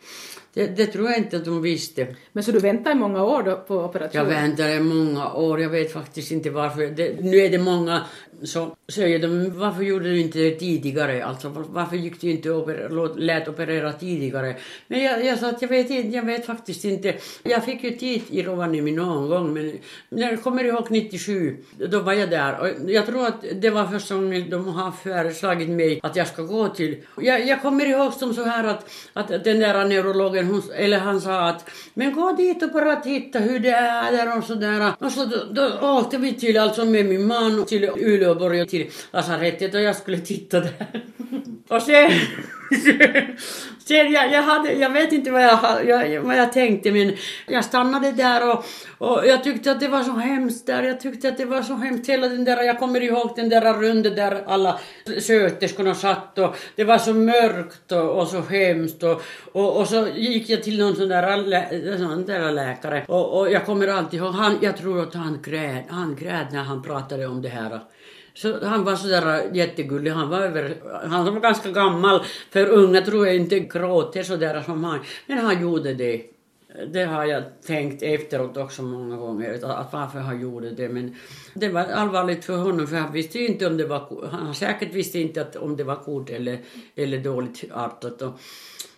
Det, 0.54 0.68
det, 0.68 0.86
tror 0.86 1.10
jag 1.10 1.18
inte 1.18 1.38
att 1.38 1.46
de 1.46 1.62
visste. 1.62 2.08
Men 2.32 2.44
så 2.44 2.52
du 2.52 2.60
väntade 2.60 2.92
i 2.92 3.00
många 3.00 3.24
år 3.24 3.44
då 3.44 3.56
på 3.56 3.76
operationen? 3.76 4.26
Jag 4.26 4.42
väntade 4.42 4.74
i 4.74 4.80
många 4.80 5.34
år. 5.34 5.62
Jag 5.62 5.70
vet 5.70 5.94
faktiskt 5.94 6.32
inte 6.32 6.50
varför. 6.50 6.88
Det, 6.88 7.22
nu 7.22 7.38
är 7.38 7.50
det 7.50 7.58
många 7.58 8.02
som 8.44 8.76
säger 8.92 9.20
de, 9.20 9.60
varför 9.60 9.84
gjorde 9.84 10.10
du 10.10 10.20
inte 10.20 10.40
det 10.40 10.52
tidigare? 10.52 11.26
Alltså 11.26 11.50
varför 11.50 11.96
gick 11.96 12.22
du 12.22 12.32
inte 12.32 12.52
och 12.52 13.20
lät 13.20 13.48
operera 13.48 13.94
tidigare? 13.94 14.56
Men 14.88 15.04
jag, 15.04 15.26
jag 15.26 15.40
sa 15.40 15.50
att 15.50 15.62
jag 15.62 15.70
vet, 15.70 15.90
inte, 15.90 16.16
jag 16.16 16.26
vet 16.26 16.46
faktiskt 16.46 16.86
inte. 16.86 17.16
Jag 17.44 17.66
fick 17.66 17.84
ju 17.84 17.92
tid 17.92 18.22
i 18.30 18.44
Rovaniemi 18.44 18.92
någon 18.92 19.30
gång 19.30 19.54
men 19.54 19.74
när 20.10 20.32
jag 20.32 20.44
kommer 20.44 20.64
ihåg 20.64 20.88
97, 20.90 21.58
då 21.90 22.00
var 22.00 22.14
jag 22.14 22.30
där. 22.30 22.60
Och 22.60 22.92
jag 22.92 23.06
tror 23.06 23.28
att 23.28 23.46
det 23.56 23.70
var 23.70 23.86
första 23.86 24.16
gången 24.16 24.50
de 24.50 24.68
har 24.68 24.92
föreslagit 24.92 25.70
mig 25.70 26.00
att 26.04 26.16
jag 26.16 26.28
ska 26.28 26.42
gå 26.42 26.70
till... 26.70 26.98
Jag, 27.18 27.48
jag 27.48 27.62
kommer 27.62 27.86
ihåg 27.86 28.14
som 28.14 28.34
så 28.34 28.44
här 28.44 28.64
att, 28.64 28.90
att 29.14 29.28
den 29.44 29.60
där 29.60 29.86
neurologen, 29.86 30.41
hon, 30.44 30.64
eller 30.76 30.98
han 30.98 31.22
sa 31.22 31.50
att 31.50 31.70
men 31.94 32.14
gå 32.14 32.32
dit 32.32 32.64
och 32.64 32.72
bara 32.72 32.96
titta 32.96 33.40
hur 33.40 33.60
det 33.60 33.70
är 33.70 34.12
där 34.12 34.38
och 34.38 34.44
sådär. 34.44 34.94
Och 35.00 35.12
så 35.12 35.26
då, 35.26 35.38
då 35.54 35.88
åkte 35.88 36.18
vi 36.18 36.34
till, 36.34 36.58
alltså 36.58 36.86
med 36.86 37.06
min 37.06 37.28
man 37.28 37.66
till 37.66 37.90
Uleåborg 37.96 38.62
och 38.62 38.70
till 38.70 38.90
lasarettet 39.12 39.74
och 39.74 39.82
jag 39.82 39.96
skulle 39.96 40.18
titta 40.18 40.60
där. 40.60 41.04
och 41.68 41.82
sen 41.82 42.12
Sen 43.86 44.12
jag, 44.12 44.32
jag, 44.32 44.42
hade, 44.42 44.74
jag 44.74 44.90
vet 44.90 45.12
inte 45.12 45.32
vad 45.32 45.44
jag, 45.44 45.86
jag, 45.86 46.22
vad 46.22 46.38
jag 46.38 46.54
tänkte 46.54 46.92
men 46.92 47.16
jag 47.48 47.66
stannade 47.66 48.12
där 48.12 48.52
och, 48.52 48.66
och 48.98 49.28
jag 49.28 49.44
tyckte 49.44 49.72
att 49.72 49.80
det 49.80 49.88
var 49.88 50.04
så 50.04 50.12
hemskt 50.12 50.66
där. 50.66 50.84
Jag 50.84 51.00
tyckte 51.00 51.30
att 51.30 51.38
det 51.38 51.46
var 51.46 51.62
så 51.62 51.74
hemskt 51.74 52.10
hela 52.10 52.28
den 52.28 52.44
där, 52.44 52.64
jag 52.64 52.80
kommer 52.80 53.02
ihåg 53.02 53.34
den 53.36 53.50
där 53.50 53.74
runden 53.74 54.16
där 54.16 54.44
alla 54.48 54.80
sköterskorna 55.28 55.96
satt 55.96 56.38
och 56.38 56.56
det 56.76 56.84
var 56.84 56.98
så 56.98 57.14
mörkt 57.14 57.92
och, 57.92 58.10
och 58.10 58.28
så 58.28 58.42
hemskt 58.42 59.04
och, 59.04 59.22
och, 59.52 59.78
och, 59.78 59.88
så 59.88 60.08
gick 60.16 60.50
jag 60.50 60.64
till 60.64 60.80
någon 60.80 60.96
sån 60.96 61.10
där, 61.10 61.38
lä, 61.38 61.98
sån 61.98 62.26
där 62.26 62.52
läkare 62.52 63.06
och, 63.08 63.40
och 63.40 63.52
jag 63.52 63.66
kommer 63.66 63.88
alltid 63.88 64.20
ihåg, 64.20 64.34
han, 64.34 64.58
jag 64.62 64.78
tror 64.78 65.04
att 65.04 65.14
han 65.14 65.40
grät, 65.44 65.86
han 65.90 66.16
grät 66.16 66.52
när 66.52 66.64
han 66.64 66.84
pratade 66.84 67.28
om 67.28 67.42
det 67.42 67.50
här. 67.50 67.82
Så 68.34 68.66
han 68.66 68.84
var 68.84 68.96
sådär 68.96 69.46
äh, 69.46 69.58
jättegullig. 69.58 70.12
Han 70.12 70.30
var, 70.30 70.40
över, 70.40 70.76
han 71.08 71.34
var 71.34 71.42
ganska 71.42 71.72
gammal. 71.72 72.24
För 72.50 72.70
unga 72.70 73.02
tror 73.02 73.28
jag 73.28 73.36
inte 73.36 73.60
gråter 73.60 74.24
sådär 74.24 74.62
som 74.62 74.84
han. 74.84 75.00
Men 75.28 75.38
han 75.38 75.62
gjorde 75.62 75.94
det. 75.94 76.22
Det 76.94 77.04
har 77.04 77.26
jag 77.26 77.44
tänkt 77.68 78.04
efteråt 78.04 78.58
också 78.58 78.84
många 78.84 79.18
gånger, 79.18 79.54
att 79.54 79.94
varför 79.94 80.20
han 80.20 80.42
gjorde 80.42 80.72
det. 80.72 80.90
Men 80.90 81.16
det 81.54 81.70
var 81.70 81.82
allvarligt 81.82 82.46
för 82.46 82.58
honom, 82.58 82.88
för 82.88 82.96
han 82.96 83.12
visste 83.12 83.40
inte 83.40 83.68
om 83.68 83.78
det 83.78 83.86
var... 83.86 84.28
Han 84.32 84.56
säkert 84.56 84.94
visste 84.94 85.20
inte 85.20 85.42
att, 85.42 85.56
om 85.56 85.78
det 85.78 85.84
var 85.84 85.96
kort 85.96 86.30
eller, 86.30 86.60
eller 86.96 87.18
dåligt 87.18 87.64
artat. 87.72 88.22
Och, 88.22 88.40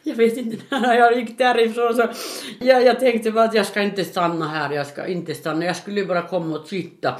jag 0.03 0.15
vet 0.15 0.37
inte, 0.37 0.57
när 0.79 0.95
jag 0.95 1.19
gick 1.19 1.37
därifrån 1.37 1.95
så 1.95 2.07
jag, 2.59 2.83
jag 2.85 2.99
tänkte 2.99 3.31
bara 3.31 3.43
att 3.45 3.53
jag 3.53 3.65
ska 3.65 3.81
inte 3.81 4.05
stanna 4.05 4.47
här, 4.47 4.71
jag 4.71 4.87
ska 4.87 5.07
inte 5.07 5.33
stanna, 5.33 5.65
jag 5.65 5.75
skulle 5.75 6.05
bara 6.05 6.21
komma 6.21 6.55
och 6.55 6.67
titta. 6.67 7.15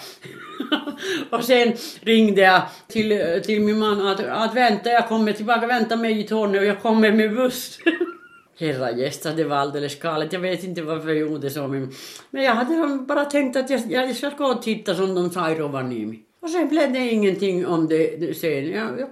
och 1.30 1.44
sen 1.44 1.74
ringde 2.02 2.42
jag 2.42 2.62
till, 2.88 3.42
till 3.46 3.62
min 3.62 3.80
man 3.80 4.08
att, 4.08 4.20
att 4.20 4.56
vänta, 4.56 4.90
jag 4.90 5.08
kommer 5.08 5.34
tillbaka, 5.34 5.68
vänta 5.68 5.96
mig 5.96 6.20
i 6.20 6.24
Torneå, 6.24 6.64
jag 6.64 6.82
kommer 6.82 7.12
med 7.12 7.36
buss. 7.36 7.80
Herra 8.60 8.92
gästa, 8.92 9.32
det 9.32 9.44
var 9.44 9.58
alldeles 9.58 10.00
galet. 10.00 10.34
Jag 10.34 10.40
vet 10.40 10.64
inte 10.64 10.82
varför 10.82 11.10
jag 11.10 11.18
gjorde 11.18 11.50
så. 11.50 11.68
Men 11.68 12.44
jag 12.44 12.56
hade 12.56 12.98
bara 12.98 13.26
tänkt 13.26 13.56
att 13.56 13.70
jag, 13.70 13.82
jag 13.92 14.16
ska 14.16 14.30
gå 14.30 14.46
och 14.46 14.62
titta 14.62 14.96
som 14.96 15.16
de 15.16 15.30
sa 15.30 15.52
i 15.52 15.56
Rovaniemi. 15.56 16.20
Och 16.40 16.50
sen 16.50 16.70
blev 16.70 16.94
det 16.94 17.00
ingenting 17.00 17.66
om 17.66 17.88
det 17.88 18.38
sen. 18.38 18.72
Jag, 18.72 19.00
jag, 19.00 19.10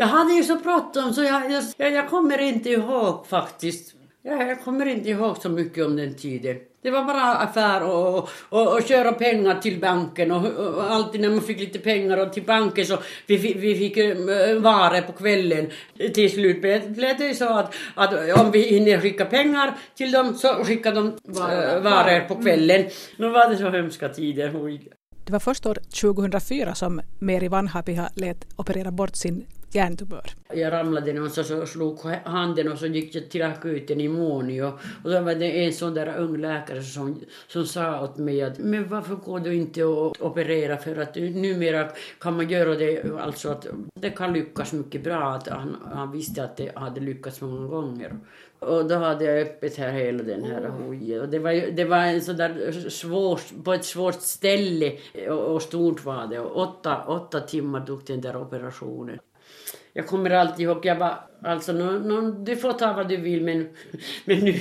jag 0.00 0.06
hade 0.06 0.32
ju 0.32 0.44
så 0.44 0.56
bråttom 0.56 1.14
så 1.14 1.22
jag, 1.22 1.42
jag, 1.78 1.92
jag 1.92 2.08
kommer 2.08 2.38
inte 2.38 2.70
ihåg 2.70 3.26
faktiskt. 3.26 3.94
Jag, 4.22 4.48
jag 4.48 4.64
kommer 4.64 4.86
inte 4.86 5.10
ihåg 5.10 5.36
så 5.36 5.48
mycket 5.48 5.86
om 5.86 5.96
den 5.96 6.14
tiden. 6.14 6.56
Det 6.82 6.90
var 6.90 7.04
bara 7.04 7.34
affär 7.36 7.82
och, 7.82 8.28
och, 8.48 8.74
och 8.74 8.82
köra 8.82 9.12
pengar 9.12 9.60
till 9.60 9.80
banken 9.80 10.30
och, 10.30 10.46
och, 10.46 10.90
alltid 10.90 11.20
när 11.20 11.30
man 11.30 11.40
fick 11.40 11.60
lite 11.60 11.78
pengar 11.78 12.16
och 12.16 12.32
till 12.32 12.42
banken 12.42 12.86
så 12.86 12.98
vi, 13.26 13.36
vi 13.36 13.76
fick 13.76 13.96
äh, 13.96 14.16
varor 14.60 15.00
på 15.00 15.12
kvällen. 15.12 15.70
Till 16.14 16.30
slut 16.30 16.60
blev 16.60 17.18
det 17.18 17.34
så 17.34 17.48
att, 17.58 17.74
att 17.94 18.40
om 18.40 18.50
vi 18.50 18.62
hinner 18.62 19.00
skicka 19.00 19.24
pengar 19.24 19.74
till 19.94 20.12
dem 20.12 20.34
så 20.34 20.48
skickar 20.48 20.94
de 20.94 21.06
äh, 21.06 21.82
varor 21.82 22.28
på 22.28 22.42
kvällen. 22.42 22.80
Mm. 22.80 22.92
Nu 23.16 23.28
var 23.28 23.50
det 23.50 23.56
så 23.56 23.70
hemska 23.70 24.08
tider. 24.08 24.52
Det 25.24 25.32
var 25.32 25.40
först 25.40 25.66
år 25.66 25.78
2004 26.00 26.74
som 26.74 27.00
Meri 27.18 27.48
Vanhapiha 27.48 28.10
lät 28.14 28.46
operera 28.56 28.90
bort 28.90 29.16
sin 29.16 29.46
hjärntumör. 29.74 30.30
Jag 30.52 30.72
ramlade 30.72 31.12
någonstans 31.12 31.50
och 31.50 31.68
slog 31.68 32.00
handen 32.24 32.72
och 32.72 32.78
så 32.78 32.86
gick 32.86 33.14
jag 33.14 33.30
till 33.30 33.42
akuten 33.42 34.00
i 34.00 34.08
Monio. 34.08 34.72
Och 35.04 35.10
då 35.10 35.20
var 35.20 35.34
det 35.34 35.64
en 35.64 35.72
sån 35.72 35.94
där 35.94 36.16
ung 36.18 36.36
läkare 36.36 36.82
som, 36.82 37.20
som 37.48 37.66
sa 37.66 38.02
åt 38.04 38.18
mig 38.18 38.42
att 38.42 38.58
men 38.58 38.88
varför 38.88 39.14
går 39.14 39.40
du 39.40 39.54
inte 39.54 39.84
och 39.84 40.16
operera 40.20 40.76
för 40.76 40.96
att 40.96 41.16
numera 41.16 41.88
kan 42.20 42.36
man 42.36 42.50
göra 42.50 42.74
det, 42.74 43.20
alltså 43.20 43.48
att 43.50 43.66
det 43.94 44.10
kan 44.10 44.32
lyckas 44.32 44.72
mycket 44.72 45.04
bra. 45.04 45.32
Att 45.32 45.48
han, 45.48 45.76
han 45.94 46.12
visste 46.12 46.44
att 46.44 46.56
det 46.56 46.78
hade 46.78 47.00
lyckats 47.00 47.40
många 47.40 47.68
gånger. 47.68 48.12
Och 48.58 48.88
då 48.88 48.94
hade 48.94 49.24
jag 49.24 49.40
öppet 49.40 49.76
här 49.76 49.92
hela 49.92 50.22
den 50.22 50.44
här 50.44 50.68
hojen. 50.68 51.20
Och 51.20 51.28
det 51.28 51.38
var, 51.38 51.76
det 51.76 51.84
var 51.84 51.98
en 51.98 52.22
sån 52.22 52.36
där 52.36 52.88
svår, 52.88 53.62
på 53.64 53.72
ett 53.72 53.84
svårt 53.84 54.20
ställe 54.20 54.92
och, 55.28 55.54
och 55.54 55.62
stort 55.62 56.04
var 56.04 56.26
det. 56.26 56.38
Och 56.40 56.62
åtta, 56.62 57.04
åtta 57.06 57.40
timmar 57.40 57.86
tog 57.86 58.04
den 58.04 58.20
där 58.20 58.36
operationen. 58.36 59.18
Jag 59.92 60.06
kommer 60.06 60.30
alltid 60.30 60.60
ihåg, 60.60 60.86
jag 60.86 60.96
var 60.96 61.29
Alltså, 61.42 61.72
no, 61.72 61.98
no, 61.98 62.30
du 62.30 62.56
får 62.56 62.72
ta 62.72 62.92
vad 62.92 63.08
du 63.08 63.16
vill 63.16 63.42
men, 63.42 63.68
men 64.24 64.38
nu 64.38 64.54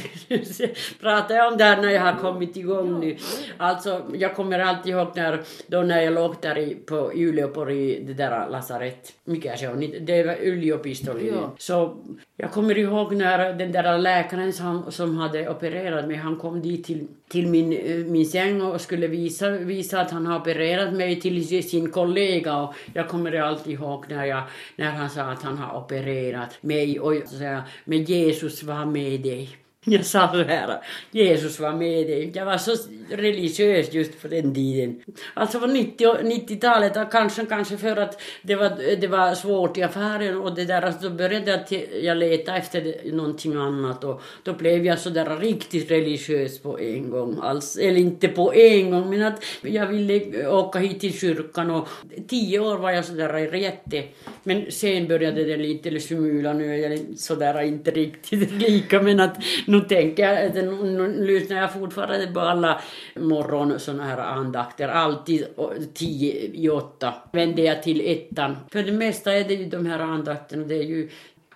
pratar 1.02 1.36
jag 1.36 1.52
om 1.52 1.58
det 1.58 1.64
här 1.64 1.82
när 1.82 1.90
jag 1.90 2.02
har 2.02 2.20
kommit 2.20 2.58
igång 2.58 3.00
nu. 3.00 3.18
Alltså, 3.58 4.02
jag 4.14 4.36
kommer 4.36 4.60
alltid 4.60 4.94
ihåg 4.94 5.08
när, 5.16 5.44
då 5.68 5.82
när 5.82 6.02
jag 6.02 6.14
låg 6.14 6.36
där 6.42 6.58
i, 6.58 6.76
på 6.76 7.12
Uleåborg 7.16 7.92
i 7.92 8.04
det 8.04 8.14
där 8.14 8.50
lasarett, 8.50 9.14
mikä 9.26 9.58
se 9.58 9.68
on, 9.68 9.80
det 10.02 10.24
var 10.24 10.44
yliopistollinen. 10.44 11.50
Så 11.58 11.98
jag 12.38 12.52
kommer 12.52 12.78
ihåg 12.78 13.16
när 13.16 13.54
den 13.54 13.72
där 13.72 13.98
läkaren 13.98 14.54
som, 14.54 14.92
som 14.92 15.18
hade 15.18 15.50
opererat 15.50 16.08
mig, 16.08 16.16
han 16.18 16.38
kom 16.38 16.62
dit 16.62 16.86
till, 16.86 17.08
till 17.30 17.48
min, 17.48 17.74
eh, 17.74 17.96
min 17.96 18.26
säng 18.26 18.62
och 18.62 18.82
skulle 18.82 19.08
visa, 19.08 19.50
visa 19.50 20.02
att 20.02 20.12
han 20.12 20.26
har 20.26 20.40
opererat 20.40 20.94
mig 20.94 21.22
till 21.22 21.70
sin 21.70 21.92
kollega 21.92 22.58
och 22.58 22.74
jag 22.94 23.08
kommer 23.08 23.40
alltid 23.40 23.74
ihåg 23.74 24.06
när, 24.10 24.26
jag, 24.26 24.44
när 24.76 24.92
han 24.92 25.10
sa 25.10 25.22
att 25.22 25.44
han 25.44 25.58
har 25.58 25.80
opererat 25.80 26.58
mig 26.70 27.00
och 27.00 27.14
så 27.26 27.36
säga, 27.38 27.64
men 27.86 28.04
Jesus 28.04 28.64
var 28.64 28.86
med 28.86 29.22
dig. 29.22 29.50
Jag 30.00 30.06
sa 30.06 30.32
så 30.34 30.44
här, 30.44 30.78
Jesus 31.12 31.60
var 31.60 31.74
med 31.74 32.08
dig. 32.08 32.32
Jag 32.36 32.46
var 32.46 32.58
så 32.58 32.76
religiös 33.10 33.94
just 33.94 34.22
på 34.22 34.28
den 34.28 34.54
tiden. 34.54 35.02
Alltså 35.34 35.60
på 35.60 35.66
90-talet, 35.66 36.96
90 36.96 37.12
kanske, 37.12 37.46
kanske 37.46 37.78
för 37.78 37.98
att 37.98 38.22
det 38.42 38.56
var, 38.56 38.96
det 39.02 39.08
var 39.08 39.36
svårt 39.36 39.78
i 39.78 39.84
affären 39.84 40.38
och 40.38 40.56
det 40.56 40.66
där, 40.66 40.82
alltså 40.82 41.10
då 41.10 41.16
började 41.16 41.66
jag 42.02 42.18
leta 42.18 42.58
efter 42.58 43.12
någonting 43.12 43.56
annat 43.56 44.04
och 44.04 44.22
då 44.44 44.54
blev 44.54 44.86
jag 44.86 45.00
så 45.00 45.10
där 45.10 45.38
riktigt 45.40 45.92
religiös 45.92 46.60
på 46.60 46.80
en 46.80 47.10
gång. 47.10 47.40
Alltså, 47.42 47.80
eller 47.80 48.00
inte 48.00 48.28
på 48.28 48.54
en 48.54 48.92
gång, 48.92 49.10
men 49.10 49.22
att 49.22 49.44
jag 49.62 49.88
ville 49.88 50.48
åka 50.48 50.80
hit 50.80 51.00
till 51.00 51.20
kyrkan 51.20 51.72
och 51.72 51.88
tio 52.28 52.60
år 52.60 52.78
var 52.78 52.92
jag 52.92 53.06
så 53.06 53.14
där 53.14 53.54
jätte... 53.54 54.04
Men 54.44 54.72
sen 54.72 55.08
började 55.08 55.44
det 55.44 55.58
lite 55.58 56.00
smula, 56.00 56.54
nu 56.54 56.74
är 56.74 56.90
jag 56.90 57.00
så 57.18 57.36
där 57.36 57.62
inte 57.62 57.92
riktigt 57.92 58.52
lika, 58.52 59.02
men 59.02 59.20
att 59.20 59.38
nu 59.68 59.79
tänker 59.82 60.34
jag, 60.34 60.56
nu 60.56 61.26
lyssnar 61.26 61.58
jag 61.58 61.74
fortfarande 61.74 62.28
på 62.28 62.40
alla 62.40 62.82
morgon 63.16 63.80
såna 63.80 64.04
här 64.04 64.18
andakter, 64.18 64.88
alltid 64.88 65.46
tio 65.94 66.34
i 66.54 66.70
åtta 66.70 67.14
vänder 67.32 67.64
jag 67.64 67.84
till 67.84 68.02
ettan. 68.06 68.58
För 68.72 68.84
det 68.84 68.92
mesta 68.92 69.34
är 69.34 69.44
det 69.44 69.54
ju 69.54 69.66
de 69.66 69.86
här 69.86 70.00
andakterna, 70.00 70.66
det 70.66 70.76
är 70.76 70.84
ju 70.84 71.10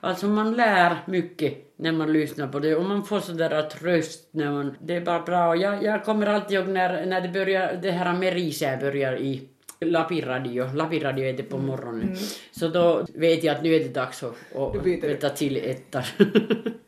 Alltså 0.03 0.27
man 0.27 0.53
lär 0.53 0.95
mycket 1.05 1.73
när 1.75 1.91
man 1.91 2.13
lyssnar 2.13 2.47
på 2.47 2.59
det 2.59 2.75
och 2.75 2.85
man 2.85 3.03
får 3.03 3.19
sådär 3.19 3.61
tröst 3.61 4.27
när 4.31 4.51
man... 4.51 4.75
Det 4.81 4.95
är 4.95 5.01
bara 5.01 5.21
bra. 5.21 5.55
Jag, 5.55 5.83
jag 5.83 6.05
kommer 6.05 6.27
alltid 6.27 6.57
ihåg 6.57 6.67
när, 6.67 7.05
när 7.05 7.21
det 7.21 7.29
börjar, 7.29 7.79
det 7.81 7.91
här 7.91 8.13
med 8.13 8.33
Risä 8.33 8.77
börjar 8.81 9.17
i 9.21 9.41
Lapiradio, 9.79 10.73
Lapiradio 10.75 11.25
är 11.25 11.33
det 11.33 11.43
på 11.43 11.57
morgonen. 11.57 12.01
Mm. 12.01 12.15
Så 12.51 12.67
då 12.67 13.05
vet 13.15 13.43
jag 13.43 13.55
att 13.55 13.63
nu 13.63 13.75
är 13.75 13.79
det 13.79 13.93
dags 13.93 14.23
att, 14.23 14.35
att 14.55 14.83
byta 14.83 15.29
till 15.29 15.57
ettan. 15.57 16.03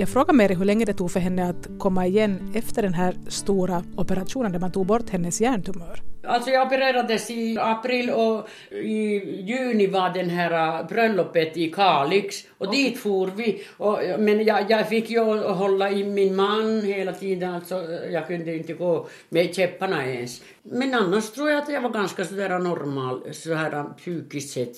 Jag 0.00 0.08
frågade 0.08 0.32
Meri 0.32 0.54
hur 0.54 0.64
länge 0.64 0.84
det 0.84 0.92
tog 0.92 1.10
för 1.10 1.20
henne 1.20 1.48
att 1.50 1.68
komma 1.78 2.06
igen 2.06 2.52
efter 2.54 2.82
den 2.82 2.94
här 2.94 3.14
stora 3.28 3.84
operationen 3.96 4.52
där 4.52 4.58
man 4.58 4.72
tog 4.72 4.86
bort 4.86 5.10
hennes 5.10 5.40
hjärntumör. 5.40 6.00
Alltså 6.24 6.50
jag 6.50 6.66
opererades 6.66 7.30
i 7.30 7.58
april 7.60 8.10
och 8.10 8.48
i 8.70 8.96
juni 9.40 9.86
var 9.86 10.10
den 10.10 10.30
här 10.30 10.84
bröllopet 10.84 11.56
i 11.56 11.70
Kalix 11.70 12.36
och 12.58 12.68
okay. 12.68 12.82
dit 12.82 12.98
for 12.98 13.26
vi. 13.36 13.62
Och, 13.76 13.98
men 14.18 14.44
jag, 14.44 14.70
jag 14.70 14.88
fick 14.88 15.10
ju 15.10 15.20
hålla 15.38 15.90
i 15.90 16.04
min 16.04 16.36
man 16.36 16.82
hela 16.82 17.12
tiden, 17.12 17.54
alltså 17.54 17.74
jag 18.10 18.26
kunde 18.26 18.56
inte 18.56 18.72
gå 18.72 19.06
med 19.28 19.54
käpparna 19.54 20.06
ens. 20.06 20.42
Men 20.62 20.94
annars 20.94 21.30
tror 21.30 21.50
jag 21.50 21.62
att 21.62 21.72
jag 21.72 21.80
var 21.80 21.90
ganska 21.90 22.24
sådär 22.24 22.58
normal, 22.58 23.22
så 23.32 23.54
här 23.54 23.84
psykiskt 23.98 24.52
sett. 24.52 24.76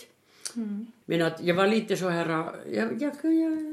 Mm. 0.57 0.87
Men 1.05 1.23
att 1.23 1.41
jag 1.43 1.55
var 1.55 1.67
lite 1.67 1.97
så 1.97 2.09
här, 2.09 2.29
jag, 2.73 3.03
jag, 3.03 3.21
jag 3.33 3.72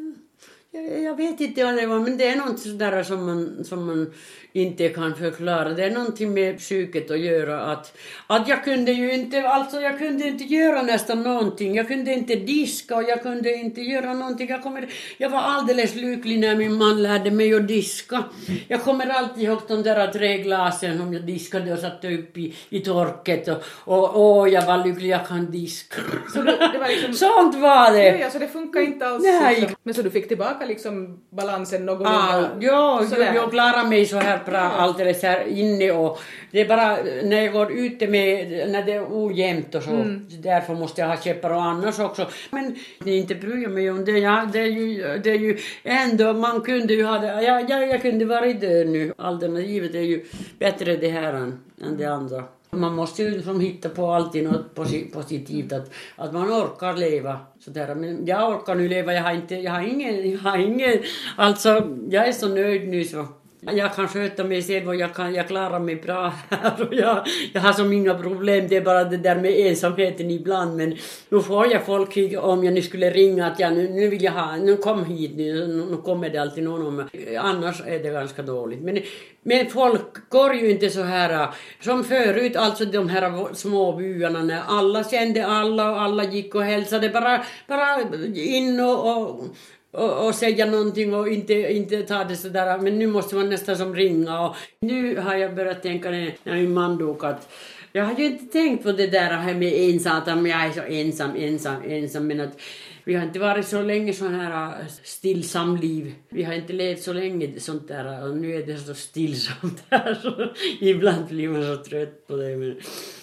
Jag, 0.72 1.04
jag 1.04 1.16
vet 1.16 1.42
inte 1.42 1.64
vad 1.64 1.76
det 1.76 1.86
var, 1.86 2.00
men 2.00 2.18
det 2.18 2.28
är 2.28 2.36
något 2.36 2.60
sådär 2.60 3.04
som 3.04 3.26
man, 3.26 3.64
som 3.64 3.86
man 3.86 4.14
inte 4.54 4.90
kan 4.90 5.16
förklara. 5.16 5.70
Det 5.70 5.84
är 5.84 5.92
någonting 5.92 6.34
med 6.34 6.58
psyket 6.58 7.12
att 7.12 7.20
göra 7.20 7.62
att, 7.62 7.98
att 8.28 8.48
jag 8.48 8.64
kunde 8.64 8.92
ju 8.92 9.14
inte, 9.14 9.50
alltså 9.50 9.82
jag 9.82 10.00
kunde 10.00 10.28
inte 10.28 10.44
göra 10.44 10.82
nästan 10.82 11.24
någonting. 11.24 11.76
Jag 11.76 11.88
kunde 11.88 12.14
inte 12.14 12.36
diska 12.36 12.96
och 12.96 13.04
jag 13.04 13.22
kunde 13.24 13.54
inte 13.54 13.82
göra 13.82 14.14
någonting. 14.14 14.50
Jag, 14.50 14.64
kommer, 14.64 14.90
jag 15.18 15.30
var 15.30 15.40
alldeles 15.40 15.96
lycklig 15.96 16.40
när 16.40 16.56
min 16.56 16.74
man 16.74 17.04
lärde 17.04 17.32
mig 17.32 17.54
att 17.54 17.68
diska. 17.68 18.24
Jag 18.68 18.84
kommer 18.84 19.08
alltid 19.08 19.44
ihåg 19.44 19.60
de 19.68 19.84
där 19.84 20.08
tre 20.08 20.38
glasen 20.38 20.98
som 20.98 21.14
jag 21.14 21.24
diskade 21.24 21.74
och 21.74 21.80
satte 21.80 22.14
upp 22.14 22.38
i, 22.38 22.56
i 22.70 22.80
torket 22.80 23.48
och, 23.48 23.64
och, 23.86 24.40
och 24.40 24.50
jag 24.50 24.66
var 24.66 24.86
lycklig, 24.86 25.10
jag 25.10 25.28
kan 25.28 25.52
diska. 25.52 26.02
Så 26.34 26.42
det, 26.42 26.70
det 26.74 26.80
var 26.80 26.88
liksom... 26.88 27.14
Sånt 27.30 27.56
var 27.56 27.92
det! 27.92 28.18
Ja, 28.18 28.30
så 28.30 28.40
det 28.40 28.48
funkar 28.48 28.80
inte 28.80 29.08
alls. 29.08 29.24
Nej. 29.24 29.76
Men 29.84 29.94
så 29.94 30.02
du 30.02 30.12
fick 30.12 30.28
tillbaka 30.28 30.59
liksom 30.66 31.20
balansen 31.30 31.86
någorlunda? 31.86 32.20
Ah, 32.20 32.50
ja, 32.60 33.04
jag, 33.12 33.36
jag 33.36 33.52
klarade 33.52 33.90
mig 33.90 34.06
så 34.06 34.18
här 34.18 34.40
bra 34.46 34.60
alldeles 34.60 35.24
här 35.24 35.48
inne 35.48 35.92
och 35.92 36.20
det 36.52 36.62
är 36.62 36.68
bara 36.68 36.98
när 37.24 37.42
jag 37.42 37.54
går 37.54 37.72
ute 37.72 38.08
med, 38.08 38.70
när 38.70 38.84
det 38.84 38.94
är 38.94 39.06
ojämnt 39.10 39.76
och 39.76 39.84
så, 39.84 39.92
mm. 39.92 40.26
därför 40.30 40.74
måste 40.74 41.02
jag 41.02 41.08
ha 41.08 41.18
käppar 41.18 41.50
och 41.50 41.64
annars 41.64 42.00
också. 42.00 42.28
Men 42.50 42.76
inte 43.06 43.36
bryr 43.36 43.64
jag 43.64 43.72
mig 43.72 43.92
om 43.92 44.06
det, 44.06 44.12
ja, 44.12 44.50
det, 44.54 44.60
är 44.60 44.66
ju, 44.66 45.20
det 45.24 45.30
är 45.30 45.40
ju 45.40 45.58
ändå, 45.84 46.34
man 46.34 46.62
kunde 46.62 46.94
ju 46.94 47.04
ha 47.04 47.18
det, 47.18 47.28
ja, 47.28 47.62
jag, 47.62 47.90
jag 47.90 48.02
kunde 48.02 48.26
varit 48.26 48.62
död 48.62 48.88
nu. 48.88 49.14
Alternativet 49.18 49.96
är 49.96 50.00
ju 50.00 50.26
bättre 50.60 50.96
det 50.96 51.10
här 51.10 51.34
än, 51.34 51.60
än 51.82 51.98
det 51.98 52.06
andra. 52.06 52.44
Man 52.72 52.96
måste 52.96 53.24
ju 53.24 53.30
liksom 53.32 53.60
hitta 53.60 53.90
på 53.90 54.12
alltid 54.12 54.44
något 54.44 54.76
positivt, 55.14 55.74
att, 55.74 55.92
att 56.16 56.34
man 56.34 56.52
orkar 56.52 56.94
leva. 56.94 57.40
Sådär. 57.60 57.96
Men 57.96 58.26
jag 58.26 58.50
orkar 58.50 58.76
nu 58.76 58.88
leva, 58.88 59.14
jag 59.14 59.24
har 59.24 59.34
inte, 59.34 59.56
jag 59.56 59.72
har 59.72 59.82
ingen, 59.82 60.32
jag 60.32 60.40
har 60.40 60.58
ingen, 60.58 61.00
alltså 61.36 61.88
jag 62.10 62.28
är 62.28 62.32
så 62.32 62.48
nöjd 62.48 62.90
nu 62.90 63.04
så. 63.04 63.28
Jag 63.62 63.96
kan 63.96 64.08
sköta 64.08 64.44
mig 64.44 64.64
själv 64.64 64.88
och 64.88 64.96
jag, 64.96 65.14
kan, 65.16 65.34
jag 65.34 65.48
klarar 65.48 65.80
mig 65.80 65.96
bra 65.96 66.34
här 66.50 66.88
och 66.88 66.94
jag, 66.94 67.26
jag 67.54 67.62
har 67.62 67.74
som 67.74 67.94
inga 67.94 68.14
problem. 68.14 68.68
Det 68.68 68.76
är 68.76 68.82
bara 68.82 69.04
det 69.04 69.18
där 69.18 69.36
med 69.36 69.52
ensamheten 69.52 70.32
ibland. 70.32 70.78
Men 70.78 70.96
nu 71.30 71.42
får 71.42 71.72
jag 71.72 71.86
folk 71.86 72.18
om 72.38 72.64
jag 72.64 72.74
nu 72.74 72.82
skulle 72.82 73.10
ringa 73.10 73.48
att 73.48 73.60
jag, 73.60 73.74
nu, 73.74 73.90
nu 73.90 74.08
vill 74.08 74.24
jag 74.24 74.32
ha, 74.32 74.56
nu 74.56 74.78
kom 74.78 75.06
hit 75.06 75.32
nu, 75.36 75.68
nu 75.68 75.98
kommer 75.98 76.30
det 76.30 76.38
alltid 76.38 76.64
någon 76.64 76.88
om 76.88 77.10
Annars 77.40 77.82
är 77.86 78.00
det 78.00 78.10
ganska 78.10 78.42
dåligt. 78.42 78.82
Men, 78.82 79.00
men 79.44 79.70
folk 79.70 80.30
går 80.30 80.54
ju 80.54 80.72
inte 80.72 80.90
så 80.90 81.02
här 81.02 81.48
som 81.82 82.04
förut, 82.04 82.56
alltså 82.56 82.86
de 82.86 83.10
här 83.10 83.54
små 83.54 83.94
byarna 83.94 84.44
när 84.44 84.62
alla 84.68 85.04
kände 85.04 85.48
alla 85.48 85.92
och 85.92 86.02
alla 86.02 86.24
gick 86.24 86.56
och 86.56 86.64
hälsade 86.64 87.10
bara, 87.10 87.46
bara 87.68 88.02
in 88.36 88.80
och, 88.80 89.18
och 89.18 89.46
och, 89.92 90.28
och 90.28 90.36
säga 90.36 90.66
någonting 90.66 91.14
och 91.14 91.30
inte, 91.30 91.54
inte 91.54 92.04
ta 92.04 92.24
det 92.24 92.36
sådär, 92.36 92.80
men 92.80 93.00
nu 93.00 93.08
måste 93.08 93.36
man 93.36 93.50
nästan 93.50 93.78
som 93.78 93.96
ringa 93.96 94.42
och 94.42 94.56
nu 94.80 95.18
har 95.18 95.36
jag 95.36 95.56
börjat 95.56 95.84
tänka 95.84 96.12
när, 96.12 96.36
när 96.44 96.56
min 96.56 96.74
man 96.74 96.98
dog 96.98 97.26
att 97.26 97.50
jag 97.92 98.06
har 98.06 98.16
ju 98.20 98.26
inte 98.26 98.46
tänkt 98.46 98.84
på 98.84 98.92
det 98.92 99.08
där 99.08 99.30
här 99.30 99.54
med 99.54 99.74
ensam, 99.74 100.46
jag 100.46 100.66
är 100.66 100.72
så 100.72 100.82
ensam, 100.82 101.36
ensam, 101.36 101.84
ensam, 101.88 102.28
men 102.28 102.40
att 102.40 102.62
vi 103.04 103.16
har 103.16 103.24
inte 103.24 103.40
varit 103.40 103.68
så 103.68 103.82
länge 103.82 104.14
så 104.14 104.28
här 104.28 104.68
äh, 104.68 104.88
stillsam 105.04 105.78
liv. 105.78 106.14
Vi 106.30 106.44
har 106.44 106.54
inte 106.54 106.74
levt 106.74 107.02
så 107.02 107.14
länge 107.14 107.60
sånt 107.60 107.88
där 107.88 108.30
och 108.30 108.38
nu 108.38 108.56
är 108.56 108.66
det 108.66 108.78
så 108.78 108.94
stillsamt 108.94 109.84
här 109.90 110.20
så 110.22 110.54
ibland 110.86 111.26
blir 111.26 111.50
man 111.50 111.64
så 111.64 111.84
trött 111.84 112.28
på 112.28 112.36
det. 112.36 112.58
Men, 112.58 112.80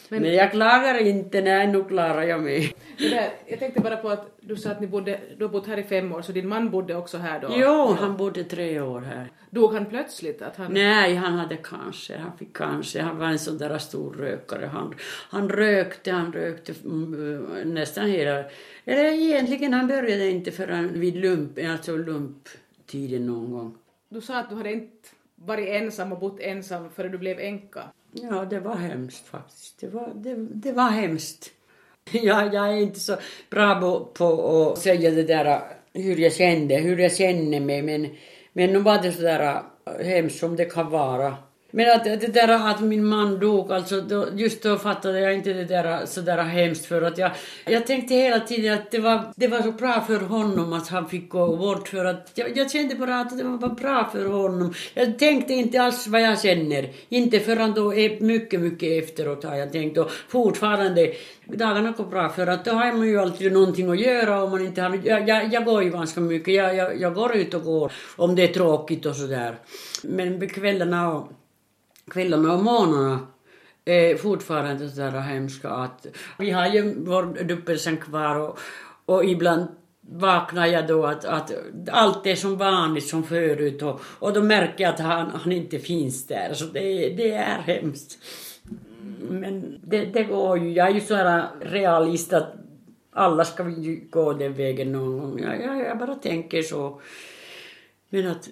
men, 0.09 0.23
men 0.23 0.35
jag 0.35 0.51
klagar 0.51 0.99
inte, 0.99 1.41
nej 1.41 1.67
nu 1.67 1.85
klarar 1.85 2.23
jag 2.23 2.43
mig. 2.43 2.75
Där, 2.99 3.31
jag 3.47 3.59
tänkte 3.59 3.81
bara 3.81 3.97
på 3.97 4.09
att 4.09 4.37
du 4.41 4.57
sa 4.57 4.71
att 4.71 4.81
ni 4.81 4.87
bodde, 4.87 5.21
du 5.39 5.45
har 5.45 5.53
bott 5.53 5.67
här 5.67 5.77
i 5.77 5.83
fem 5.83 6.13
år, 6.13 6.23
så 6.23 6.33
din 6.33 6.49
man 6.49 6.71
bodde 6.71 6.97
också 6.97 7.19
här 7.19 7.41
då? 7.41 7.49
Jo, 7.51 7.97
han 8.01 8.17
bodde 8.17 8.45
tre 8.45 8.81
år 8.81 9.01
här. 9.01 9.31
Dog 9.51 9.75
han 9.75 9.87
plötsligt? 9.87 10.43
Att 10.43 10.57
han... 10.57 10.73
Nej, 10.73 11.15
han 11.15 11.33
hade 11.33 11.57
cancer, 11.57 12.19
han 12.19 12.39
fick 12.39 12.57
cancer. 12.57 13.01
Han 13.01 13.19
var 13.19 13.27
en 13.27 13.39
sån 13.39 13.59
där 13.59 13.79
stor 13.79 14.13
rökare. 14.13 14.67
Han, 14.67 14.95
han 15.31 15.49
rökte, 15.49 16.13
han 16.13 16.33
rökte 16.33 16.75
mm, 16.85 17.75
nästan 17.75 18.07
hela... 18.07 18.45
Eller 18.85 19.05
egentligen, 19.05 19.73
han 19.73 19.89
började 19.89 20.31
inte 20.31 20.51
förrän 20.51 21.01
vid 21.01 21.17
lump, 21.17 21.59
alltså 21.71 21.97
lumptiden 21.97 23.27
någon 23.27 23.53
gång. 23.53 23.75
Du 24.09 24.21
sa 24.21 24.39
att 24.39 24.51
du 24.51 24.57
hade 24.57 24.73
inte 24.73 25.09
varit 25.35 25.69
ensam 25.69 26.13
och 26.13 26.19
bott 26.19 26.41
ensam 26.41 26.91
före 26.91 27.09
du 27.09 27.19
blev 27.19 27.39
änka. 27.41 27.83
Ja, 28.23 28.45
det 28.45 28.61
var 28.61 28.77
hemskt 28.77 29.27
faktiskt. 29.27 29.81
Det 29.81 29.89
var, 29.89 30.13
det, 30.15 30.35
det 30.37 30.73
var 30.73 30.91
hemskt. 30.91 31.51
Jag, 32.13 32.55
jag 32.55 32.69
är 32.69 32.77
inte 32.77 33.01
så 33.01 33.17
bra 33.51 33.81
på, 33.81 34.05
på 34.05 34.71
att 34.73 34.79
säga 34.79 35.11
det 35.11 35.23
där 35.23 35.61
hur 35.93 36.17
jag 36.17 36.33
kände, 36.33 36.77
hur 36.77 36.99
jag 36.99 37.17
känner 37.17 37.61
mig, 37.61 37.83
men, 37.83 38.09
men 38.53 38.73
nu 38.73 38.79
var 38.79 39.03
det 39.03 39.13
så 39.13 39.23
där 39.23 39.63
eh, 39.87 40.07
hemskt 40.07 40.39
som 40.39 40.57
det 40.57 40.65
kan 40.65 40.91
vara. 40.91 41.37
Men 41.77 41.97
att 41.97 42.05
det 42.05 42.33
där 42.33 42.71
att 42.71 42.81
min 42.81 43.05
man 43.05 43.39
dog, 43.39 43.73
alltså 43.73 44.01
då, 44.01 44.27
just 44.35 44.63
då 44.63 44.77
fattade 44.77 45.21
jag 45.21 45.35
inte 45.35 45.53
det 45.53 45.65
där 45.65 46.07
så 46.07 46.21
där 46.21 46.39
hemskt 46.39 46.87
för 46.87 47.03
att 47.03 47.19
jag, 47.19 47.31
jag 47.67 47.87
tänkte 47.87 48.15
hela 48.15 48.41
tiden 48.41 48.75
att 48.75 48.91
det 48.91 48.99
var, 48.99 49.33
det 49.37 49.49
var 49.49 49.63
så 49.63 49.73
bra 49.73 50.01
för 50.01 50.21
honom 50.21 50.73
att 50.73 50.89
han 50.89 51.09
fick 51.09 51.29
gå 51.29 51.57
bort 51.57 51.89
för 51.89 52.05
att 52.05 52.31
jag, 52.35 52.57
jag 52.57 52.71
kände 52.71 52.95
bara 52.95 53.21
att 53.21 53.39
det 53.39 53.45
var 53.45 53.69
bra 53.69 54.09
för 54.13 54.25
honom. 54.25 54.75
Jag 54.95 55.19
tänkte 55.19 55.53
inte 55.53 55.83
alls 55.83 56.07
vad 56.07 56.21
jag 56.21 56.41
känner, 56.41 56.91
inte 57.09 57.41
förrän 57.41 57.75
då 57.75 57.95
e, 57.95 58.17
mycket, 58.21 58.61
mycket 58.61 59.05
efteråt 59.05 59.45
har 59.45 59.57
jag 59.57 59.73
tänkt 59.73 59.99
och 59.99 60.11
fortfarande 60.29 61.13
dagarna 61.45 61.91
går 61.91 62.05
bra 62.05 62.29
för 62.29 62.47
att 62.47 62.65
då 62.65 62.71
har 62.71 62.93
man 62.93 63.09
ju 63.09 63.21
alltid 63.21 63.53
någonting 63.53 63.91
att 63.91 64.01
göra 64.01 64.43
om 64.43 64.51
man 64.51 64.67
inte 64.67 64.83
har, 64.83 65.01
jag, 65.05 65.29
jag, 65.29 65.53
jag 65.53 65.65
går 65.65 65.83
ju 65.83 65.91
ganska 65.91 66.21
mycket, 66.21 66.55
jag, 66.55 66.77
jag, 66.77 67.01
jag 67.01 67.15
går 67.15 67.37
ut 67.37 67.55
och 67.55 67.63
går 67.63 67.93
om 68.17 68.35
det 68.35 68.43
är 68.43 68.55
tråkigt 68.55 69.07
och 69.07 69.17
sådär. 69.17 69.59
Men 70.03 70.49
kvällarna 70.49 71.13
och 71.15 71.33
kvällarna 72.11 72.55
och 72.55 72.63
morgnarna 72.63 73.27
är 73.85 74.17
fortfarande 74.17 74.91
sådär 74.91 75.21
hemska 75.21 75.71
att 75.71 76.07
vi 76.39 76.51
har 76.51 76.67
ju 76.67 76.95
vår 77.05 77.45
dubbelsäng 77.45 77.97
kvar 77.97 78.37
och, 78.37 78.59
och 79.05 79.25
ibland 79.25 79.67
vaknar 80.01 80.67
jag 80.67 80.87
då 80.87 81.07
att, 81.07 81.25
att 81.25 81.53
allt 81.91 82.27
är 82.27 82.35
som 82.35 82.57
vanligt 82.57 83.07
som 83.07 83.23
förut 83.23 83.83
och, 83.83 84.01
och 84.19 84.33
då 84.33 84.43
märker 84.43 84.85
jag 84.85 84.95
att 84.95 85.01
han, 85.01 85.31
han 85.31 85.53
inte 85.53 85.79
finns 85.79 86.27
där 86.27 86.55
så 86.55 86.65
det, 86.65 87.09
det 87.09 87.31
är 87.31 87.59
hemskt. 87.59 88.19
Men 89.31 89.81
det, 89.83 90.05
det 90.05 90.25
går 90.25 90.59
ju, 90.59 90.73
jag 90.73 90.89
är 90.89 90.95
ju 90.95 91.01
så 91.01 91.15
här 91.15 91.49
realist 91.61 92.33
att 92.33 92.55
alla 93.13 93.45
ska 93.45 93.63
vi 93.63 93.81
ju 93.83 94.09
gå 94.11 94.33
den 94.33 94.55
vägen 94.55 94.93
någon 94.93 95.19
gång. 95.21 95.41
Jag, 95.41 95.63
jag, 95.63 95.79
jag 95.79 95.99
bara 95.99 96.15
tänker 96.15 96.63
så. 96.63 97.01
Men 98.09 98.27
att 98.27 98.49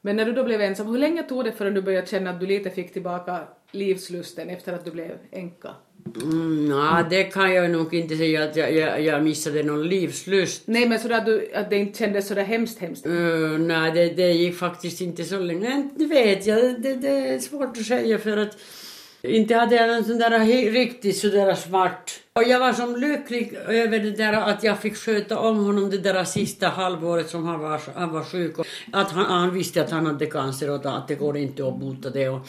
men 0.00 0.16
när 0.16 0.24
du 0.24 0.32
då 0.32 0.44
blev 0.44 0.60
ensam, 0.60 0.86
hur 0.86 0.98
länge 0.98 1.22
tog 1.22 1.44
det 1.44 1.52
förrän 1.52 1.74
du 1.74 1.82
började 1.82 2.06
känna 2.06 2.30
att 2.30 2.40
du 2.40 2.46
lite 2.46 2.70
fick 2.70 2.92
tillbaka 2.92 3.40
livslusten 3.72 4.50
efter 4.50 4.72
att 4.72 4.84
du 4.84 4.90
blev 4.90 5.18
änka? 5.30 5.68
Mm, 6.22 6.68
na, 6.68 7.06
det 7.10 7.24
kan 7.24 7.54
jag 7.54 7.70
nog 7.70 7.94
inte 7.94 8.16
säga 8.16 8.44
att 8.44 8.56
jag, 8.56 8.74
jag, 8.74 9.02
jag 9.02 9.22
missade 9.22 9.62
någon 9.62 9.88
livslust. 9.88 10.62
Nej, 10.66 10.88
men 10.88 10.98
sådär 10.98 11.18
att, 11.18 11.26
du, 11.26 11.50
att 11.54 11.70
det 11.70 11.76
inte 11.76 11.98
kändes 11.98 12.28
sådär 12.28 12.42
hemskt 12.42 12.78
hemskt? 12.78 13.06
Uh, 13.06 13.58
nej, 13.58 13.92
det, 13.92 14.08
det 14.08 14.32
gick 14.32 14.56
faktiskt 14.56 15.00
inte 15.00 15.24
så 15.24 15.38
länge. 15.38 15.88
Det 15.96 16.06
vet 16.06 16.46
jag, 16.46 16.82
det, 16.82 16.94
det 16.94 17.08
är 17.08 17.38
svårt 17.38 17.76
att 17.76 17.86
säga 17.86 18.18
för 18.18 18.36
att 18.36 18.58
inte 19.22 19.54
hade 19.54 19.76
jag 19.76 19.88
någon 19.88 20.04
sån 20.04 20.18
där 20.18 20.70
riktigt 20.70 21.16
sådär 21.16 21.54
smart 21.54 22.10
och 22.38 22.44
jag 22.44 22.60
var 22.60 22.72
som 22.72 22.96
lycklig 22.96 23.54
över 23.68 23.98
det 23.98 24.10
där 24.10 24.32
att 24.32 24.62
jag 24.62 24.78
fick 24.78 24.96
sköta 24.96 25.38
om 25.38 25.64
honom 25.64 25.90
det 25.90 25.98
där 25.98 26.24
sista 26.24 26.68
halvåret 26.68 27.30
som 27.30 27.46
han 27.46 27.60
var, 27.60 27.80
han 27.94 28.12
var 28.12 28.24
sjuk. 28.24 28.58
Och 28.58 28.66
att 28.92 29.10
han, 29.10 29.24
han 29.24 29.54
visste 29.54 29.82
att 29.82 29.90
han 29.90 30.06
hade 30.06 30.26
cancer 30.26 30.70
och 30.70 30.86
att 30.86 31.08
det 31.08 31.14
går 31.14 31.36
inte 31.36 31.68
att 31.68 31.78
bota 31.78 32.10
det. 32.10 32.28
Och, 32.28 32.40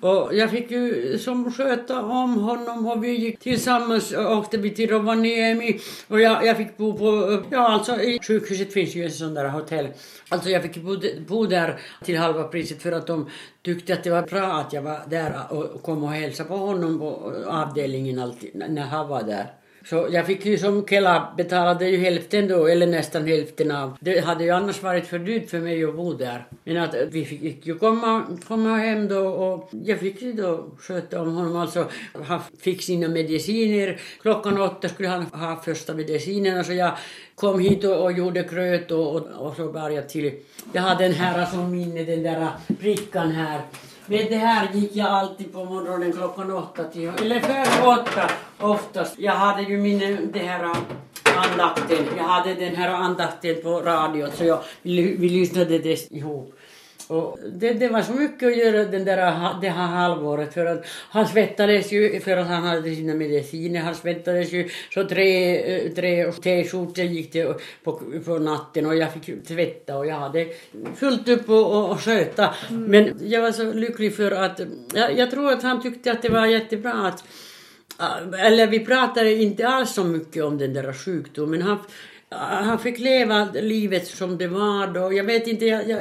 och 0.00 0.34
jag 0.34 0.50
fick 0.50 0.70
ju 0.70 1.18
som 1.18 1.52
sköta 1.52 2.02
om 2.02 2.34
honom 2.34 2.86
och 2.86 3.04
vi 3.04 3.10
gick 3.10 3.38
tillsammans 3.38 4.12
och 4.12 4.36
åkte 4.38 4.58
vi 4.58 4.70
till 4.70 4.90
Rovaniemi 4.90 5.80
och 6.08 6.20
jag, 6.20 6.46
jag 6.46 6.56
fick 6.56 6.76
bo 6.76 6.98
på, 6.98 7.42
ja 7.50 7.68
alltså 7.68 8.00
i 8.00 8.18
sjukhuset 8.22 8.72
finns 8.72 8.94
ju 8.94 9.04
en 9.04 9.10
sån 9.10 9.34
där 9.34 9.48
hotell. 9.48 9.88
Alltså 10.28 10.50
jag 10.50 10.62
fick 10.62 10.76
bo, 10.76 10.96
bo 11.28 11.46
där 11.46 11.80
till 12.04 12.18
halva 12.18 12.44
priset 12.44 12.82
för 12.82 12.92
att 12.92 13.06
de 13.06 13.30
tyckte 13.62 13.94
att 13.94 14.04
det 14.04 14.10
var 14.10 14.22
bra 14.22 14.52
att 14.52 14.72
jag 14.72 14.82
var 14.82 15.00
där 15.08 15.52
och 15.52 15.82
kom 15.82 16.04
och 16.04 16.10
hälsade 16.10 16.48
på 16.48 16.56
honom 16.56 16.98
på 16.98 17.32
avdelningen 17.46 18.18
alltid 18.18 18.50
när 18.54 18.82
han 18.82 19.08
var 19.08 19.22
där. 19.22 19.46
Så 19.84 20.08
jag 20.10 20.26
fick 20.26 20.46
ju 20.46 20.58
som 20.58 20.86
Kela 20.86 21.34
betalade 21.36 21.88
ju 21.88 21.96
hälften 21.96 22.48
då, 22.48 22.66
eller 22.66 22.86
nästan 22.86 23.26
hälften 23.26 23.70
av. 23.70 23.96
Det 24.00 24.20
hade 24.20 24.44
ju 24.44 24.50
annars 24.50 24.82
varit 24.82 25.06
för 25.06 25.18
dyrt 25.18 25.50
för 25.50 25.58
mig 25.58 25.84
att 25.84 25.96
bo 25.96 26.12
där. 26.12 26.46
Men 26.64 26.76
att 26.76 26.94
eh, 26.94 27.00
vi 27.10 27.24
fick 27.24 27.66
ju 27.66 27.78
komma, 27.78 28.26
komma 28.48 28.76
hem 28.76 29.08
då 29.08 29.20
och 29.20 29.70
jag 29.84 30.00
fick 30.00 30.22
ju 30.22 30.32
då 30.32 30.70
sköta 30.78 31.22
om 31.22 31.34
honom. 31.34 31.56
Alltså 31.56 31.86
han 32.26 32.40
fick 32.60 32.82
sina 32.82 33.08
mediciner. 33.08 34.00
Klockan 34.22 34.60
åtta 34.60 34.88
skulle 34.88 35.08
han 35.08 35.22
ha 35.22 35.62
första 35.64 35.94
medicinerna 35.94 36.64
så 36.64 36.72
jag 36.72 36.92
kom 37.34 37.60
hit 37.60 37.84
och, 37.84 38.02
och 38.02 38.12
gjorde 38.12 38.42
gröt 38.42 38.90
och, 38.90 39.16
och, 39.16 39.46
och 39.46 39.56
så 39.56 39.72
bar 39.72 39.90
jag 39.90 40.08
till. 40.08 40.32
Jag 40.72 40.82
hade 40.82 41.04
den 41.04 41.12
här 41.12 41.46
som 41.46 41.70
minne, 41.70 42.04
den 42.04 42.22
där 42.22 42.48
prickan 42.80 43.30
här 43.30 43.60
med 44.10 44.26
det 44.30 44.36
här 44.36 44.68
gick 44.72 44.96
jag 44.96 45.06
alltid 45.08 45.52
på 45.52 45.64
morgonen 45.64 46.12
klockan 46.12 46.50
åtta 46.50 46.84
till, 46.84 47.08
eller 47.08 47.40
före 47.40 47.86
åtta 47.88 48.30
oftast. 48.58 49.18
Jag 49.18 49.32
hade 49.32 49.62
ju 49.62 49.78
min, 49.78 50.30
det 50.32 50.38
här 50.38 50.64
andakten. 51.36 52.04
Jag 52.16 52.24
hade 52.24 52.54
den 52.54 52.76
här 52.76 52.88
andakten 52.88 53.56
på 53.62 53.80
radio 53.80 54.28
så 54.34 54.44
jag, 54.44 54.60
vi 54.82 55.28
lyssnade 55.28 55.78
det 55.78 56.12
ihop. 56.12 56.54
Och 57.10 57.38
det, 57.52 57.72
det 57.72 57.88
var 57.88 58.02
så 58.02 58.12
mycket 58.12 58.48
att 58.48 58.56
göra 58.56 58.84
den 58.84 59.04
där, 59.04 59.60
det 59.60 59.68
här 59.68 59.86
halvåret 59.86 60.54
för 60.54 60.66
att 60.66 60.86
han 61.10 61.26
svettades 61.26 61.92
ju 61.92 62.20
för 62.20 62.36
att 62.36 62.46
han 62.46 62.62
hade 62.62 62.94
sina 62.94 63.14
mediciner. 63.14 63.80
Han 63.80 63.94
svettades 63.94 64.52
ju 64.52 64.68
så 64.94 65.04
tre, 65.04 65.58
eh, 65.58 65.92
tre 65.92 66.32
t-skjortor 66.32 67.04
gick 67.04 67.32
det 67.32 67.60
på, 67.84 68.00
på 68.24 68.38
natten 68.38 68.86
och 68.86 68.96
jag 68.96 69.12
fick 69.12 69.46
tvätta 69.46 69.98
och 69.98 70.06
jag 70.06 70.14
hade 70.14 70.46
fullt 70.96 71.28
upp 71.28 71.48
och, 71.48 71.72
och, 71.72 71.90
och 71.90 72.00
sköta. 72.00 72.54
Mm. 72.68 72.84
Men 72.84 73.30
jag 73.30 73.42
var 73.42 73.52
så 73.52 73.72
lycklig 73.72 74.16
för 74.16 74.30
att 74.30 74.60
jag, 74.94 75.18
jag 75.18 75.30
tror 75.30 75.52
att 75.52 75.62
han 75.62 75.82
tyckte 75.82 76.12
att 76.12 76.22
det 76.22 76.28
var 76.28 76.46
jättebra 76.46 76.92
att 76.92 77.24
eller 78.38 78.66
vi 78.66 78.80
pratade 78.80 79.34
inte 79.34 79.68
alls 79.68 79.94
så 79.94 80.04
mycket 80.04 80.44
om 80.44 80.58
den 80.58 80.72
där 80.72 80.92
sjukdomen. 80.92 81.62
Han, 81.62 81.78
han 82.38 82.78
fick 82.78 82.98
leva 82.98 83.48
livet 83.52 84.06
som 84.06 84.38
det 84.38 84.46
var 84.46 84.86
då. 84.86 85.12
Jag 85.12 85.24
vet 85.24 85.46
inte, 85.46 85.66
jag, 85.66 85.90
jag, 85.90 86.00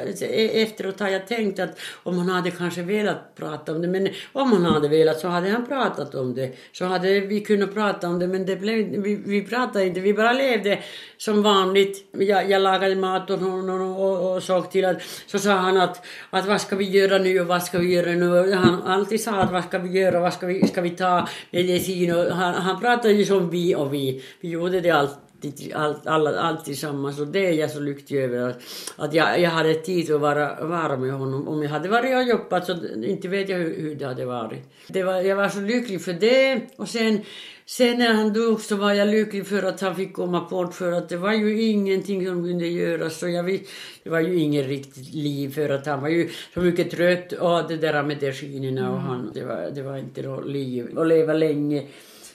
efteråt 0.61 0.99
har 0.99 1.09
jag 1.09 1.27
tänkt 1.27 1.59
att 1.59 1.79
om 2.03 2.17
han 2.17 2.29
hade 2.29 2.51
kanske 2.51 2.81
velat 2.81 3.35
prata 3.35 3.71
om 3.71 3.81
det, 3.81 3.87
men 3.87 4.09
om 4.31 4.51
han 4.51 4.65
hade 4.65 4.87
velat 4.87 5.19
så 5.19 5.27
hade 5.27 5.49
han 5.49 5.67
pratat 5.67 6.15
om 6.15 6.35
det. 6.35 6.55
Så 6.71 6.85
hade 6.85 7.19
vi 7.19 7.41
kunnat 7.41 7.73
prata 7.73 8.07
om 8.07 8.19
det, 8.19 8.27
men 8.27 8.45
det 8.45 8.55
blev, 8.55 8.77
vi, 8.77 9.15
vi 9.15 9.41
pratade 9.41 9.85
inte, 9.85 9.99
vi 9.99 10.13
bara 10.13 10.33
levde 10.33 10.79
som 11.17 11.43
vanligt. 11.43 12.09
Jag, 12.11 12.49
jag 12.49 12.61
lagade 12.61 12.95
mat 12.95 13.29
åt 13.29 13.39
honom 13.39 13.81
och, 13.81 14.09
och, 14.09 14.35
och 14.35 14.43
såg 14.43 14.71
till 14.71 14.85
att, 14.85 15.01
så 15.27 15.39
sa 15.39 15.51
han 15.51 15.77
att, 15.77 16.05
att 16.29 16.45
vad 16.45 16.61
ska 16.61 16.75
vi 16.75 16.89
göra 16.89 17.17
nu 17.17 17.39
och 17.39 17.47
vad 17.47 17.63
ska 17.63 17.79
vi 17.79 17.93
göra 17.93 18.11
nu? 18.11 18.53
Han 18.53 18.81
alltid 18.81 19.21
sa 19.21 19.31
att 19.31 19.51
vad 19.51 19.63
ska 19.63 19.77
vi 19.79 19.99
göra, 19.99 20.19
vad 20.19 20.33
ska 20.33 20.47
vi, 20.47 20.67
ska 20.67 20.81
vi 20.81 20.89
ta 20.89 21.27
medicin? 21.51 22.15
Och 22.15 22.25
han, 22.25 22.53
han 22.53 22.79
pratade 22.79 23.13
ju 23.13 23.25
som 23.25 23.49
vi 23.49 23.75
och 23.75 23.93
vi, 23.93 24.23
vi 24.41 24.49
gjorde 24.49 24.81
det 24.81 24.91
alltid 24.91 25.28
alltid, 25.45 25.73
allt, 25.73 26.07
alla, 26.07 26.39
allt 26.39 26.65
tillsammans 26.65 27.19
och 27.19 27.27
det 27.27 27.45
är 27.45 27.51
jag 27.51 27.71
så 27.71 27.79
lycklig 27.79 28.19
över 28.19 28.49
att, 28.49 28.59
att 28.95 29.13
jag, 29.13 29.41
jag 29.41 29.49
hade 29.49 29.73
tid 29.73 30.11
att 30.11 30.21
vara, 30.21 30.65
vara 30.65 30.97
med 30.97 31.13
honom. 31.13 31.47
Om 31.47 31.63
jag 31.63 31.69
hade 31.69 31.89
varit 31.89 32.15
och 32.15 32.23
jobbat 32.23 32.65
så 32.65 32.77
inte 33.03 33.27
vet 33.27 33.49
jag 33.49 33.57
hur, 33.57 33.81
hur 33.81 33.95
det 33.95 34.05
hade 34.05 34.25
varit. 34.25 34.59
Det 34.87 35.03
var, 35.03 35.21
jag 35.21 35.35
var 35.35 35.49
så 35.49 35.59
lycklig 35.59 36.01
för 36.01 36.13
det 36.13 36.61
och 36.75 36.89
sen 36.89 37.21
Sen 37.69 37.97
när 37.97 38.13
han 38.13 38.33
dog 38.33 38.61
så 38.61 38.75
var 38.75 38.93
jag 38.93 39.07
lycklig 39.07 39.47
för 39.47 39.63
att 39.63 39.81
han 39.81 39.95
fick 39.95 40.13
komma 40.13 40.47
bort 40.49 40.73
för 40.73 40.91
att 40.91 41.09
det 41.09 41.17
var 41.17 41.33
ju 41.33 41.61
ingenting 41.61 42.27
som 42.27 42.43
kunde 42.43 42.67
göras. 42.67 43.19
Så 43.19 43.27
jag 43.27 43.43
vis, 43.43 43.61
det 44.03 44.09
var 44.09 44.19
ju 44.19 44.39
inget 44.39 44.67
riktigt 44.67 45.13
liv 45.13 45.53
för 45.53 45.69
att 45.69 45.85
han 45.85 46.01
var 46.01 46.09
ju 46.09 46.29
så 46.53 46.61
mycket 46.61 46.91
trött 46.91 47.31
och 47.31 47.67
det 47.67 47.77
där 47.77 47.93
med 47.93 48.05
medicinerna 48.07 48.91
och 48.91 48.99
han, 48.99 49.31
det 49.33 49.43
var, 49.43 49.71
det 49.75 49.81
var 49.81 49.97
inte 49.97 50.21
något 50.21 50.47
liv 50.47 50.99
att 50.99 51.07
leva 51.07 51.33
länge. 51.33 51.83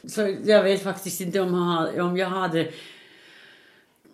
Så 0.07 0.35
jag 0.45 0.63
vet 0.63 0.83
faktiskt 0.83 1.21
inte 1.21 1.41
om, 1.41 1.55
han, 1.55 2.01
om 2.01 2.17
jag 2.17 2.29
hade 2.29 2.69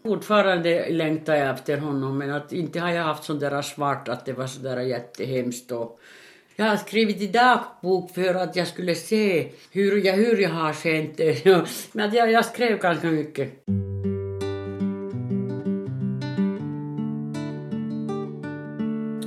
Fortfarande 0.03 0.91
längtar 0.91 1.35
jag 1.35 1.51
efter 1.51 1.79
honom 1.79 2.19
men 2.19 2.31
att 2.31 2.53
inte 2.53 2.81
har 2.81 2.91
jag 2.91 3.03
haft 3.03 3.25
sån 3.25 3.39
där 3.39 3.63
svart 3.63 4.09
att 4.09 4.27
det 4.27 4.33
var 4.33 4.47
så 4.47 4.61
där 4.61 4.81
jättehemskt 4.81 5.73
och 5.73 6.01
jag 6.57 6.67
har 6.67 6.77
skrivit 6.77 7.21
i 7.21 7.27
dagbok 7.27 8.15
för 8.15 8.35
att 8.35 8.57
jag 8.57 8.67
skulle 8.67 8.95
se 8.95 9.49
hur 9.71 10.07
jag, 10.07 10.13
hur 10.13 10.37
jag 10.37 10.51
har 10.51 10.73
känt 10.73 11.17
det. 11.17 11.45
Men 11.93 12.15
jag, 12.15 12.31
jag 12.31 12.45
skrev 12.45 12.79
ganska 12.79 13.07
mycket. 13.07 13.67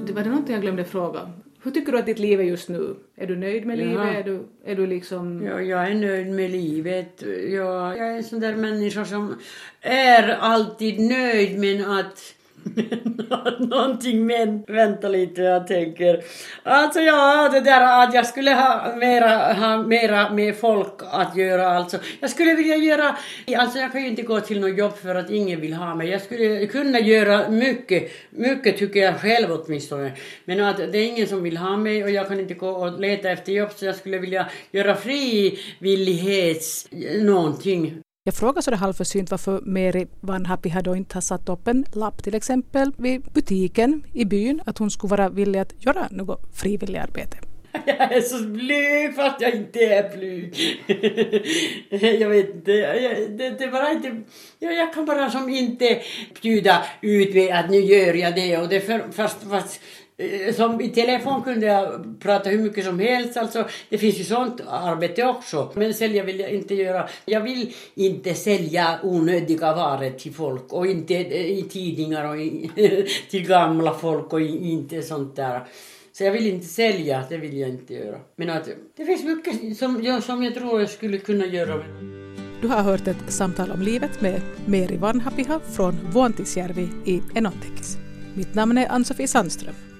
Det 0.07 0.13
var 0.13 0.24
det 0.24 0.30
någonting 0.30 0.53
jag 0.53 0.61
glömde 0.61 0.86
fråga. 0.86 1.32
Hur 1.64 1.72
tycker 1.72 1.91
du 1.91 1.97
att 1.97 2.05
ditt 2.05 2.20
liv 2.20 2.39
är 2.39 2.43
just 2.43 2.70
nu? 2.70 2.95
Är 3.16 3.28
du 3.28 3.36
nöjd 3.36 3.66
med 3.66 3.80
ja. 3.80 3.84
livet? 3.86 4.16
Är 4.16 4.24
du, 4.24 4.39
är 4.66 4.76
du 4.76 4.88
liksom... 4.88 5.43
Ja, 5.45 5.61
jag 5.61 5.91
är 5.91 5.95
nöjd 5.95 6.28
med 6.28 6.51
livet. 6.51 7.24
Jag, 7.49 7.97
jag 7.97 8.07
är 8.07 8.18
en 8.18 8.24
sån 8.24 8.39
där 8.39 8.55
människa 8.55 9.05
som 9.05 9.36
är 9.82 10.30
alltid 10.30 10.99
nöjd 10.99 11.59
men 11.59 11.91
att 11.91 12.36
Någonting 13.59 14.26
men, 14.26 14.64
vänta 14.68 15.07
lite, 15.07 15.41
jag 15.41 15.68
tänker. 15.68 16.24
Alltså 16.64 16.99
ja, 16.99 17.49
det 17.49 17.59
där 17.59 18.03
att 18.03 18.14
jag 18.14 18.26
skulle 18.26 18.51
ha 18.51 18.95
mera, 18.95 19.53
ha 19.53 19.84
mera 19.84 20.30
med 20.30 20.55
folk 20.55 21.01
att 21.11 21.36
göra 21.36 21.68
alltså. 21.68 21.97
Jag 22.20 22.30
skulle 22.30 22.55
vilja 22.55 22.76
göra, 22.76 23.18
alltså 23.57 23.80
jag 23.80 23.91
kan 23.91 24.01
ju 24.01 24.07
inte 24.07 24.22
gå 24.22 24.39
till 24.39 24.59
något 24.59 24.78
jobb 24.78 24.97
för 24.97 25.16
att 25.16 25.30
ingen 25.30 25.61
vill 25.61 25.74
ha 25.74 25.95
mig. 25.95 26.09
Jag 26.09 26.22
skulle 26.22 26.68
kunna 26.68 26.99
göra 26.99 27.49
mycket, 27.49 28.11
mycket 28.30 28.78
tycker 28.78 28.99
jag 28.99 29.20
själv 29.20 29.47
åtminstone. 29.51 30.11
Men 30.45 30.64
att 30.64 30.78
det 30.78 30.97
är 30.97 31.07
ingen 31.07 31.28
som 31.28 31.43
vill 31.43 31.57
ha 31.57 31.78
mig 31.78 32.03
och 32.03 32.11
jag 32.11 32.28
kan 32.28 32.39
inte 32.39 32.53
gå 32.53 32.70
och 32.70 32.99
leta 32.99 33.30
efter 33.30 33.51
jobb 33.51 33.70
så 33.76 33.86
jag 33.86 33.95
skulle 33.95 34.18
vilja 34.18 34.49
göra 34.72 34.95
frivillighets 34.95 36.88
någonting. 37.22 38.03
Jag 38.26 38.36
frågar 38.36 38.61
så 38.61 38.71
det 38.71 38.78
halvförsynt 38.78 39.32
varför 39.32 39.61
Mary 39.61 40.07
Van 40.19 40.45
Happy 40.45 40.69
då 40.84 40.95
inte 40.95 41.15
har 41.15 41.21
satt 41.21 41.49
upp 41.49 41.67
en 41.67 41.86
lapp 41.93 42.24
till 42.24 42.36
exempel 42.36 42.91
vid 42.97 43.21
butiken 43.21 44.03
i 44.13 44.26
byn 44.26 44.61
att 44.65 44.78
hon 44.78 44.91
skulle 44.91 45.11
vara 45.11 45.30
villig 45.30 45.59
att 45.59 45.74
göra 45.86 46.07
något 46.11 46.41
frivilligarbete. 46.53 47.38
Jag 47.86 48.13
är 48.13 48.21
så 48.21 48.43
blyg 48.43 49.15
fast 49.15 49.41
jag 49.41 49.53
inte 49.53 49.80
är 49.80 50.17
blyg. 50.17 50.55
jag 52.21 52.30
vet 52.30 52.55
inte, 52.55 52.71
jag, 52.71 53.32
det, 53.38 53.49
det 53.49 53.67
bara 53.67 53.91
inte, 53.91 54.21
jag, 54.59 54.74
jag 54.74 54.93
kan 54.93 55.05
bara 55.05 55.30
som 55.30 55.49
inte 55.49 56.01
bjuda 56.41 56.84
ut 57.01 57.34
mig 57.34 57.51
att 57.51 57.69
nu 57.69 57.78
gör 57.78 58.13
jag 58.13 58.36
det 58.36 58.57
och 58.57 58.69
det 58.69 58.82
för, 58.82 59.11
fast, 59.11 59.49
fast 59.49 59.82
Eh, 60.24 60.53
som 60.53 60.82
i 60.82 60.89
telefon 60.89 61.43
kunde 61.43 61.65
jag 61.65 62.15
prata 62.19 62.49
hur 62.49 62.59
mycket 62.59 62.86
som 62.86 62.99
helst. 62.99 63.38
Alltså, 63.38 63.65
det 63.89 63.97
finns 63.97 64.19
ju 64.19 64.24
sånt 64.24 64.61
arbete 64.67 65.24
också. 65.26 65.71
Men 65.76 65.93
sälja 65.93 66.24
vill 66.24 66.39
jag 66.39 66.51
inte 66.51 66.76
göra. 66.76 67.09
Jag 67.26 67.41
vill 67.41 67.74
inte 67.95 68.34
sälja 68.34 68.99
onödiga 69.03 69.76
varor 69.76 70.09
till 70.09 70.34
folk 70.34 70.74
och 70.74 70.88
inte 70.88 71.15
eh, 71.15 71.59
i 71.59 71.61
tidningar 71.61 72.30
och 72.30 72.38
i, 72.38 72.71
till 73.30 73.47
gamla 73.47 73.93
folk 73.93 74.34
och 74.34 74.41
inte 74.41 75.01
sånt 75.01 75.36
där. 75.36 75.67
Så 76.11 76.24
jag 76.24 76.32
vill 76.32 76.47
inte 76.47 76.65
sälja, 76.65 77.24
det 77.30 77.38
vill 77.38 77.57
jag 77.57 77.69
inte 77.69 77.93
göra. 77.93 78.17
Men 78.36 78.49
att, 78.49 78.69
det 78.97 79.05
finns 79.05 79.24
mycket 79.24 79.78
som 79.78 80.03
jag, 80.03 80.24
som 80.24 80.43
jag 80.43 80.53
tror 80.53 80.80
jag 80.80 80.89
skulle 80.89 81.17
kunna 81.17 81.45
göra. 81.45 81.84
Du 82.61 82.67
har 82.67 82.82
hört 82.82 83.07
ett 83.07 83.34
samtal 83.34 83.71
om 83.71 83.82
livet 83.82 84.21
med 84.21 84.41
Meri 84.65 84.97
Vanhapiha 84.97 85.59
från 85.76 85.99
Vuontisjärvi 86.13 86.89
i 87.05 87.21
Enontekis. 87.36 87.97
Mitt 88.34 88.55
namn 88.55 88.78
är 88.78 88.91
Ann-Sofie 88.91 89.28
Sandström. 89.28 89.93